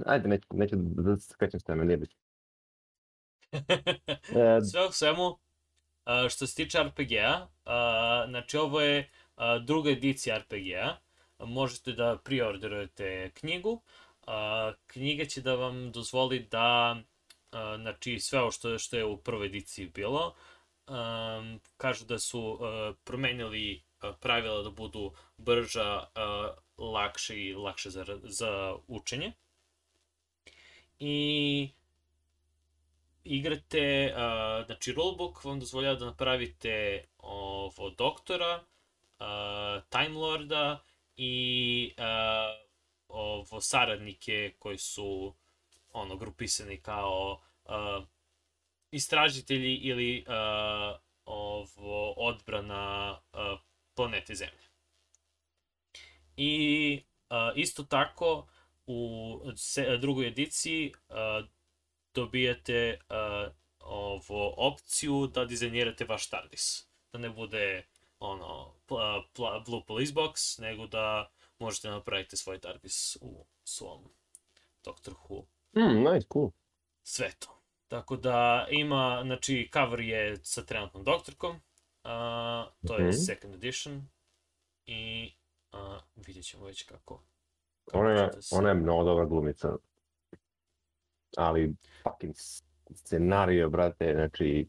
[0.05, 2.15] ajde, neću, neću da se skrećem s teme, nije bitno.
[4.35, 5.39] E, Sve u svemu,
[6.03, 9.09] a, što se tiče RPG-a, a, znači ovo je
[9.65, 10.97] druga edicija RPG-a,
[11.39, 13.81] možete da preorderujete knjigu,
[14.87, 16.97] knjiga će da vam dozvoli da,
[17.51, 20.35] a, znači sve ovo što, što je u prvoj ediciji bilo,
[20.87, 23.83] um, kažu da su uh, promenili
[24.19, 29.31] pravila da budu brža, uh, lakše i lakše za, za učenje.
[30.99, 31.69] I
[33.23, 38.63] igrate, uh, znači rulebook vam dozvoljava da napravite ovo doktora,
[39.19, 40.83] uh, Time Lorda
[41.17, 42.64] i uh,
[43.07, 45.35] ovo saradnike koji su
[45.93, 48.05] ono grupisani kao uh,
[48.91, 53.59] istražitelji ili uh, ovo odbrana uh,
[53.95, 54.65] planete Zemlje.
[56.37, 58.47] I uh, isto tako
[58.87, 61.15] u se, drugoj ediciji uh,
[62.13, 66.87] dobijate uh, ovo opciju da dizajnirate vaš TARDIS.
[67.11, 67.87] Da ne bude
[68.19, 74.03] ono pla, pla, Blue Police Box, nego da možete napraviti svoj TARDIS u svom
[74.83, 76.51] Doctor Who mm, nice, cool.
[77.03, 77.49] svetu.
[77.87, 81.55] Tako da ima, znači, cover je sa trenutnom doktorkom,
[82.03, 83.11] a, to je Mhm.
[83.13, 84.07] second edition
[84.85, 85.31] i
[85.71, 87.23] a, vidjet ćemo već kako.
[87.85, 89.69] kako Ona je, se- ona je mnogo dobra glumica.
[91.37, 92.35] Ali, fucking
[92.95, 94.67] scenario, brate, znači...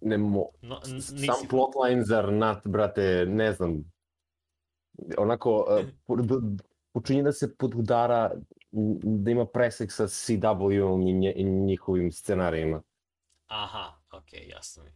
[0.00, 0.46] Ne mo...
[0.60, 3.92] No, nisi- Sam plotlines are not, brate, ne znam.
[5.18, 5.66] Onako,
[6.08, 6.62] uh, d-
[6.92, 8.30] počinje da se podudara
[9.02, 12.82] da ima presek sa CW-om i, nje, i njihovim scenarijima.
[13.46, 14.90] Aha, okej, jasno mi.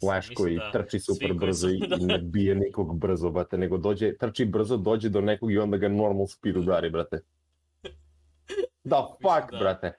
[0.00, 1.96] Flash koji da trči super brzo su- i, da.
[1.96, 5.88] ne bije nikog brzo, brate, nego dođe, trči brzo, dođe do nekog i onda ga
[5.88, 7.20] normal speed udari, brate.
[8.90, 9.58] The fuck, da.
[9.58, 9.92] brate.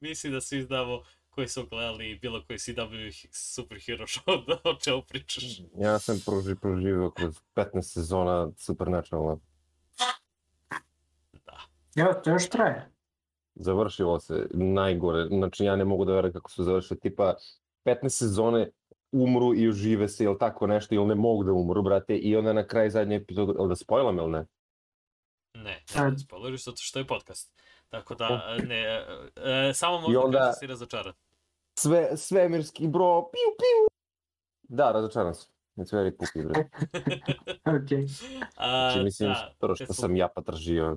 [0.00, 1.02] Mislim da svi znamo
[1.36, 5.44] koji su gledali bilo koji CW superhero show da o čemu pričaš.
[5.78, 9.36] Ja sam proži, proživio kroz 15 sezona Supernatural.
[11.46, 11.58] Da.
[11.96, 12.90] Evo, to još traje.
[13.54, 15.26] Završilo se najgore.
[15.28, 17.00] Znači ja ne mogu da verujem kako su završili.
[17.00, 17.34] Tipa
[17.84, 18.70] 15 sezone
[19.12, 22.16] umru i ožive se ili tako nešto ili ne mogu da umru, brate.
[22.16, 24.46] I onda na kraju zadnje epizode, ili da spojlam ili ne?
[25.54, 27.52] Ne, A- ne spoileriš zato što je podcast.
[27.88, 29.04] Tako da, ne,
[29.36, 30.52] e, samo možda onda- onda...
[30.52, 31.12] si razočaran.
[31.78, 33.86] Sve, svemirski bro, piu piu.
[34.68, 35.52] Da, razočaran sam.
[35.76, 36.68] It's very pupi, bre.
[37.68, 37.90] Ok.
[38.56, 40.96] A, Znači, mislim, da, prvo što smo- sam ja potražio.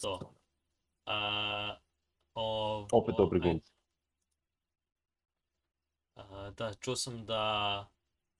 [0.00, 0.32] To.
[1.06, 1.76] A,
[2.34, 3.60] ovo, Opet dobri.
[6.14, 7.86] A, da, čuo sam da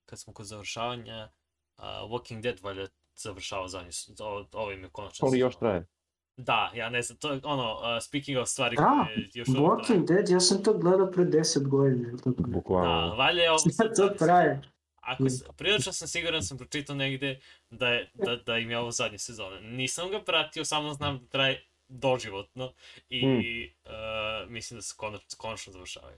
[0.04, 1.32] kad smo kod završavanja,
[1.76, 5.28] a, Walking Dead valjda završava zadnji, s- o- ovo im je konačno.
[5.28, 5.86] Ali još traje.
[6.40, 9.66] Da, ja ne znam, to je ono, uh, speaking of stvari Da, koje još traje.
[9.66, 12.08] Walking Dead, ja sam to gledao pre 10 godina.
[12.08, 12.30] ili tako.
[12.30, 13.14] Da, Bukvalno.
[13.16, 14.60] valjda je ovo sad to traje.
[15.00, 15.24] Ako,
[15.56, 17.40] prilično sam siguran, sam pročitao negde
[17.70, 19.60] da, je, da, da im je ovo zadnje sezone.
[19.60, 22.72] Nisam ga pratio, samo znam da traje doživotno
[23.08, 23.38] i Mm.
[23.84, 23.90] uh,
[24.50, 26.16] mislim da se konačno, konačno završavaju.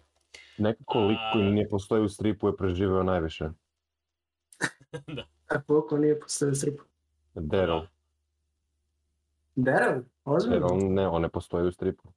[0.59, 3.45] Nekako lik koji ne postoji u stripu je preživeo najviše.
[5.49, 6.83] A koliko nije postavio stripu?
[7.35, 7.81] Daryl.
[7.81, 7.87] Da.
[9.63, 9.93] Daryl?
[9.93, 10.67] Jer Ozbiljno?
[10.67, 12.09] on ne, on ne postoji u stripu.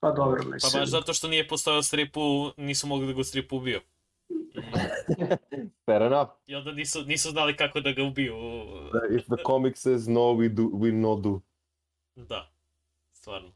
[0.00, 0.80] Pa dobro, Pa mislim.
[0.80, 2.20] baš zato što nije postojao stripu,
[2.56, 3.80] nisu mogli da ga u stripu ubiju.
[5.86, 6.30] Fair enough.
[6.46, 8.34] I onda nisu, nisu znali kako da ga ubiju.
[9.10, 11.40] If the comic says no, we, do, we no do.
[12.16, 12.50] Da,
[13.12, 13.48] stvarno.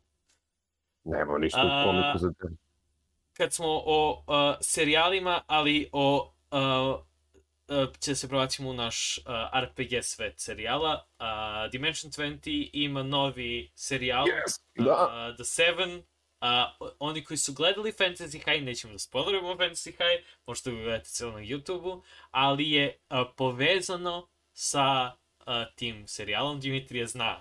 [1.05, 2.57] Nema ništa u A- komiku za Daryl.
[3.33, 7.01] kad smo o uh, serijalima, ali o uh,
[8.01, 9.25] će se prebacimo u naš uh,
[9.61, 11.07] RPG svet serijala.
[11.11, 11.25] Uh,
[11.71, 14.61] Dimension 20 ima novi serijal Yes!
[14.77, 15.29] Da!
[15.31, 16.03] uh, The Seven.
[16.41, 16.49] Uh,
[16.99, 21.33] oni koji su gledali Fantasy High, nećemo da spoilerujemo Fantasy High, možete ga gledati celo
[21.33, 26.61] na YouTube-u, ali je uh, povezano sa uh, tim serijalom.
[26.61, 27.41] Dimitrije zna.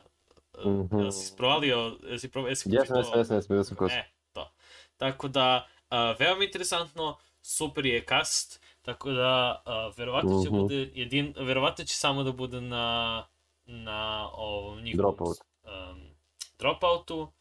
[0.56, 1.00] Uh, Mhm.
[1.00, 3.92] Jel si provalio, jel si, pro, si Jesam, pročitao- jesam, jesam, jesam, jesam kroz.
[3.92, 4.04] E,
[4.34, 4.52] to.
[4.98, 9.26] Tako da, a, veoma interesantno, super je cast, tako da,
[9.66, 10.58] a, verovatno će Mhm.
[10.58, 13.24] bude jedin, verovatno će samo da bude na,
[13.66, 15.38] na ovom njihovom Dropout.
[15.64, 16.02] um,
[16.60, 17.32] dropoutu,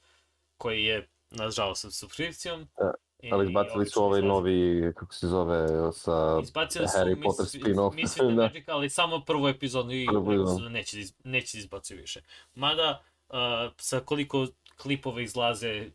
[0.57, 2.69] koji je, nažalost, sa subskripcijom.
[2.79, 2.93] Da,
[3.33, 4.29] Ali izbacili su ovaj izlazi.
[4.29, 6.39] novi, kako se zove, sa...
[6.43, 7.95] Izbacili su Harry Miss- Potter spin-off.
[7.95, 8.31] With the Da.
[8.33, 10.47] Magic, ali samo prvu epizodu i Prvu, da.
[10.49, 12.21] su da neće, da neće da izbacuju više.
[12.55, 13.35] Mada, uh,
[13.77, 14.47] sa koliko
[14.77, 15.93] klipova izlaze uh,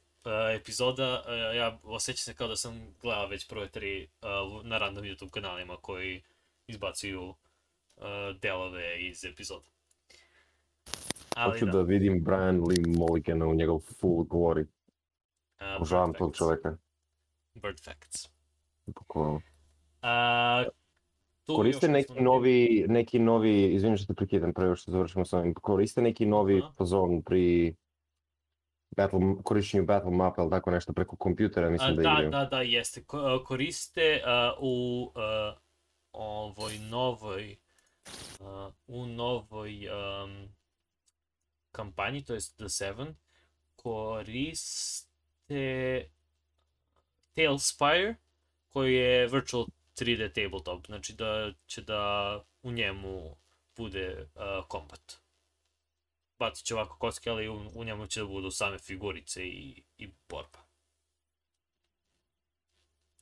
[0.55, 5.03] epizoda, uh, ja osjećam se kao da sam gledao već prve tri uh, na random
[5.03, 6.23] YouTube kanalima koji
[6.67, 7.35] izbacuju uh,
[8.41, 9.65] delove iz epizoda.
[11.35, 11.71] Ali Hoću da.
[11.71, 14.65] da vidim Brian Lee Mulligana u njegov full glory.
[15.59, 16.37] Bird tog Facts.
[16.37, 16.77] čoveka.
[17.53, 18.29] Bird Facts.
[18.85, 19.41] Bukvalno.
[21.45, 25.33] Tu Koriste neki novi, neki novi, izvinim što te prekidam pre nego što završimo s
[25.33, 26.71] ovim, koriste neki novi Aha.
[26.77, 27.75] fazon pri
[28.97, 32.29] battle, korišćenju battle mapa ili tako nešto preko kompjutera, A, mislim da, da, igraju.
[32.29, 33.03] da, da, jeste.
[33.03, 35.55] Ko- Koriste a, u a,
[36.11, 37.55] ovoj novoj
[38.41, 40.49] a, u novoj um,
[41.71, 43.15] kampanji, to jest The Seven,
[43.75, 45.07] koriste
[47.33, 48.15] Tailspire,
[48.69, 49.65] koji je virtual
[49.95, 53.35] 3D tabletop, znači da će da u njemu
[53.77, 55.24] bude uh, kombat.
[56.39, 60.09] Bacit će ovako kocke, ali u, u njemu će da budu same figurice i, i
[60.29, 60.59] borba.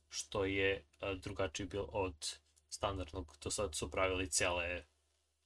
[0.08, 2.38] Što je uh, drugačije bilo od
[2.68, 4.84] standardnog, to sad su pravili cele,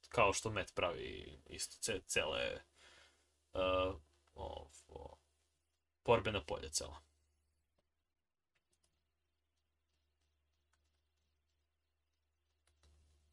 [0.09, 2.61] kao što Met pravi isto, ce, cele
[3.53, 3.95] uh,
[4.35, 5.17] ovo,
[6.05, 7.01] borbena polja cela.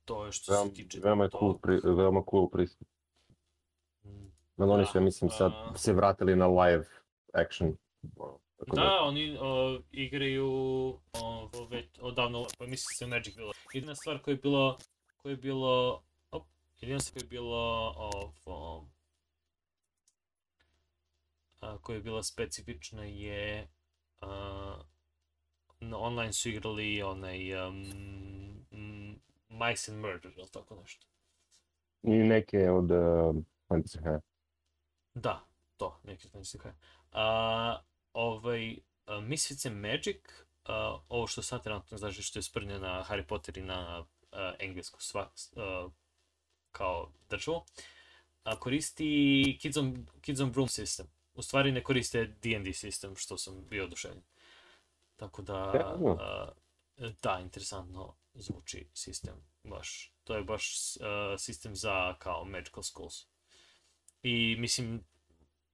[0.05, 2.89] To je što se tiče veoma je cool, pri, veoma cool pristup.
[4.57, 6.85] Ali oni Da, su, ja mislim, sad se vratili na live
[7.33, 7.77] action.
[8.59, 10.49] Tako Da, oni o, igraju
[11.13, 13.53] o, već odavno, pa mislim se Magic bilo.
[13.75, 14.79] Jedina stvar koja je bilo,
[15.17, 16.47] koja je bilo, op,
[16.81, 18.87] jedina stvar koja je bilo, ovo,
[21.61, 23.69] a, koja je bila specifična je,
[24.21, 24.77] a,
[25.81, 27.85] na online su igrali onaj um,
[28.73, 31.07] m, Mice and Murder ili tako nešto.
[32.03, 33.37] I neke od uh,
[33.69, 34.21] Fantasy Hair.
[35.17, 36.75] Da, to, neki fantasy high.
[37.13, 37.79] A,
[38.13, 38.79] ovaj,
[39.23, 40.21] Misfits and Magic,
[40.65, 44.53] a, ovo što sad trenutno znači što je sprnje na Harry Potter i na a,
[44.59, 45.89] englesku sva, a,
[46.73, 47.65] kao državu,
[48.45, 51.07] a, koristi Kids on, Kids on Broom sistem.
[51.35, 54.23] U stvari ne koriste D&D sistem, što sam bio oduševljen.
[55.17, 55.55] Tako da,
[56.21, 56.49] a,
[57.23, 59.35] da, interesantno zvuči sistem,
[59.65, 60.13] baš.
[60.25, 63.27] To je baš a, sistem za kao magical schools.
[64.27, 65.05] I mislim,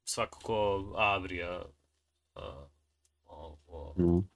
[0.05, 1.65] svakako Avrija
[2.35, 2.43] uh,
[3.27, 4.29] ovo, Mm.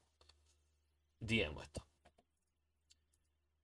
[1.21, 1.81] DM je to.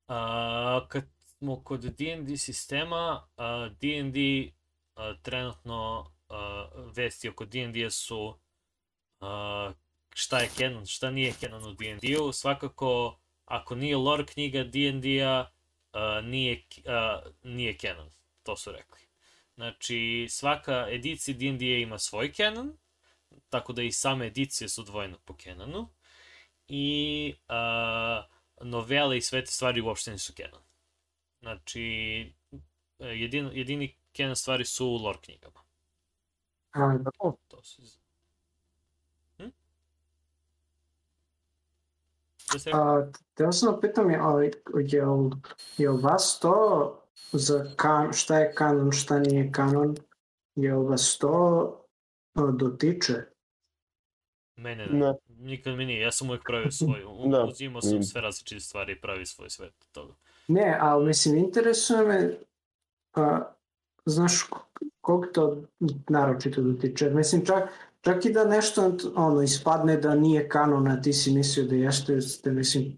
[0.09, 4.51] Uh, kad smo kod D&D sistema, uh, D&D
[4.97, 6.37] uh, trenutno uh,
[6.97, 8.39] vesti oko D&D su
[9.21, 9.75] uh,
[10.15, 12.33] šta je canon, šta nije canon u D&D-u.
[12.33, 15.51] Svakako, ako nije lore knjiga D&D-a,
[15.93, 18.11] uh, nije, uh, nije canon.
[18.43, 19.12] To su rekli.
[19.55, 22.77] Znači, svaka edicija D&D ima svoj canon,
[23.49, 25.89] tako da i same edicije su odvojene po canonu.
[26.69, 28.25] I uh,
[28.67, 30.63] novele i sve te stvari uopšte nisu canon.
[31.41, 31.81] Znači,
[32.99, 35.61] jedin, jedini canon stvari su u lore knjigama.
[36.73, 37.11] A, da.
[37.49, 37.83] To su...
[39.39, 39.49] Hm?
[42.37, 42.99] Si rekao?
[42.99, 44.21] A, teo sam da pitam, je,
[44.87, 45.31] jel,
[45.79, 47.02] jel vas to
[47.33, 49.97] za kan, šta je kanon, šta nije kanon,
[50.55, 51.79] jel vas to
[52.53, 53.15] dotiče?
[54.57, 54.99] Mene ne.
[54.99, 55.15] Ne.
[55.29, 57.45] Nikad mi nije, ja sam uvijek pravio svoj, Da.
[57.45, 58.03] uzimao sam Mm.
[58.03, 60.15] sve različite stvari i pravi svoj svet od toga.
[60.49, 62.39] Ne, ali mislim, interesuje me,
[63.15, 63.41] a,
[64.05, 64.57] znaš, k-
[65.01, 65.63] kog to
[66.09, 67.11] naročito dotiče?
[67.11, 67.69] Mislim, čak,
[68.01, 72.21] čak i da nešto ono, ispadne da nije kanon, a ti si mislio da jeste,
[72.21, 72.97] ste, mislim,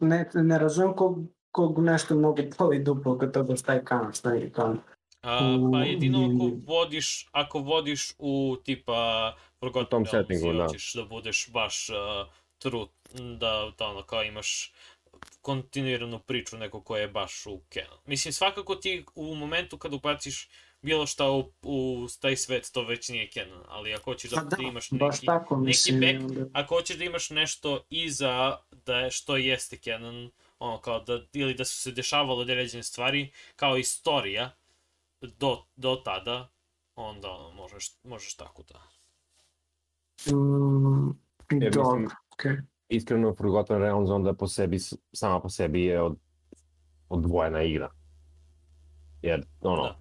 [0.00, 1.18] ne, ne razumem kog,
[1.52, 4.78] kog nešto mnogo poli duplo kad toga šta je kanon, šta nije kanon.
[5.22, 5.38] A,
[5.72, 6.62] pa jedino ako D&D.
[6.66, 10.64] vodiš, ako vodiš u tipa Forgotten tom Realms settingu, da.
[10.66, 11.96] hoćeš da budeš baš uh,
[12.58, 12.86] true,
[13.38, 14.72] da, da ono kao imaš
[15.40, 17.98] kontinuiranu priču neko koja je baš u canon.
[18.06, 20.48] Mislim, svakako ti u momentu kad ubaciš
[20.82, 24.42] bilo šta u, u taj svet, to već nije canon, ali ako hoćeš da, Pa
[24.42, 26.00] da, da imaš baš neki, tako, neki mislim.
[26.00, 28.56] back- onda- ako hoćeš da imaš nešto iza
[28.86, 30.30] da je, što jeste canon,
[30.60, 34.50] ono kao da, ili da su se dešavalo određene stvari, kao istorija,
[35.20, 36.48] do, do tada,
[36.96, 38.80] onda ono, možeš, možeš tako da.
[40.34, 41.10] Mm,
[41.52, 42.56] mislim- dobro, okej.
[42.88, 44.78] Iskreno, Forgotten Realms onda po sebi,
[45.12, 46.16] sama po sebi je od,
[47.08, 47.90] odvojena igra.
[49.22, 49.96] Jer, ono, Da.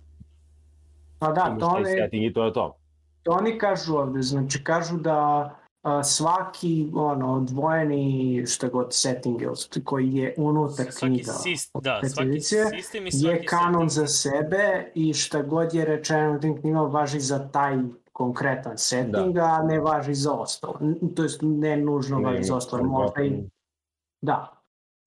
[1.19, 2.77] Pa da, to, setting i to je to.
[3.23, 8.03] to oni kažu ovde, znači kažu da a, svaki ono, odvojeni
[8.47, 9.41] šta god setting
[9.83, 14.07] koji je unutar Svaki, knjiga sist, da, svaki sistem i svaki je kanon setting.
[14.07, 17.77] za sebe i šta god je rečeno u tim knjigama važi za taj
[18.11, 20.79] konkretan setting, a ne važi za ostalo.
[21.15, 23.43] To jest ne nužno važi za ostalo, možda i
[24.21, 24.55] da.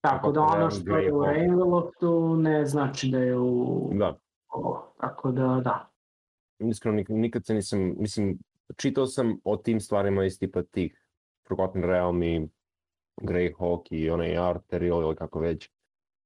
[0.00, 4.16] Tako da ono što je u Ravenloftu ne znači da je u Da.
[4.48, 4.94] ovo.
[5.00, 5.88] Tako da da.
[6.60, 8.38] iskreno nik- nikad se nisam, mislim,
[8.76, 11.04] čitao sam o tim stvarima iz tipa tih
[11.48, 12.48] Forgotten Realm i
[13.16, 15.70] Greyhawk i onaj Arterial ili kako već.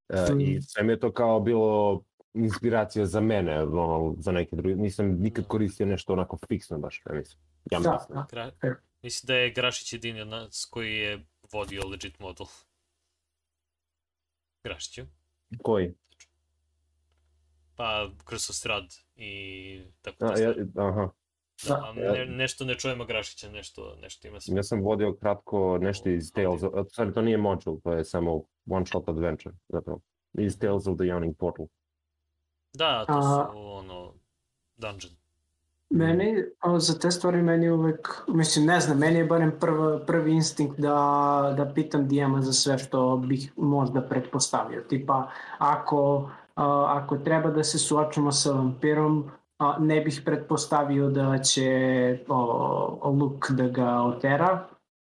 [0.09, 2.03] E, I sve mi je to kao bilo
[2.35, 4.77] inspiracija za mene, ono, za neke druge.
[4.77, 7.43] Nisam nikad koristio nešto onako fiksno baš, ja mislim.
[7.71, 8.17] Ja Da, mislim.
[8.17, 8.27] da.
[8.31, 8.51] Gra...
[8.61, 8.75] Fair.
[9.03, 12.47] Mislim da je Grašić jedini od nas koji je vodio legit model.
[14.65, 15.03] Grašiću.
[15.63, 15.95] Koji?
[17.77, 18.85] Pa Krsostrad
[19.17, 21.11] i tako A, da ja, aha.
[21.69, 24.57] Da, a ne, nešto ne čujemo Grašića, nešto, nešto ima sve.
[24.57, 26.73] Ja sam vodio kratko nešto iz Tales of...
[26.73, 30.01] Sorry, to nije module, to je samo one shot adventure, zapravo.
[30.39, 31.67] Iz Tales of the Yawning Portal.
[32.73, 34.13] Da, to A- su ono,
[34.77, 35.13] dungeon.
[35.91, 40.33] Meni, a, za te stvari meni uvek, mislim, ne znam, meni je barem prva, prvi
[40.33, 44.81] instinkt da, da pitam DM-a za sve što bih možda pretpostavio.
[44.89, 51.39] Tipa, ako, a, ako treba da se suočimo sa vampirom, a, ne bih pretpostavio da
[51.39, 54.69] će o, o Luke da ga otera,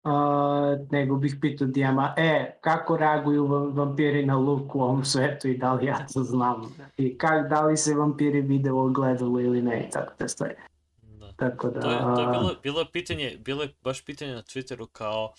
[0.04, 5.48] a, nego bih pitao DM-a, e, kako reaguju va- vampiri na Luke u ovom svetu
[5.48, 6.74] i da li ja to znam?
[6.96, 10.54] I kak, da li se vampiri vide u ogledalu ili ne i tako te stvari.
[11.02, 11.32] Da.
[11.32, 11.80] Tako da...
[11.80, 15.32] To je, to je bilo, bilo je pitanje, bilo je baš pitanje na Twitteru kao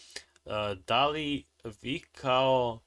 [0.46, 0.52] uh,
[0.88, 1.46] da li
[1.82, 2.80] vi kao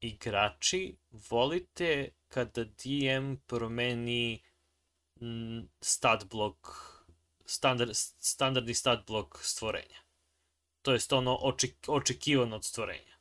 [0.00, 0.96] igrači
[1.30, 4.53] volite kada DM promeni mm,
[5.80, 6.68] stat blok
[7.46, 9.98] standard, standardni stat blok stvorenja.
[10.82, 13.14] To jest ono oček, očekivano od stvorenja.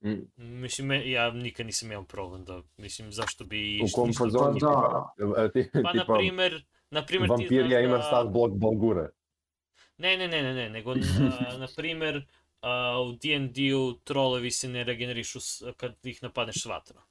[0.00, 0.20] Mm.
[0.36, 3.80] Mislim, ja nikad nisam imao problem da, mislim, zašto bi...
[3.82, 4.58] U kom fazonu?
[4.60, 5.14] Pa da.
[5.18, 9.08] tipa- ti- Pa, na primer, na primer ti Vampirija znaš ima da- stat blok Balgure.
[9.98, 10.94] Ne, ne, ne, ne, ne, nego, a,
[11.58, 12.26] na primer,
[12.60, 17.02] a, u D&D-u trolovi se ne regenerišu s- kad ih napadneš s vatrom.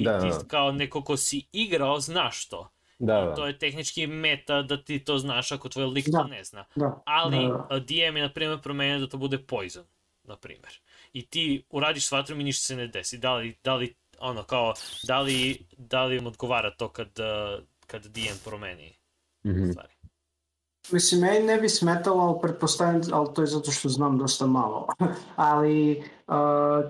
[0.00, 0.38] I Da, ti da.
[0.40, 2.68] kao neko ko si igrao, znaš to.
[2.98, 3.34] Da, da.
[3.34, 6.18] To je tehnički meta da ti to znaš ako tvoj lik Da.
[6.18, 6.64] to ne zna.
[6.76, 7.78] Da, Ali da, da.
[7.78, 9.84] DM je, na primer, promenio da to bude poison,
[10.24, 10.80] na primer.
[11.12, 13.18] I ti uradiš s vatrom i ništa se ne desi.
[13.18, 14.74] Da li, da li ono, kao,
[15.04, 17.10] da li, da li im odgovara to kad,
[17.86, 18.94] kad DM promeni
[19.44, 19.70] Mhm.
[19.70, 19.92] stvari.
[20.92, 24.86] Mislim, meni ne bi smetalo, ali pretpostavljam, ali to je zato što znam dosta malo.
[25.36, 26.34] ali uh,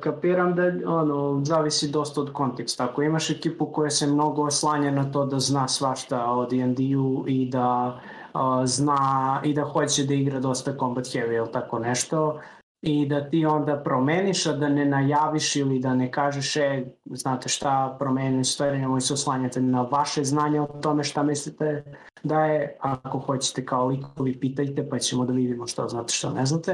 [0.00, 2.84] kapiram da ono, zavisi dosta od konteksta.
[2.84, 7.46] Ako imaš ekipu koja se mnogo oslanja na to da zna svašta o D&D-u i
[7.50, 8.00] da
[8.34, 12.40] uh, zna i da hoće da igra dosta combat heavy ili tako nešto,
[12.82, 17.48] i da ti onda promeniš, a da ne najaviš ili da ne kažeš, e, znate
[17.48, 21.84] šta, promenim stvari, nemoj se oslanjati na vaše znanje o tome šta mislite
[22.22, 26.46] da je, ako hoćete kao likovi, pitajte, pa ćemo da vidimo šta znate, šta ne
[26.46, 26.72] znate.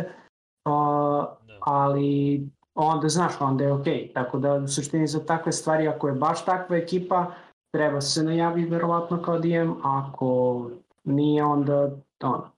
[0.65, 1.25] Uh,
[1.61, 2.43] ali
[2.75, 4.11] onda znaš, onda je okej.
[4.15, 7.33] Tako da u suštini za takve stvari, ako je baš takva ekipa,
[7.73, 10.71] treba se najavi verovatno kao DM, ako
[11.05, 11.91] nije onda
[12.23, 12.56] ono.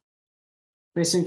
[0.98, 1.24] Mislim,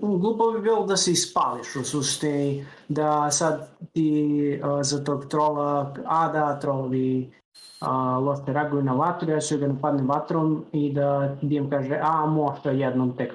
[0.00, 5.94] glupo bi bilo da se ispališ u suštini, da sad ti uh, za tog trola,
[6.06, 7.32] a da, trolovi
[7.80, 12.26] a, loše reaguju na vatru, ja ću ga napadnem vatrom i da DM kaže, a
[12.26, 13.32] možda jednom tek,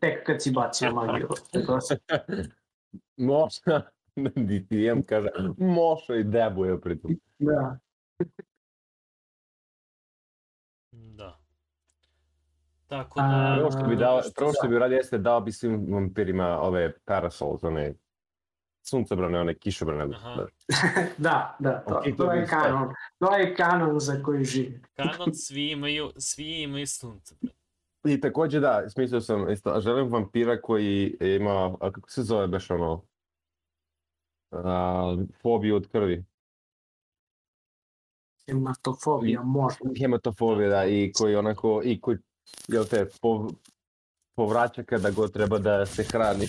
[0.00, 1.28] tek kad si bacio magiju.
[3.16, 3.90] Možda,
[4.48, 5.28] DTM kaže,
[5.58, 7.16] može i debuje pritom.
[7.38, 7.78] Da.
[12.86, 13.56] Tako A, da...
[13.56, 16.92] Prvo što bi dao, što- prvo što bi uradio jeste dao bi svim vampirima ove
[17.04, 17.94] parasols, one
[18.82, 20.06] suncobrane, one kišobrane.
[20.06, 20.46] Da.
[21.18, 22.88] da, da, to, Ok, to to je kanon.
[23.18, 24.80] To je kanon za koji živi.
[24.96, 27.34] Kanon svi imaju, svi imaju sunce.
[27.40, 27.52] bre.
[28.06, 32.46] I takođe da, smislio sam, isto, a želim vampira koji ima, a kako se zove
[32.46, 33.02] baš ono,
[34.52, 36.24] a, fobiju od krvi.
[38.46, 39.90] Hematofobija, možda.
[39.98, 42.18] Hematofobija, da, i koji onako, i koji,
[42.68, 43.50] jel te, pov,
[44.34, 46.46] povraća kada god treba da se hrani.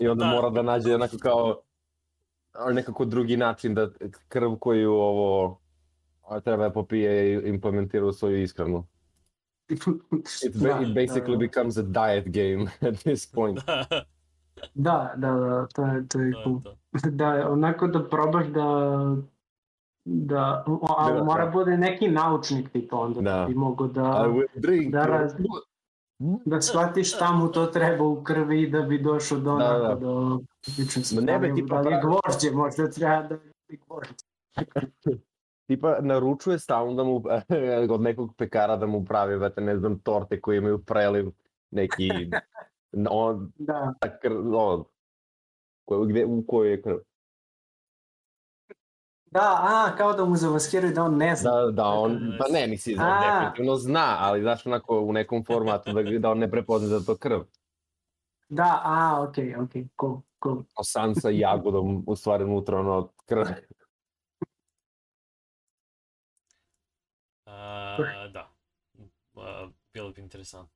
[0.00, 0.30] I onda Da.
[0.30, 1.60] mora da nađe onako kao
[2.72, 3.90] nekako drugi način da
[4.28, 5.60] krv koju ovo
[6.44, 8.86] treba da popije i implementira u svoju ishranu.
[9.68, 9.78] It,
[10.54, 11.36] Da, it basically da.
[11.38, 13.60] becomes a diet game at this point.
[13.66, 13.86] Da,
[14.74, 16.60] Da, da, da, to je, to je to je cool.
[16.62, 16.76] to.
[17.10, 18.62] Da, onako da probaš da
[20.04, 21.50] da, o- ali Da, mora da.
[21.50, 23.46] bude neki naučnik tipa onda da, Da.
[23.46, 25.32] bi mogo da, drink da, your raz,
[26.18, 29.94] da shvatiš šta mu to treba u krvi da bi došao do Da, da.
[29.94, 30.40] do
[30.78, 31.14] ličnosti.
[31.16, 33.34] Ma ne Da li- tipa da li gvožđe, možda treba da
[33.68, 34.14] je gvožđe.
[35.66, 37.22] Tipa, naručuje stalno da mu,
[37.90, 41.30] od nekog pekara da mu pravi, vete, ne znam, torte koje imaju preliv,
[41.70, 42.08] neki,
[43.10, 44.84] on, Da, kr, on,
[45.84, 46.96] ko, gde, u kojoj je krv.
[49.34, 51.50] Da, a, kao da mu zamaskiraju da on ne zna.
[51.50, 53.20] Da, da, on, da, pa ne, misli, on A.
[53.20, 57.16] definitivno zna, ali znaš onako u nekom formatu da, da on ne prepozna da to
[57.16, 57.40] krv.
[58.48, 60.62] Da, a, okej, okej, cool, cool.
[60.76, 63.42] O san sa jagodom, u stvari unutra ono krv.
[67.46, 67.96] A,
[68.32, 68.50] da.
[69.36, 70.73] A, bilo bi interesantno.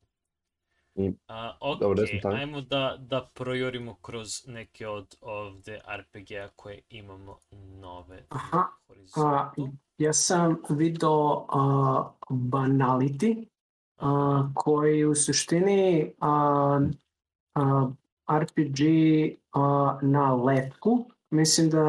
[0.98, 1.78] I- A, ok,
[2.18, 2.36] stali?
[2.36, 9.68] ajmo da, da projurimo kroz neke od ovde RPG-a koje imamo nove Aha, a, horizontu.
[9.98, 13.46] ja sam video a, Banality,
[13.98, 16.80] a, koji u suštini a,
[17.54, 17.88] a,
[18.38, 18.78] RPG
[19.52, 21.04] a, na letku.
[21.30, 21.80] Mislim da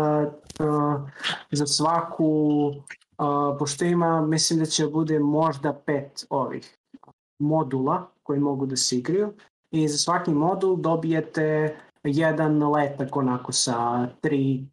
[0.60, 1.07] a,
[1.52, 2.72] za svaku,
[3.18, 6.78] a, pošto ima, mislim da će bude možda pet ovih
[7.40, 9.34] modula koji mogu da se igraju
[9.72, 14.66] i za svaki modul dobijete jedan letak onako sa tri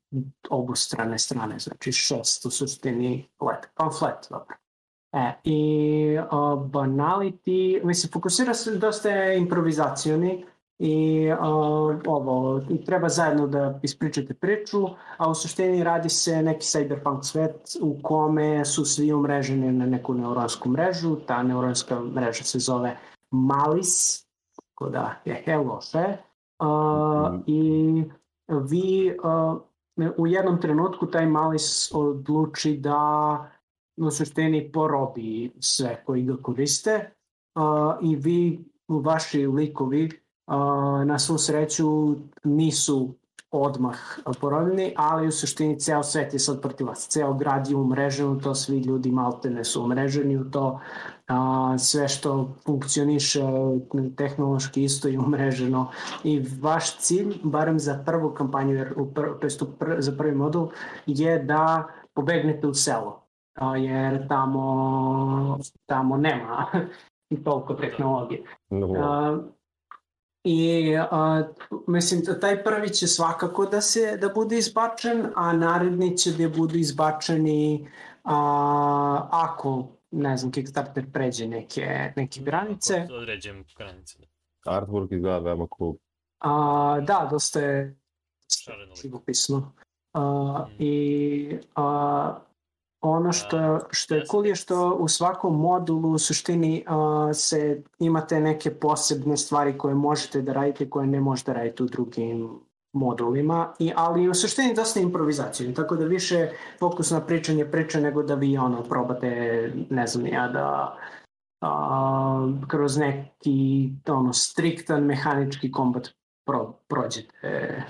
[0.50, 4.56] obostrane strane, znači šest u suštini letak, pamflet, dobro.
[5.12, 6.30] E, i uh,
[6.70, 10.44] banality, mislim, fokusira se dosta improvizacioni
[10.78, 14.86] i uh, ovo, treba zajedno da ispričate priču,
[15.16, 20.14] a u suštini radi se neki cyberpunk svet u kome su svi umreženi na neku
[20.14, 22.96] neuronsku mrežu, ta neuronska mreža se zove
[23.30, 24.24] Malis,
[24.56, 26.16] tako da je he loše,
[26.62, 28.04] uh, i
[28.48, 29.60] vi uh,
[30.16, 33.50] u jednom trenutku taj Malis odluči da
[33.96, 37.10] u suštini porobi sve koji ga koriste
[37.54, 37.62] uh,
[38.02, 40.25] i vi, vaši likovi
[41.06, 42.14] na svu sreću
[42.44, 43.14] nisu
[43.50, 43.98] odmah
[44.40, 47.08] porobljeni, ali u suštini ceo svet je sad protiv vas.
[47.08, 50.80] Ceo grad je umrežen u to, svi ljudi maltene su umreženi u to,
[51.28, 53.42] a, sve što funkcioniše
[54.16, 55.90] tehnološki isto je umreženo
[56.24, 60.68] i vaš cilj, barem za prvu kampanju, jer u pr, to pr, za prvi modul,
[61.06, 63.22] je da pobegnete u selo,
[63.54, 66.66] a, jer tamo, tamo nema
[67.44, 68.42] toliko tehnologije.
[68.70, 69.38] No, A,
[70.48, 71.42] I a,
[71.86, 76.48] mislim da taj prvi će svakako da se da bude izbačen, a naredni će da
[76.48, 77.88] budu izbačeni
[78.24, 82.94] a, ako ne znam Kickstarter pređe neke neke granice.
[82.94, 84.18] Ako Određujem granice.
[84.64, 84.70] Da.
[84.70, 85.94] artwork izgleda veoma cool.
[86.38, 87.98] A, da, dosta je
[89.02, 89.72] živopisno.
[90.12, 90.74] A, Mm.
[90.78, 92.38] I a,
[93.00, 98.40] ono što, što je cool je što u svakom modulu u suštini a, se imate
[98.40, 102.60] neke posebne stvari koje možete da radite koje ne možete raditi u drugim
[102.92, 108.22] modulima, I, ali u suštini dosta improvizacije, tako da više fokus na pričanje priče nego
[108.22, 109.30] da vi ono probate,
[109.90, 110.96] ne znam ja, da
[111.60, 116.08] a, kroz neki ono, striktan mehanički kombat
[116.46, 117.82] pro, prođete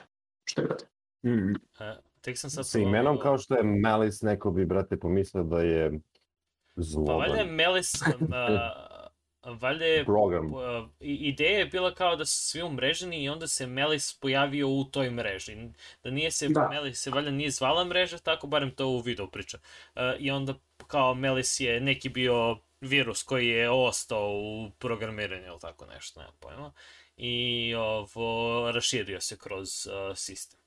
[0.44, 0.84] što god.
[1.26, 1.54] Mm.
[1.80, 5.44] E, tek sam sad Sa imenom provalio- kao što je Malice, neko bi, brate, pomislio
[5.44, 7.16] da je Pa zloban.
[7.19, 10.47] valjda je Melis, uh, valjda je program.
[10.47, 10.61] uh,
[11.01, 15.11] ideja je bila kao da su svi umreženi i onda se Melis pojavio u toj
[15.11, 15.57] mreži.
[16.05, 16.69] Da nije se, Da.
[16.69, 19.59] Melis se valjda nije zvala mreža, tako barem to u videu priča.
[19.86, 20.55] Uh, I onda
[20.86, 26.32] kao Melis je neki bio virus koji je ostao u programiranju ili tako nešto, nema
[26.40, 26.73] pojma.
[27.16, 28.28] I ovo,
[28.70, 30.61] raširio se kroz uh, sistem.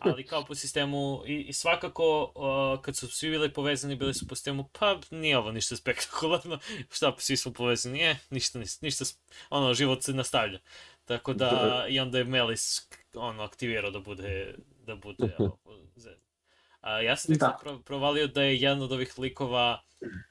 [0.00, 2.32] Ali kao po sistemu, i, i svakako
[2.74, 6.58] uh, kad su svi bili povezani, bili su po sistemu, pa nije ovo ništa spektakularno,
[6.96, 9.04] šta svi smo povezani, je, ništa, ništa, ništa,
[9.50, 10.58] ono, život se nastavlja.
[11.04, 11.86] Tako da, Da.
[11.88, 14.54] i onda je Melis, ono, aktivirao da bude,
[14.86, 15.36] da bude,
[15.96, 16.18] ze-
[16.80, 17.58] A, ja sam tek Da.
[17.62, 19.82] pro, provalio da je jedan od ovih likova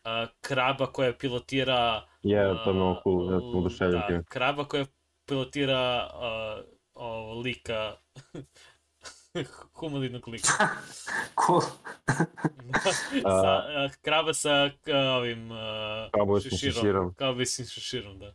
[0.04, 2.08] a, kraba koja pilotira...
[2.24, 4.86] Je, to je mnogo cool, ja sam oduševljen da, kraba koja
[5.26, 5.78] pilotira
[6.14, 6.62] a,
[6.94, 7.96] ovo, lika
[9.80, 10.48] humanoidnog lika.
[11.46, 11.62] Cool.
[13.24, 14.70] sa, a, kraba sa
[15.18, 16.74] ovim a, Kaubojskim šeširom.
[16.74, 17.14] šeširom.
[17.14, 18.34] Kaubojskim šeširom, da.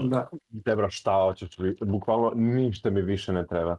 [0.00, 0.28] Da,
[0.64, 3.76] Tebra, šta hoćeš, li- bukvalno ništa mi više ne treba.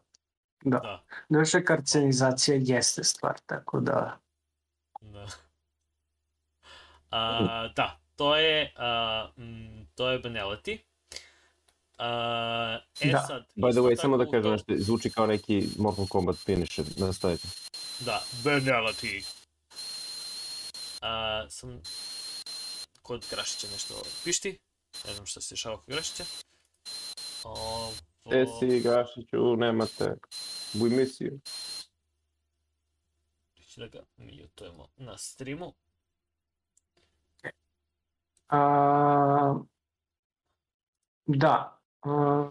[0.64, 0.80] da.
[0.80, 4.20] Da, Naša karcenizacija jeste stvar, tako da...
[5.02, 5.26] da.
[7.12, 10.78] A, da, to je, a, mm, to je Benelity.
[12.00, 13.20] A, e Da.
[13.20, 16.86] sad, By the way, samo da kažem to- nešto, zvuči kao neki Mortal Kombat finisher,
[16.98, 17.48] nastavite.
[18.00, 19.26] Da, Benelity.
[21.02, 21.82] A, sam
[23.02, 23.94] kod Grašića nešto
[24.24, 24.58] pišti.
[25.08, 26.24] Ne znam šta se dešava kod Grašića.
[27.44, 27.94] Ovo...
[28.26, 30.16] E si, Gašiću, nemate.
[30.74, 31.40] We miss you.
[33.64, 35.74] Ću da ga mutujemo na streamu.
[38.50, 39.54] A,
[41.26, 41.79] da.
[42.02, 42.50] A,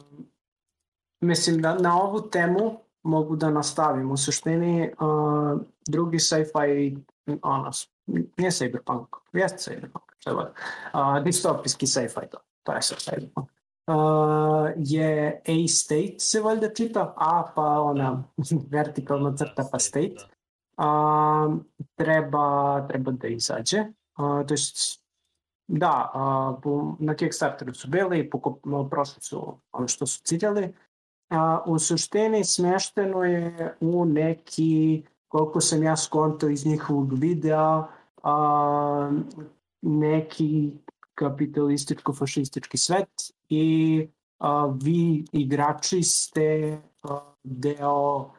[1.20, 4.11] mislim da na ovu temu mogu da nastavim.
[4.11, 6.97] U suštini, uh, drugi sci-fi,
[7.43, 7.70] ono,
[8.07, 10.53] nije cyberpunk, jeste cyberpunk, šta god.
[10.95, 13.49] Uh, distopijski sci-fi to, to je sad cyberpunk.
[13.87, 18.25] Uh, je A-State se valjda čita, A pa ona
[18.73, 20.16] vertikalna crta pa State.
[20.77, 21.59] Uh,
[21.95, 23.81] treba, treba da izađe.
[24.19, 25.07] Uh, to jest
[25.69, 28.59] Da, a, po, na Kickstarteru su bili, po,
[28.90, 30.74] prošli su ono što su ciljali.
[31.31, 37.86] A, u suštini smešteno je u neki, koliko sam ja skonto iz njihovog videa,
[38.23, 39.11] a,
[39.82, 40.73] neki
[41.15, 44.09] kapitalističko-fašistički svet i
[44.39, 48.31] a, vi igrači ste a, deo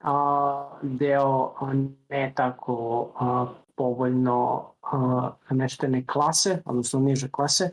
[0.00, 1.72] a, deo a,
[2.08, 3.46] ne tako a,
[3.76, 4.70] povoljno
[5.50, 7.70] nameštene klase, odnosno niže klase,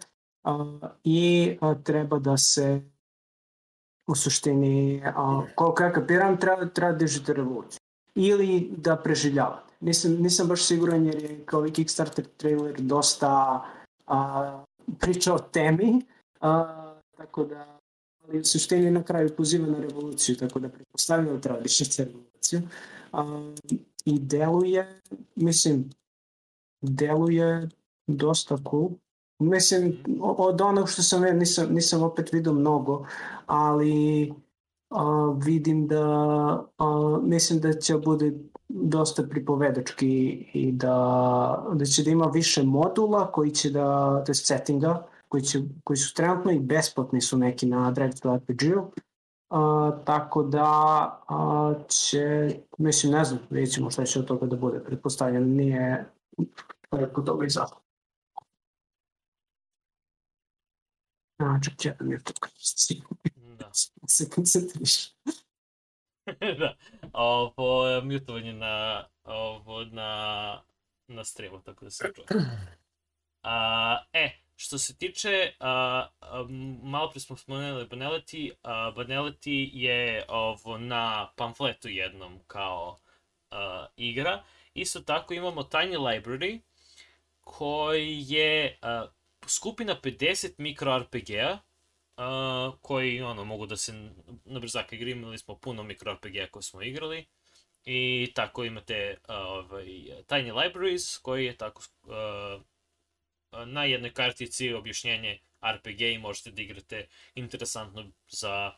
[1.03, 2.81] i treba da se
[4.07, 5.03] u suštini,
[5.55, 7.79] koliko ja kapiram, treba, treba da držite revoluciju.
[8.15, 9.73] Ili da preživljavate.
[9.79, 13.63] Nisam, nisam baš siguran jer je kao i Kickstarter trailer dosta
[14.07, 14.63] a,
[14.99, 16.01] priča o temi,
[16.41, 17.79] a, tako da
[18.27, 22.05] ali u suštini na kraju poziva na revoluciju, tako da pretpostavljam da treba da držite
[22.05, 22.61] revoluciju.
[23.11, 23.51] A,
[24.05, 25.01] i deluje,
[25.35, 25.89] mislim,
[26.81, 27.69] deluje
[28.07, 28.89] dosta cool.
[29.39, 33.05] Mislim, od onog što sam nisam, nisam opet vidio mnogo,
[33.45, 34.29] ali
[34.89, 36.05] uh, vidim da,
[36.79, 38.33] uh, mislim da će bude
[38.69, 44.35] dosta pripovedački i da, da će da ima više modula koji će da, to je
[44.35, 48.91] settinga, koji, će, koji su trenutno i besplatni su neki na Dragster RPG-u,
[49.53, 54.55] Uh, tako da uh, će, mislim, ne znam, vidjet ćemo šta će od toga da
[54.55, 54.83] bude.
[54.83, 56.05] Pretpostavljam, nije
[56.89, 57.77] preko toga izašlo.
[61.37, 62.33] A, čak da mi je to
[63.59, 63.69] Da.
[64.07, 65.13] se koncentriš.
[66.59, 66.75] da.
[67.13, 70.61] Ovo mutovanje na, ovo, na,
[71.07, 72.27] na streamu, tako da se čuje.
[73.43, 76.45] A, e, Što se tiče, a, a,
[76.83, 82.99] malo pre smo spomenuli Banality, a, Banality je ovo na pamfletu jednom kao
[83.51, 84.43] a, igra.
[84.73, 86.59] Isto tako imamo Tiny Library,
[87.41, 89.07] koji je a,
[89.47, 91.57] skupina 50 mikro RPG-a,
[92.17, 93.93] uh, koji ono, mogu da se
[94.45, 97.25] na brzaka igra, imali smo puno mikro RPG-a koje smo igrali.
[97.85, 99.85] I tako imate uh, ovaj,
[100.27, 102.61] Tiny Libraries, koji je tako uh,
[103.65, 105.39] na jednoj kartici objašnjenje
[105.75, 108.71] RPG i možete da igrate interesantno za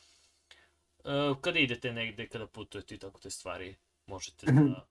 [1.03, 3.75] uh, kada idete negde, kada putujete i tako te stvari,
[4.05, 4.85] možete da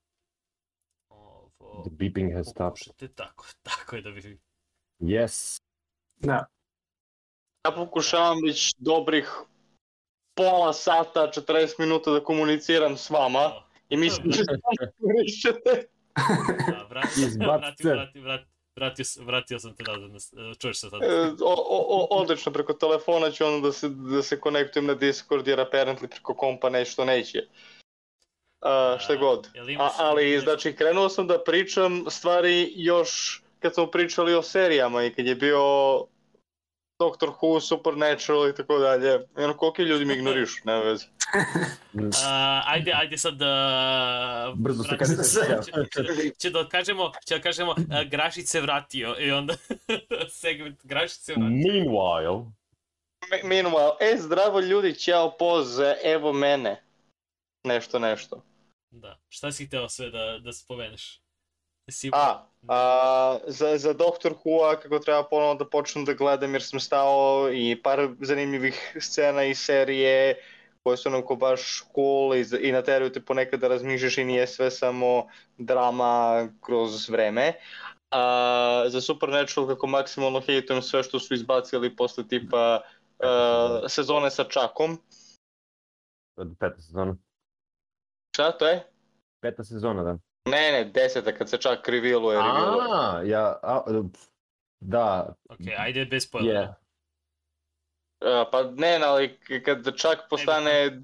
[1.08, 3.14] ovo, The beeping has stopped.
[3.14, 4.40] tako, tako je da bi...
[5.00, 5.60] Yes.
[6.16, 6.46] Da.
[7.64, 9.30] Ja pokušavam već dobrih
[10.34, 13.50] pola sata, 40 minuta da komuniciram s vama
[13.88, 15.88] i mislim da komunicirate.
[16.70, 21.02] Da, vrati, vrati, vrati, vrati, vratio, vratio sam te nazad, na- čuješ se sad.
[21.02, 21.06] E,
[21.40, 25.58] o, o, odlično, preko telefona ću onda da se, da se konektujem na Discord jer
[25.58, 27.38] apparently preko kompa nešto neće.
[27.38, 29.48] Uh, šta god.
[29.54, 30.44] Jel A, ali, nešto?
[30.44, 35.34] znači, krenuo sam da pričam stvari još kad smo pričali o serijama i kad je
[35.34, 35.60] bio
[37.04, 39.20] Doctor Who, Supernatural i tako dalje.
[39.38, 41.06] I ono, koliki ljudi mi ignorišu, nema veze.
[42.26, 44.52] A, ajde, ajde sad da...
[44.56, 49.16] Brzo se kaže se će, će da kažemo, će da kažemo, a, Grašić se vratio
[49.18, 49.54] i onda
[50.40, 51.56] segment Grašić se vratio.
[51.56, 52.44] Meanwhile,
[53.30, 56.82] Me- Meanwhile, e, zdravo ljudi, ćao, poz, evo mene.
[57.64, 58.44] Nešto, nešto.
[58.90, 61.20] Da, šta si hteo sve da, da spomeneš?
[61.90, 62.10] Si...
[62.12, 66.80] A, a za, za Doctor Who-a kako treba ponovno da počnem da gledam jer sam
[66.80, 70.36] stao i par zanimljivih scena iz serije
[70.82, 74.70] koje su onako baš cool i, i nateraju te ponekad da razmišljaš i nije sve
[74.70, 75.26] samo
[75.58, 77.52] drama kroz vreme.
[78.10, 82.80] A, za Supernatural kako maksimalno hejtujem sve što su izbacili posle tipa
[83.18, 84.98] uh, sezone sa Čakom.
[86.58, 87.16] peta sezona.
[88.34, 88.86] Šta to je?
[89.40, 90.18] Peta sezona, da.
[90.44, 92.36] Ne, ne, deseta kad se čak revealuje.
[92.36, 92.88] revealuje.
[92.92, 94.02] A, ja, a,
[94.80, 96.60] da, Ok, ajde bez spoilera.
[96.60, 96.74] je.
[98.24, 101.02] Uh, pa ne, ali kad čak postane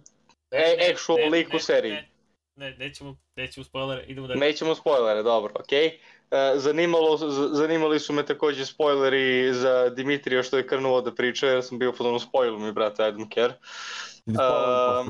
[0.51, 1.93] e, actual ne, lik u ne, seriji.
[1.93, 2.11] Ne,
[2.57, 4.35] ne, nećemo, nećemo spoilere, idemo da...
[4.35, 5.99] Nećemo spoilere, dobro, okej.
[6.31, 6.59] Okay.
[6.59, 7.17] zanimalo,
[7.53, 11.93] zanimali su me takođe spoileri za Dimitrija što je krnuo da priča, jer sam bio
[11.93, 13.55] potom spoil mi, brate, I don't care.
[14.27, 15.05] Da,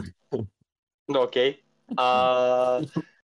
[1.22, 1.56] okej.
[1.96, 2.80] A,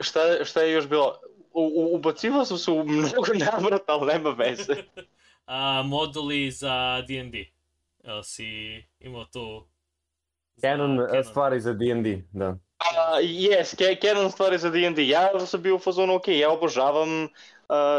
[0.00, 1.20] šta- šta, je još bilo?
[1.52, 4.74] U, u, ubacivao sam se u mnogo navrata, ali nema veze.
[5.46, 7.44] A, moduli za D&D.
[8.04, 8.44] Jel si
[9.00, 9.66] imao tu...
[10.60, 11.24] Canon, Canon?
[11.24, 12.56] stvari za D&D, da.
[12.78, 15.06] A yes, canon stvari za D&D.
[15.08, 17.28] Ja sam bio u fazonu, ok, ja obožavam uh,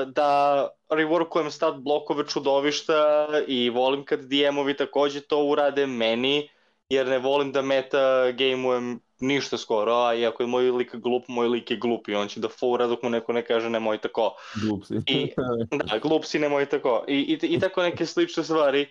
[0.08, 6.50] da reworkujem stat blokove čudovišta i volim kad DM-ovi takođe to urade meni,
[6.90, 11.48] jer ne volim da meta gameujem ništa skoro, a iako je moj lik glup, moj
[11.48, 14.36] lik je glup i on će da fura dok mu neko ne kaže nemoj tako.
[14.62, 14.96] Glup si.
[15.08, 15.34] I,
[15.84, 17.06] da, glup si, nemoj tako.
[17.08, 18.88] I, i, i tako neke slične stvari.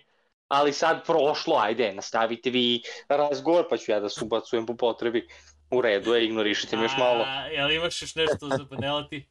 [0.47, 5.27] Ali sad prošlo, ajde, nastavite vi razgovor, pa ću ja da se ubacujem po potrebi.
[5.71, 7.23] U redu je, ignorišite mi još malo.
[7.27, 9.29] A, jel imaš još nešto za panelati?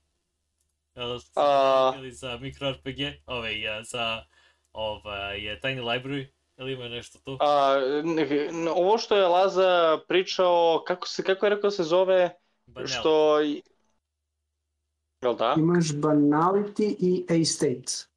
[0.95, 3.01] Jel, A- ili za mikro RPG?
[3.27, 4.25] Ove, ja, za
[4.73, 6.27] ovaj, Tiny Library?
[6.63, 7.39] Ili ima nešto tu?
[7.41, 7.77] A,
[8.77, 12.31] ovo što je Laza pričao, kako, se, kako je rekao da se zove,
[12.67, 12.87] Banel.
[12.87, 13.41] što...
[15.23, 15.55] Jel da?
[15.59, 18.13] Imaš Banality i A-State.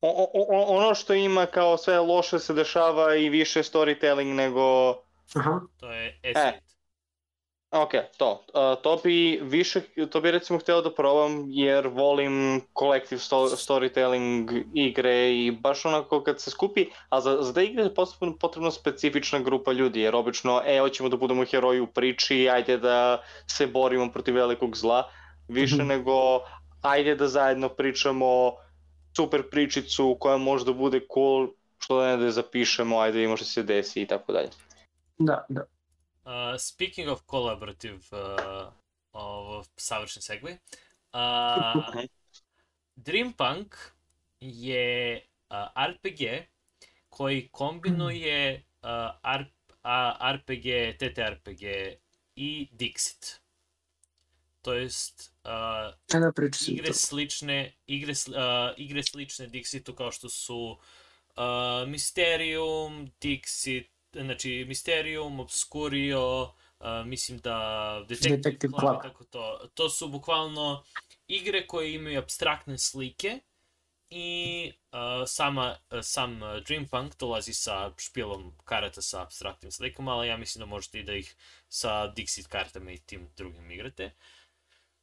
[0.00, 4.94] O, o, o, ono što ima kao sve loše se dešava i više storytelling nego...
[5.34, 5.60] Aha.
[5.80, 6.67] To je Estate.
[7.70, 8.32] Ok, to.
[8.32, 9.80] Uh, to bi više,
[10.10, 16.22] to bi recimo hteo da probam jer volim collective sto storytelling igre i baš onako
[16.22, 20.14] kad se skupi, a za, za da igre je potrebno, potrebno specifična grupa ljudi jer
[20.14, 25.10] obično, e, hoćemo da budemo heroji u priči, ajde da se borimo protiv velikog zla,
[25.48, 25.86] više Mhm.
[25.86, 26.40] nego
[26.82, 28.52] ajde da zajedno pričamo
[29.16, 33.18] super pričicu koja može da bude cool, što da ne da je zapišemo, ajde da
[33.18, 34.48] vidimo što se desi i tako dalje.
[35.18, 35.77] Da, da.
[36.28, 38.68] Uh, speaking of collaborative, uh,
[39.12, 40.58] ovo savršen segway,
[41.12, 42.04] uh,
[42.96, 43.76] Dreampunk
[44.40, 45.56] je uh,
[45.90, 46.22] RPG
[47.08, 48.90] koji kombinuje uh,
[49.22, 49.44] R,
[49.82, 51.62] a, RPG, TTRPG
[52.36, 53.40] i Dixit.
[54.62, 56.32] To jest uh, da
[56.68, 56.94] igre to.
[56.94, 60.78] slične, igre, uh, igre slične Dixitu kao što su
[61.36, 66.50] uh, Mysterium, Dixit, znači Mysterium, Obscurio, uh,
[67.04, 69.02] mislim da Detective, Detective Club, Club.
[69.02, 69.68] tako to.
[69.74, 70.84] To su bukvalno
[71.26, 73.40] igre koje imaju abstraktne slike
[74.10, 80.36] i uh, sama, uh, sam Dreampunk dolazi sa špilom karata sa abstraktnim slikama, ali ja
[80.36, 81.36] mislim da možete i da ih
[81.68, 84.14] sa Dixit kartama i tim drugim igrate.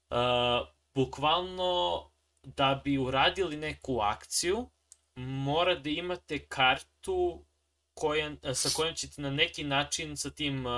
[0.10, 2.12] Uh, bukvalno
[2.44, 4.70] da bi uradili neku akciju
[5.16, 7.46] mora da imate kartu
[7.96, 10.74] koja, sa kojom ćete na neki način sa tim uh,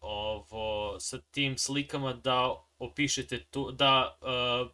[0.00, 4.70] ovo sa tim slikama da opišete tu da uh,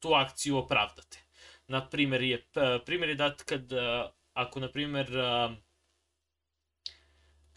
[0.00, 1.18] tu akciju opravdate.
[1.68, 2.46] Na primjer je
[2.84, 3.78] primjer je dat kad uh,
[4.32, 5.56] ako na primjer uh,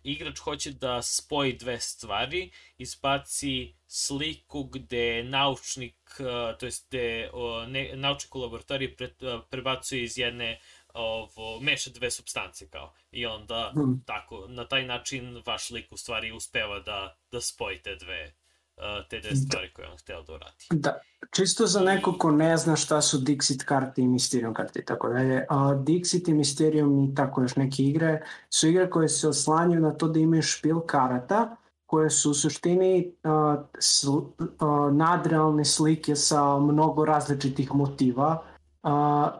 [0.03, 7.67] igrač hoće da spoji dve stvari, izbaci sliku gde naučnik, uh, to jest gde uh,
[7.67, 10.59] ne, naučnik u laboratoriji pre, uh, prebacuje iz jedne
[10.93, 12.93] ovo, meša dve substance kao.
[13.11, 14.03] I onda Hmm.
[14.05, 18.33] tako, na taj način vaš lik u stvari uspeva da, da spoji te dve,
[18.77, 20.65] uh, te dve stvari koje on hteo da uradi.
[20.71, 20.99] Da,
[21.35, 25.09] čisto za neko ko ne zna šta su Dixit karte i Mysterium karte i tako
[25.09, 25.45] dalje.
[25.49, 29.91] A Dixit i Mysterium i tako još neke igre su igre koje se oslanjaju na
[29.91, 31.55] to da imaju špil karata
[31.85, 34.27] koje su u suštini uh, sl, uh,
[34.93, 38.43] nadrealne slike sa mnogo različitih motiva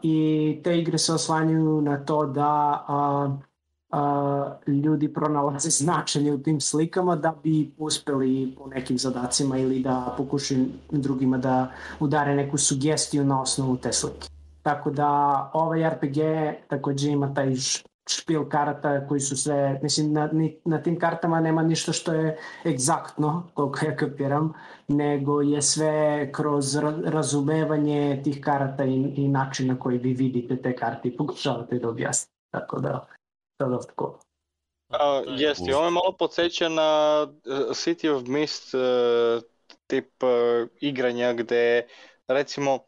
[0.02, 3.40] i te igre se oslanjaju na to da
[4.68, 10.66] ljudi pronalaze značenje u tim slikama da bi uspeli po nekim zadacima ili da pokušaju
[10.92, 14.28] drugima da udare neku sugestiju na osnovu te slike.
[14.62, 15.10] Tako da
[15.54, 16.18] ovaj RPG
[16.68, 17.56] takođe ima taj
[18.10, 22.38] špil karata koji su sve, mislim na, ni- na tim kartama nema ništa što je
[22.66, 24.54] egzaktno, koliko ja kapiram,
[24.88, 30.76] nego je sve kroz ra- razumevanje tih karata i, i načina koji vi vidite te
[30.76, 32.34] karte i pokušavate da objasnite.
[32.52, 33.08] Tako da,
[33.58, 34.14] to je dosta cool.
[34.90, 39.44] A, je- jeste, ovo me malo podsjeća na uh, City of Mist uh,
[39.88, 40.30] tip uh,
[40.82, 41.88] igranja gde
[42.28, 42.80] recimo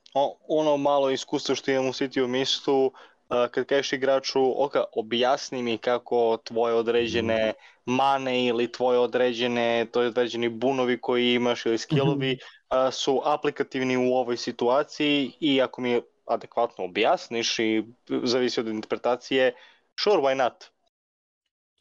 [0.47, 3.10] ono malo iskustvo što imam u City of Mistu uh,
[3.51, 7.53] kad kažeš igraču ok, objasni mi kako tvoje određene
[7.85, 13.97] mane ili tvoje određene to je određeni bunovi koji imaš ili skillovi uh, su aplikativni
[13.97, 17.83] u ovoj situaciji i ako mi adekvatno objasniš i
[18.23, 19.53] zavisi od interpretacije
[19.99, 20.53] sure why not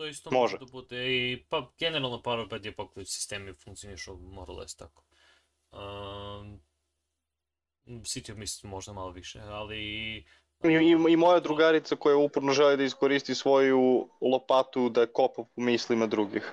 [0.00, 0.58] To isto Može.
[0.58, 5.04] da bude i, pa generalno Powerbed je poklič sistemi funkcionišu more or less tako.
[5.72, 6.60] Um,
[7.86, 10.24] City of Mist možda malo više, ali
[10.64, 15.62] I, i, I moja drugarica koja uporno želi da iskoristi svoju lopatu da kopa po
[15.62, 16.52] mislima drugih.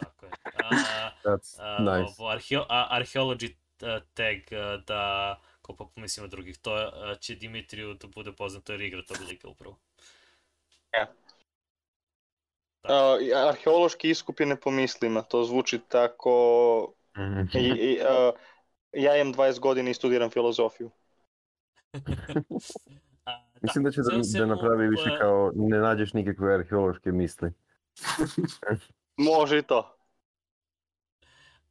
[0.00, 0.32] tako je.
[0.64, 2.14] A, That's a, nice.
[2.18, 4.36] ovo arheo, a, tag
[4.86, 9.16] da kopa po mislima drugih, to a, će Dimitriju da bude poznato jer igra tog
[9.28, 9.76] lika upravo.
[12.82, 16.94] A, i arheološki iskup je nepomislima, to zvuči tako...
[17.54, 18.32] I, i, a,
[18.92, 20.90] ja imam 20 godina i studiram filozofiju.
[23.24, 27.52] A, Mislim da će da, da napravi više e, kao ne nađeš nikakve arheološke misli.
[29.16, 29.96] Može i to.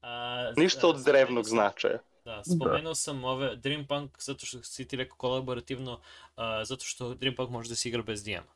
[0.02, 2.00] a, Ništa a, od drevnog značaja.
[2.26, 6.02] Da, spomenuo sam ove Dreampunk zato što si ti rekao kolaborativno,
[6.36, 8.48] a, zato što Dreampunk može da se igra bez DM.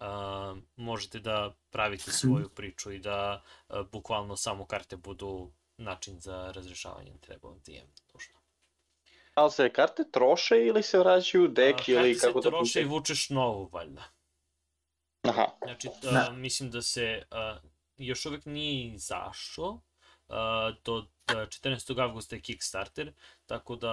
[0.00, 6.52] A, možete da pravite svoju priču i da a, bukvalno samo karte budu način za
[6.54, 7.88] razrešavanje, treba DM.
[8.12, 8.43] Dužno.
[9.34, 12.50] Ali se karte troše ili se vraćaju u dek A, ili karte kako se to
[12.50, 14.02] troše i vučeš novu, valjda.
[15.22, 15.46] Aha.
[15.64, 16.10] Znači, Da.
[16.10, 16.30] da.
[16.32, 17.56] mislim da se a,
[17.96, 19.80] još uvek nije izašao.
[20.28, 22.00] A, do a, 14.
[22.02, 23.12] avgusta je Kickstarter,
[23.46, 23.92] tako da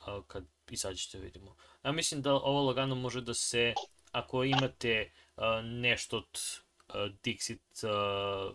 [0.00, 1.56] a, kad izađe ćete vidimo.
[1.84, 3.74] Ja mislim da ovo lagano može da se,
[4.12, 6.40] ako imate a, nešto od
[6.88, 8.52] a, Dixit, a,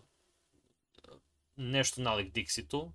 [1.56, 2.92] nešto nalik Dixitu,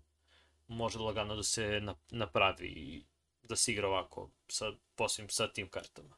[0.69, 3.05] može lagano da se na- napravi i
[3.43, 4.65] da se igra ovako, sa,
[4.95, 6.15] posebno sa tim kartama.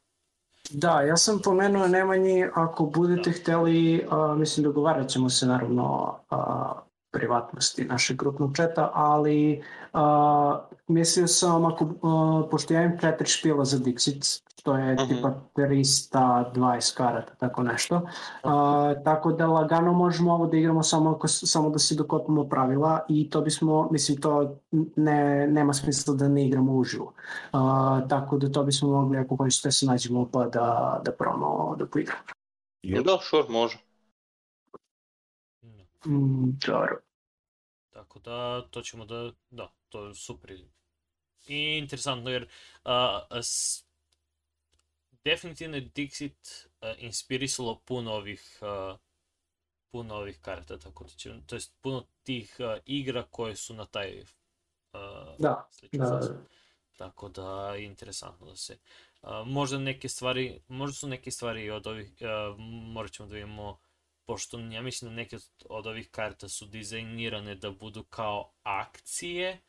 [0.71, 3.37] Da, ja sam pomenuo Nemanji, ako budete Da.
[3.37, 6.75] hteli, a, mislim dogovarat ćemo se naravno a,
[7.11, 9.63] privatnosti našeg grupnog četa, ali
[9.93, 15.15] a, mislio sam, ako, a, pošto ja imam četiri špila za Dixit, što je Mhm.
[15.15, 18.09] tipa 320 karata, tako nešto,
[18.43, 23.05] a, tako da lagano možemo ovo da igramo samo, ako, samo da se dokopamo pravila
[23.09, 24.59] i to bismo, mislim, to
[24.97, 27.13] ne, nema smisla da ne igramo uživo.
[27.53, 31.87] A, tako da to bismo mogli, ako hoćete, se nađemo pa da, da probamo da
[31.87, 32.21] poigramo.
[32.83, 33.05] Yep.
[33.05, 33.79] Da, sure, može.
[35.63, 36.11] Da.
[36.11, 36.99] Mm, dobro.
[37.91, 40.51] Tako da, to ćemo da, da, to je super.
[41.47, 42.49] I interesantno jer
[42.85, 43.88] a, a, s,
[45.25, 48.97] definitivno je Dixit a, inspirisalo puno ovih a,
[49.93, 53.87] puno ovih karata, tako da će, to jest puno tih a, igra koje su na
[53.87, 54.25] taj
[54.93, 56.37] a, Da, sličan da, fazon.
[56.97, 58.79] Tako da je interesantno da se
[59.23, 62.55] a, možda neke stvari, možda su neke stvari od ovih, a,
[62.93, 63.79] morat ćemo da vidimo
[64.27, 65.37] pošto ja mislim da neke
[65.69, 69.61] od- ovih karta su dizajnirane da budu kao akcije,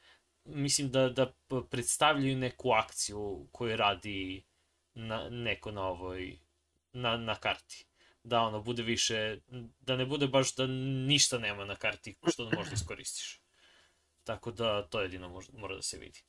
[0.46, 1.34] mislim da, da
[1.70, 4.44] predstavljaju neku akciju koju radi
[5.00, 6.40] na, neko na ovoj,
[6.94, 7.86] na, na karti.
[8.24, 9.40] Da ono bude više,
[9.80, 10.68] da ne bude baš da
[11.08, 13.42] ništa nema na karti što da možda iskoristiš.
[14.24, 16.24] Tako da to jedino možda, mora da se vidi.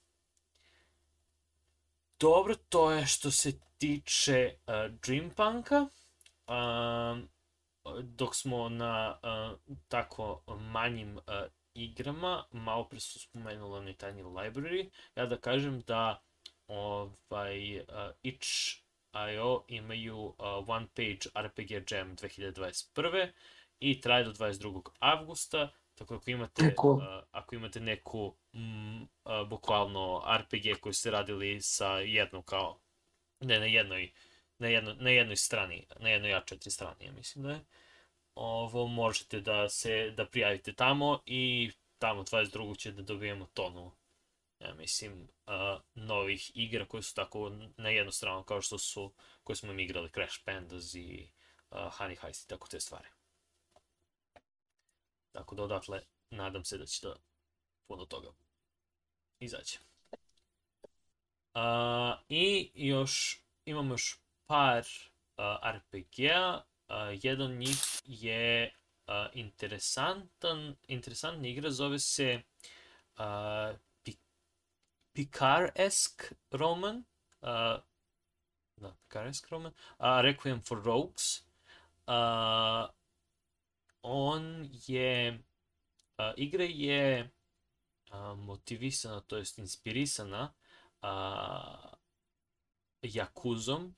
[2.20, 5.86] Dobro, to je što se tiče uh, Dreampunka.
[6.46, 7.28] Um,
[8.02, 11.22] dok smo na uh, tako manjim uh,
[11.74, 16.22] igrama, malo pre su spomenula Tiny Library, ja da kažem da
[16.70, 17.84] ovaj, uh,
[18.22, 20.34] itch.io imaju uh,
[20.68, 23.28] One Page RPG Jam 2021.
[23.80, 24.82] i traje do 22.
[24.98, 26.96] avgusta, tako ako imate, Cool.
[26.96, 29.08] uh, ako imate neku mm, uh,
[29.48, 32.80] bukvalno RPG koju ste radili sa jednom kao,
[33.40, 34.12] ne na jednoj
[34.60, 37.60] na, jedno, na jednoj strani, na jednoj A4 strani, ja mislim da je.
[38.34, 42.78] Ovo možete da se da prijavite tamo i tamo 22.
[42.78, 43.92] će da dobijemo tonu
[44.60, 49.14] ja mislim uh, novih igra koje su tako na jednu stranu kao što su
[49.44, 51.30] koje smo mi igrali Crash Pandas i
[51.70, 53.08] uh, Honey Heist i tako te stvari.
[55.32, 57.16] Tako da odatle nadam se da će da
[57.86, 58.28] puno toga
[59.38, 59.78] izaći.
[61.54, 64.84] Uh, I još imamo još par
[65.36, 65.44] uh,
[65.76, 66.62] RPG-a.
[66.88, 68.74] Uh, jedan njih je
[69.06, 72.42] uh, interesantan, interesantna igra, zove se
[73.18, 73.76] uh,
[75.12, 77.04] Picard-esque roman.
[77.42, 77.80] Uh,
[78.76, 79.72] da, Picard-esque roman.
[79.98, 81.44] Uh, Requiem for Rogues.
[82.08, 82.88] Uh,
[84.02, 85.38] on je,
[86.18, 87.30] uh, igra je
[88.12, 90.54] uh, motivisana, to jest inspirisana
[91.02, 91.92] uh,
[93.02, 93.94] Jakuzom,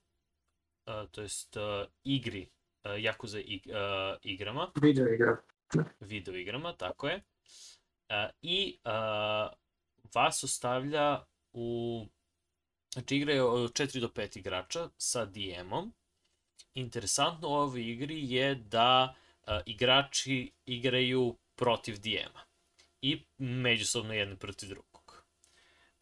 [0.87, 2.49] uh, to jest uh, igri,
[2.85, 5.37] uh, Yakuza ig, uh, igrama, video igra.
[6.01, 7.23] video igrama, tako je.
[8.09, 9.49] Uh, I uh,
[10.15, 11.23] vas ostavlja
[11.53, 12.05] u...
[12.93, 15.93] Znači, igra je od 4 do 5 igrača sa DM-om.
[16.73, 19.15] Interesantno u ovoj igri je da
[19.47, 22.41] uh, igrači igraju protiv DM-a
[23.01, 25.25] i međusobno jedni protiv drugog.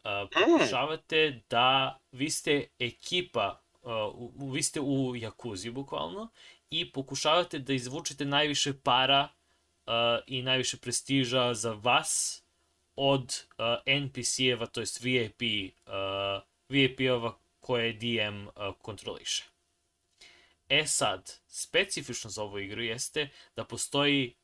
[0.04, 6.30] Uh, pokušavate da, vi ste ekipa, uh, vi ste u Jakuzi bukvalno,
[6.70, 9.28] i pokušavate da izvučete najviše para
[9.86, 9.92] uh,
[10.26, 12.41] i najviše prestiža za vas
[12.96, 15.42] od uh, NPC-eva, to jest VIP,
[15.86, 19.44] uh, VIP-ova koje DM uh, kontroliše.
[20.68, 24.34] E sad, specifično za ovu igru jeste da postoji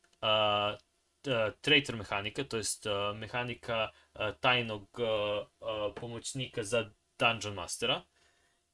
[1.61, 2.85] traitor mehanika, to jest
[3.15, 3.89] mehanika
[4.39, 4.99] tajnog
[5.95, 6.89] pomoćnika za
[7.19, 8.01] Dungeon Mastera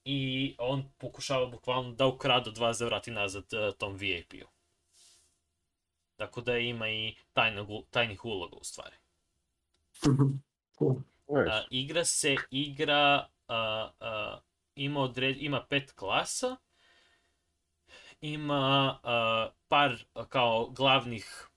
[0.05, 3.45] i on pokušava bukvalno da ukrada dva za vrati nazad
[3.77, 4.47] tom VIP-u.
[6.15, 8.95] Tako da ima i tajnog, tajnih uloga u stvari.
[10.77, 11.01] Cool.
[11.27, 13.55] Uh, igra se, igra, uh,
[13.99, 14.39] uh,
[14.75, 16.55] ima, odred, ima pet klasa,
[18.21, 21.47] ima uh, par uh, kao glavnih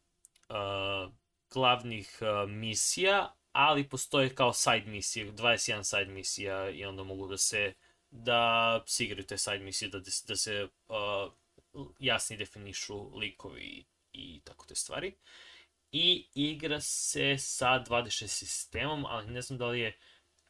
[0.49, 1.13] uh,
[1.53, 7.39] glavnih uh, misija, ali postoje kao side misije, 21 side misija i onda mogu da
[7.39, 7.73] se
[8.11, 9.99] da se igraju te side misije, da,
[10.29, 11.33] da se uh,
[11.99, 15.15] jasni definišu likovi i tako te stvari.
[15.93, 19.99] I igra se sa 26 sistemom, ali ne znam da li je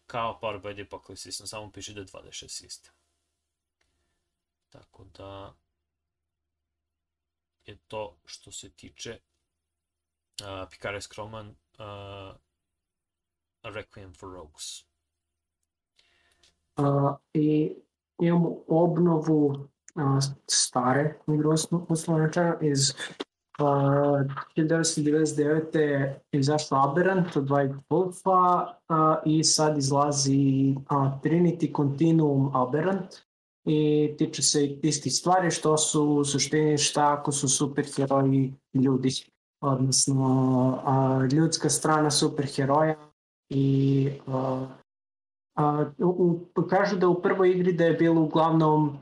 [0.07, 2.93] kao Power by the Apocalypse sistem, samo piše da je 26 sistem.
[4.69, 5.55] Tako da
[7.67, 9.19] je to što se tiče
[10.41, 12.37] uh, Picaris Chroman uh,
[13.63, 14.85] Requiem for Rogues.
[16.77, 17.75] Uh, I
[18.19, 21.49] imamo obnovu uh, stare igre
[21.89, 22.29] uslovno
[22.61, 22.95] iz
[23.59, 24.27] uh,
[24.57, 25.79] 1999.
[25.79, 30.87] je izašla Aberrant od White Wolfa uh, i sad izlazi uh,
[31.23, 33.15] Trinity Continuum Aberrant
[33.65, 39.11] i tiče se istih stvari što su u suštini šta ako su superheroji ljudi
[39.61, 42.97] odnosno ljudska strana superheroja
[43.51, 44.11] i
[45.99, 48.99] u, kažu da u prvoj igri da je bilo uglavnom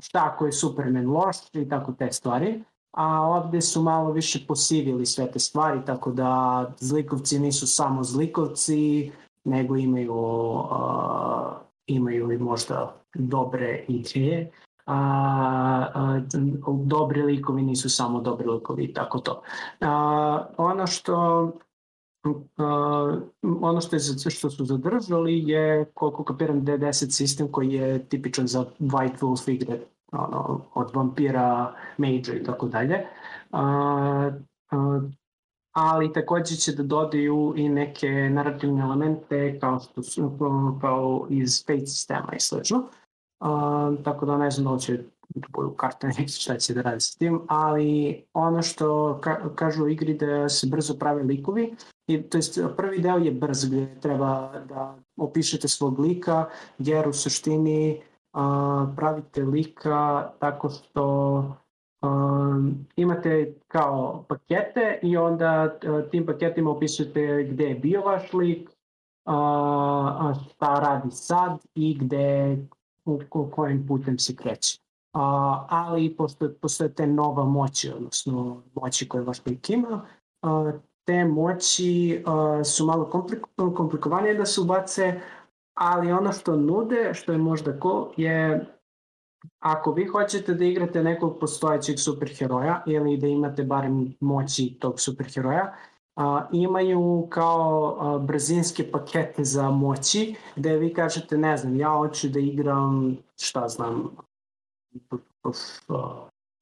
[0.00, 5.06] šta ako je Superman loš i tako te stvari, a ovde su malo više posivili
[5.06, 9.12] sve te stvari, tako da zlikovci nisu samo zlikovci,
[9.44, 10.14] nego imaju,
[10.70, 14.50] a, imaju i možda dobre ideje
[14.86, 14.96] a,
[15.94, 16.20] a,
[16.84, 19.42] dobri likovi nisu samo dobri likovi i tako to.
[19.80, 21.44] A, ono što
[22.24, 23.22] uh,
[23.60, 28.64] ono što, je, što su zadržali je, koliko kapiram, D10 sistem koji je tipičan za
[28.80, 29.80] White Wolf igre,
[30.12, 33.06] ono, od vampira, mage i tako dalje.
[35.72, 40.32] Ali takođe će da dodaju i neke narativne elemente kao što su
[40.80, 42.78] kao iz Fate sistema i slično.
[42.78, 44.98] Uh, tako da ne znam da će
[45.34, 46.10] da budu karte
[46.40, 50.66] šta će da radi sa tim, ali ono što ka, kažu u igri da se
[50.66, 51.74] brzo prave likovi,
[52.06, 56.48] i, to jest prvi deo je brz gde treba da opišete svog lika,
[56.78, 58.00] jer u suštini
[58.96, 61.04] pravite lika tako što
[62.02, 65.78] um, imate kao pakete i onda
[66.10, 69.34] tim paketima opisujete gde je bio vaš lik, uh,
[70.44, 72.58] šta radi sad i gde
[73.04, 74.80] u kojim putem se kreće.
[75.12, 80.06] A, ali postoje, postoje te nova moći, odnosno moći koje vaš lik ima,
[80.42, 80.72] a,
[81.04, 83.46] te moći a, su malo komplik,
[83.76, 85.20] komplikovanije da se ubace,
[85.78, 88.66] ali ono što nude, što je možda cool, je
[89.58, 95.74] ako vi hoćete da igrate nekog postojećeg superheroja ili da imate barem moći tog superheroja,
[96.16, 102.28] a, imaju kao a, brzinske pakete za moći, gde vi kažete, ne znam, ja hoću
[102.28, 104.16] da igram, šta znam,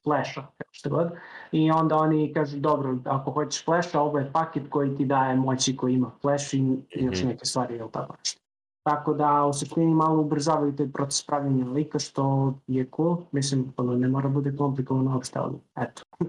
[0.05, 1.11] Flasha, što god.
[1.53, 5.77] I onda oni kažu, dobro, ako hoćeš Flasha, ovo je paket koji ti daje moći
[5.77, 7.29] koji ima Flash i još mhm.
[7.29, 8.46] neke stvari, ili tako nešto.
[8.87, 13.17] Tako da u suštini malo ubrzavaju taj proces pravljenja lika, što je cool.
[13.33, 16.03] Mislim, ono ne mora bude komplikovano uopšte, ali eto.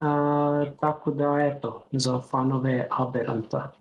[0.00, 3.72] A, tako da, eto, za fanove Aberanta.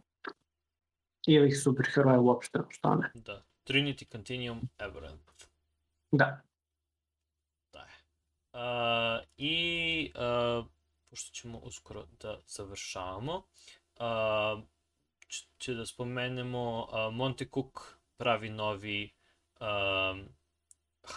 [1.28, 3.12] Ili superheroja uopšte, šta ne.
[3.14, 3.44] Da.
[3.68, 5.22] Trinity Continuum Aberrant.
[6.12, 6.42] Da.
[7.74, 7.86] Da.
[8.54, 10.66] Uh, I, uh,
[11.10, 14.64] pošto ćemo uskoro da završavamo, uh,
[15.58, 19.14] će da spomenemo uh, Monte Cook pravi novi
[19.60, 20.26] uh,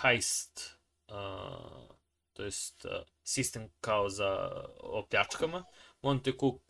[0.03, 0.79] heist
[1.09, 1.99] uh,
[2.39, 2.91] to jest uh,
[3.23, 5.65] sistem kao za opljačkama.
[6.03, 6.63] Monte Cook,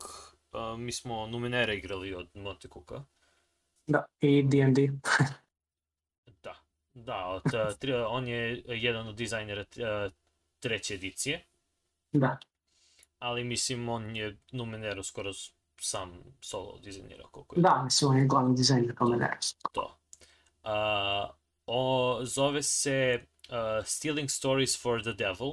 [0.51, 3.03] uh, mi smo Numenera igrali od Monte Cooka.
[3.87, 4.87] Da, i D&D.
[6.43, 6.55] da,
[6.93, 10.11] da, od, uh, tri, on je jedan od dizajnera uh,
[10.59, 11.45] treće edicije.
[12.11, 12.37] Da.
[13.19, 15.31] Ali mislim, on je Numenero skoro
[15.81, 17.61] sam solo dizajnirao koliko je.
[17.61, 19.37] Da, mislim, on je glavni dizajner Numenera.
[19.71, 19.98] To.
[20.63, 21.29] Uh,
[21.65, 25.51] o, zove se uh, Stealing Stories for the Devil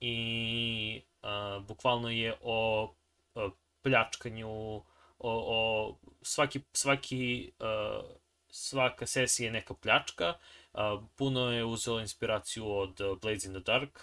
[0.00, 2.94] i uh, bukvalno je o,
[3.34, 3.50] o
[3.82, 4.82] pljačkanju, o,
[5.18, 8.18] o svaki, svaki uh,
[8.50, 10.34] svaka sesija je neka pljačka,
[10.72, 13.98] uh, puno je uzelo inspiraciju od Blades in the Dark,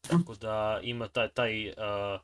[0.00, 2.20] tako da ima taj, taj uh,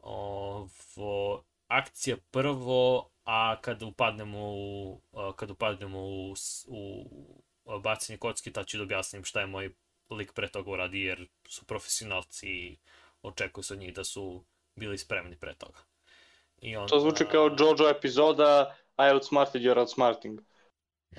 [0.00, 6.34] ovo, akcija prvo, a kada upadnemo u, uh, kada upadnemo u,
[6.66, 9.74] u, bacanje kocki, tad ću da objasnim šta je moj
[10.10, 12.78] lik pre toga uradi, jer su profesionalci i
[13.22, 14.44] očekuju se od njih da su
[14.76, 15.78] bili spremni pre toga.
[16.58, 20.40] I onda, to zvuči kao Jojo epizoda I outsmarted your outsmarting.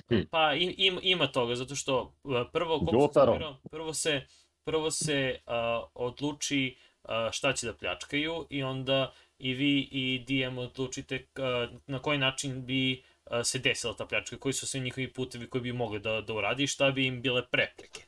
[0.08, 0.26] Hmm.
[0.30, 2.14] Pa im, ima toga, zato što
[2.52, 4.26] prvo, koliko sam prvo se,
[4.64, 9.12] prvo se uh, odluči uh, šta će da pljačkaju i onda
[9.44, 14.36] i vi i DM odlučite uh, na koji način bi uh, se desila ta pljačka,
[14.38, 17.22] koji su sve njihovi putevi koji bi mogli da, da uradi i šta bi im
[17.22, 18.02] bile prepreke.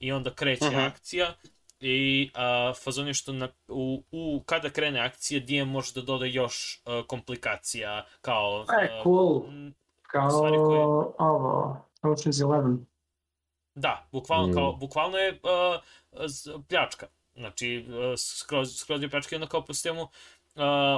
[0.00, 0.80] I onda kreće uh mhm.
[0.80, 0.86] -huh.
[0.86, 1.34] akcija
[1.80, 6.26] i a, fazon je što na, u, u, kada krene akcija DM može da doda
[6.26, 8.66] još a, komplikacija kao...
[8.82, 9.42] E, cool.
[10.02, 10.84] kao koje...
[11.18, 12.86] ovo, Ocean's Eleven.
[13.74, 14.54] Da, bukvalno, mm.
[14.54, 15.78] kao, bukvalno je a,
[16.68, 17.06] pljačka.
[17.34, 17.86] Znači,
[18.16, 20.08] skroz, skroz je pljačka jedno kao po sistemu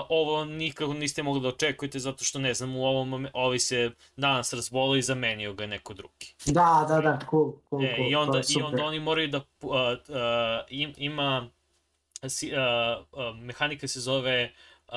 [0.08, 4.52] ovo nikako niste mogli da očekujete zato što ne znam u ovom ovi se danas
[4.52, 6.34] razbolio i zamenio ga neko drugi.
[6.47, 8.10] Da, da, da, cool, cool, e, cool.
[8.10, 9.76] I onda, i onda oni moraju da uh, uh,
[10.68, 11.49] im, ima
[12.23, 12.28] uh,
[13.12, 14.52] uh, mehanika se zove
[14.89, 14.94] uh,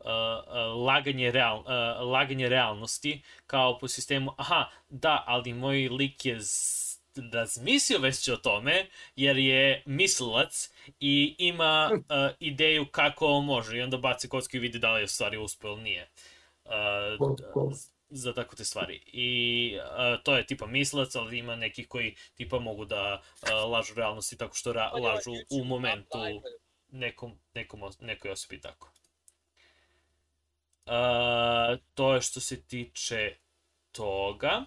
[0.00, 6.38] uh, laganje, real, uh, laganje realnosti kao po sistemu aha, da, ali moj lik je
[7.32, 12.00] razmislio već o tome, jer je mislilac i ima uh,
[12.50, 15.70] ideju kako on može i onda baci kocku i vidi da li je stvari uspeo
[15.70, 16.08] ili nije.
[16.64, 17.72] Uh,
[18.10, 19.02] za tako te stvari.
[19.06, 23.94] I uh, to je tipa mislac, ali ima neki koji tipa mogu da uh, lažu
[23.94, 26.18] realnosti tako što ra lažu u momentu
[26.88, 28.92] nekom, nekom, nekoj osobi tako.
[30.86, 33.36] Uh, to je što se tiče
[33.92, 34.64] toga.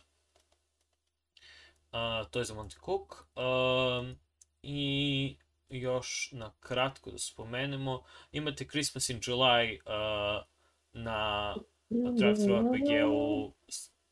[2.29, 3.27] To je za Monty Cook.
[3.35, 4.17] Uh,
[4.63, 5.37] I
[5.69, 10.45] još na kratko da spomenemo, imate Christmas in July uh,
[10.93, 11.55] na
[11.89, 13.53] Drive-Thru RPG-u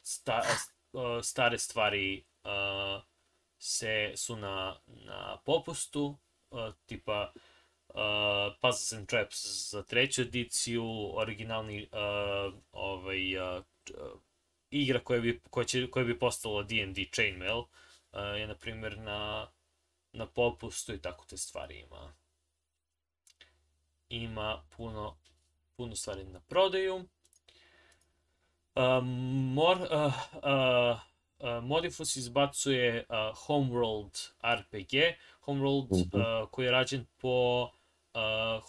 [0.02, 0.42] sta,
[0.94, 3.02] uh, stare stvari uh,
[3.58, 6.18] se su na, na popustu,
[6.50, 7.34] uh, tipa
[7.88, 7.96] uh,
[8.62, 13.64] Puzzles and Traps za treću ediciju, originalni uh, ovaj, uh,
[14.72, 17.68] igra koja bi, koja, će, koja bi postala D&D Chainmail uh,
[18.38, 19.48] je, na primjer, na,
[20.14, 22.14] na popustu i tako te stvari ima.
[24.10, 25.18] Ima puno,
[25.78, 26.96] puno stvari na prodaju.
[28.76, 29.04] Uh,
[29.54, 31.00] mor, uh, uh,
[31.40, 37.70] uh, Modifus izbacuje uh, Homeworld RPG, Homeworld uh, koji je rađen po uh,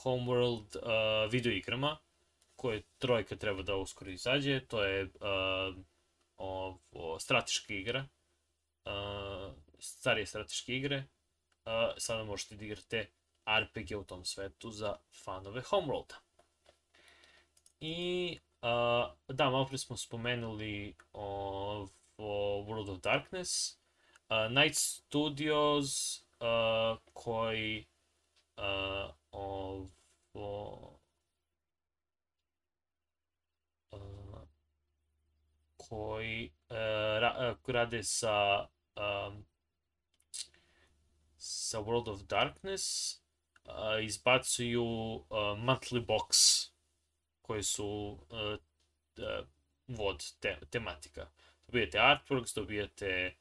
[0.03, 1.97] Homeworld uh, video igrama,
[2.57, 5.11] koje trojka treba da uskoro izađe, to je uh,
[6.41, 8.07] ovo, strateška igra,
[8.85, 11.05] uh, starije strateške igre,
[11.67, 13.07] uh, sada možete da igrate
[13.61, 16.15] RPG u tom svetu za fanove Homeworlda.
[17.81, 21.89] I uh, da, malo pre smo spomenuli ovo
[22.19, 23.79] World of Darkness,
[24.29, 27.87] uh, Night Studios uh, koji
[28.57, 30.90] uh, ovo
[35.91, 36.77] koji uh,
[37.21, 39.45] ra, uh, rade sa um,
[41.37, 43.17] sa World of Darkness
[43.65, 45.25] uh, izbacuju uh,
[45.59, 46.31] monthly box
[47.43, 48.59] koji su uh,
[49.19, 49.47] uh,
[49.89, 51.31] vod te, tematika.
[51.67, 53.35] Dobijete artworks, dobijate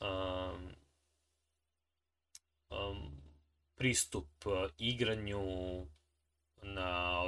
[0.00, 0.74] um,
[2.70, 3.22] um,
[3.76, 4.28] pristup
[4.78, 5.40] igranju
[6.62, 7.22] na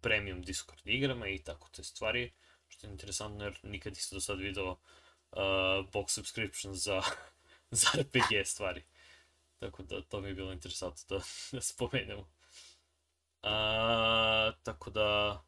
[0.00, 2.32] premium Discord igrama i tako te stvari
[2.84, 4.78] interesantno jer nikad nisam do sad video uh,
[5.92, 7.02] box subscription za,
[7.80, 8.84] za RPG stvari.
[9.58, 12.22] Tako da to mi je bilo interesantno da, da spomenemo.
[13.42, 15.40] Uh, tako da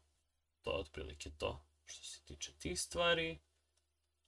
[0.61, 3.39] to je otprilike to što se tiče tih stvari.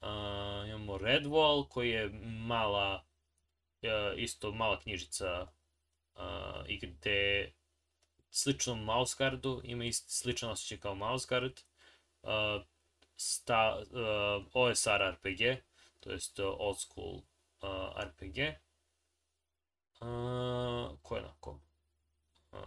[0.02, 3.06] Uh, imamo Redwall koji je mala
[3.82, 3.90] uh,
[4.20, 5.48] isto mala knjižica
[6.16, 6.22] uh,
[6.68, 7.54] i gde
[8.76, 11.60] Mouse Guardu ima isti sličan osjećaj kao Mouse Guard
[12.22, 12.66] uh,
[13.20, 15.62] sta, uh, OSR RPG,
[16.00, 17.24] to jest uh, old school
[17.62, 18.38] uh, RPG,
[20.02, 21.60] uh, ko je onako
[22.52, 22.60] uh,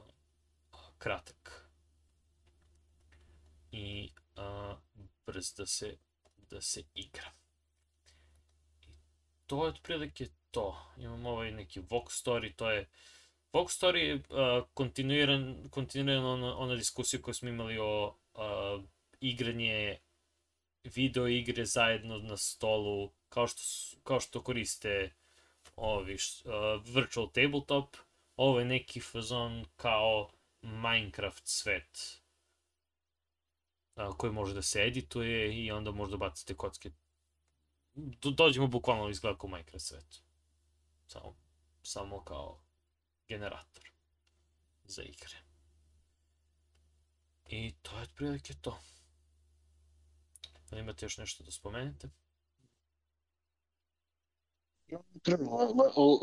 [0.99, 1.69] kratak
[3.71, 4.77] i uh,
[5.27, 5.97] brz da se,
[6.51, 7.33] da se igra.
[8.83, 8.89] I
[9.47, 10.93] to je otprilike to.
[10.97, 12.89] Imamo ovaj neki Vox Story, to je
[13.53, 18.85] Vox Story je uh, kontinuiran, kontinuiran ona, ona diskusija koju smo imali o uh,
[19.21, 19.99] igranje
[20.85, 23.63] video igre zajedno na stolu, kao što,
[24.03, 25.15] kao što koriste
[25.77, 27.97] ovi uh, virtual tabletop,
[28.37, 30.31] ovo je neki fazon kao
[30.63, 32.21] Minecraft svet
[33.97, 36.91] uh, koji može da se edituje i onda možda bacite kocke.
[37.95, 40.23] Do, dođemo bukvalno izgleda kao Minecraft svet.
[41.07, 41.37] Samo,
[41.83, 42.63] samo kao
[43.29, 43.91] generator
[44.85, 45.37] za igre.
[47.47, 48.79] I to je otprilike to.
[50.73, 52.09] Da imate još nešto da spomenete?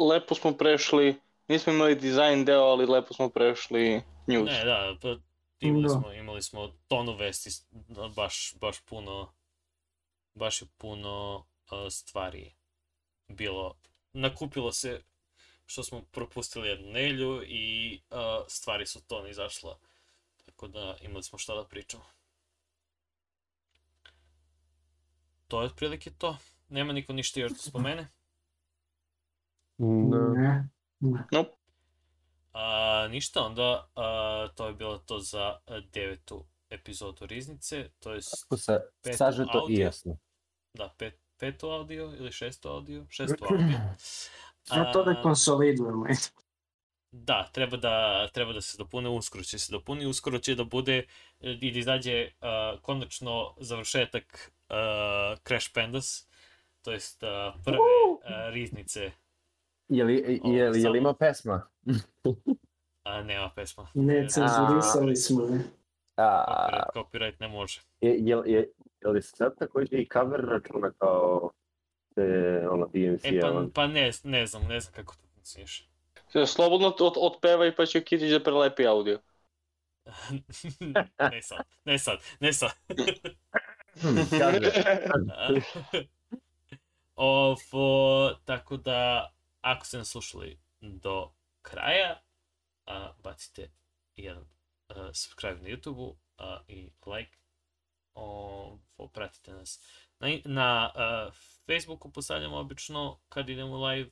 [0.10, 1.16] Lepo smo prešli,
[1.48, 4.50] nismo imali dizajn deo, ali lepo smo prešli news.
[4.50, 5.16] Ne, da, pa
[5.60, 5.90] imali da.
[5.90, 7.50] smo, imali smo tonu vesti,
[8.16, 9.34] baš, baš puno,
[10.34, 12.56] baš je puno uh, stvari
[13.28, 13.76] bilo,
[14.14, 15.02] nakupilo se
[15.66, 19.80] što smo propustili jednu nelju i uh, stvari su to ne izašla.
[20.46, 22.19] Tako da imali smo šta da pričamo.
[25.50, 26.38] To je otprilike to.
[26.70, 28.08] Nema niko ništa još da spomene?
[29.78, 30.70] Ne.
[31.00, 31.26] Ne.
[31.32, 31.50] Nope.
[32.54, 35.60] A, ništa, onda a, to je bilo to za
[35.94, 38.80] devetu epizodu Riznice, to je sa,
[39.18, 40.18] sažeto i jasno.
[40.74, 43.06] Da, pet, peto audio ili šesto audio?
[43.10, 43.78] Šesto audio.
[44.76, 46.06] Ja to da konsolidujemo.
[47.12, 51.04] Da, treba da, treba da se dopune, uskoro će se dopuni, uskoro će da bude
[51.40, 56.28] i da izađe uh, konačno završetak uh, Crash Pandas,
[56.82, 59.12] to jest uh, prve uh, riznice.
[59.88, 61.62] Je li, je li, je li ima pesma?
[63.04, 63.88] A, nema pesma.
[63.94, 65.44] Ne, cenzurisali smo.
[66.16, 66.46] A...
[66.46, 67.82] Copyright, copyright ne može.
[68.02, 68.72] Je, je, je,
[69.02, 71.52] je li sad takođe i cover računa kao
[72.16, 73.26] te, ono, DMC?
[73.26, 75.89] E, pa, pa ne, ne znam, ne znam kako to funkcioniše.
[76.48, 79.20] Slobodno od, otpevaj pa će Kitić da prelepi audio.
[81.32, 82.72] ne sad, ne sad, ne sad.
[87.16, 92.22] Ovo, tako da, ako ste nas slušali do kraja,
[92.86, 93.72] a, bacite
[94.16, 94.46] jedan
[94.88, 96.18] a, subscribe na YouTube-u
[96.68, 97.38] i like.
[98.14, 99.82] Ovo, pratite nas.
[100.20, 101.32] Na, na a,
[101.66, 104.10] Facebooku postavljamo obično kad idemo live,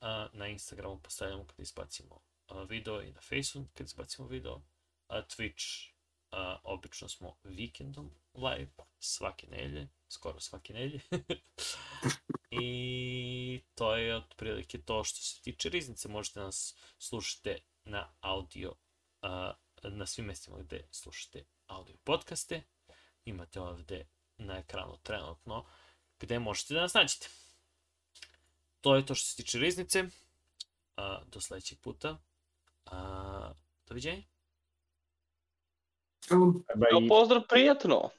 [0.00, 4.62] a, na Instagramu postavljamo kad izbacimo a, video i na Facebooku kad izbacimo video.
[5.08, 5.92] A, Twitch
[6.30, 11.00] a, obično smo vikendom live, svake nelje, skoro svake nelje.
[12.50, 16.08] I to je otprilike to što se tiče riznice.
[16.08, 18.74] Možete nas slušati na audio,
[19.22, 22.62] a, na svim mestima gde slušate audio podcaste.
[23.24, 24.06] Imate ovde
[24.38, 25.66] na ekranu trenutno
[26.20, 27.28] gde možete da nas nađete.
[28.80, 30.04] To je to što se tiče riznice.
[30.96, 32.18] A, do sledećeg puta.
[32.84, 33.52] A,
[33.86, 34.22] doviđenja.
[36.30, 36.64] Um,
[37.08, 38.10] pozdrav, prijatno!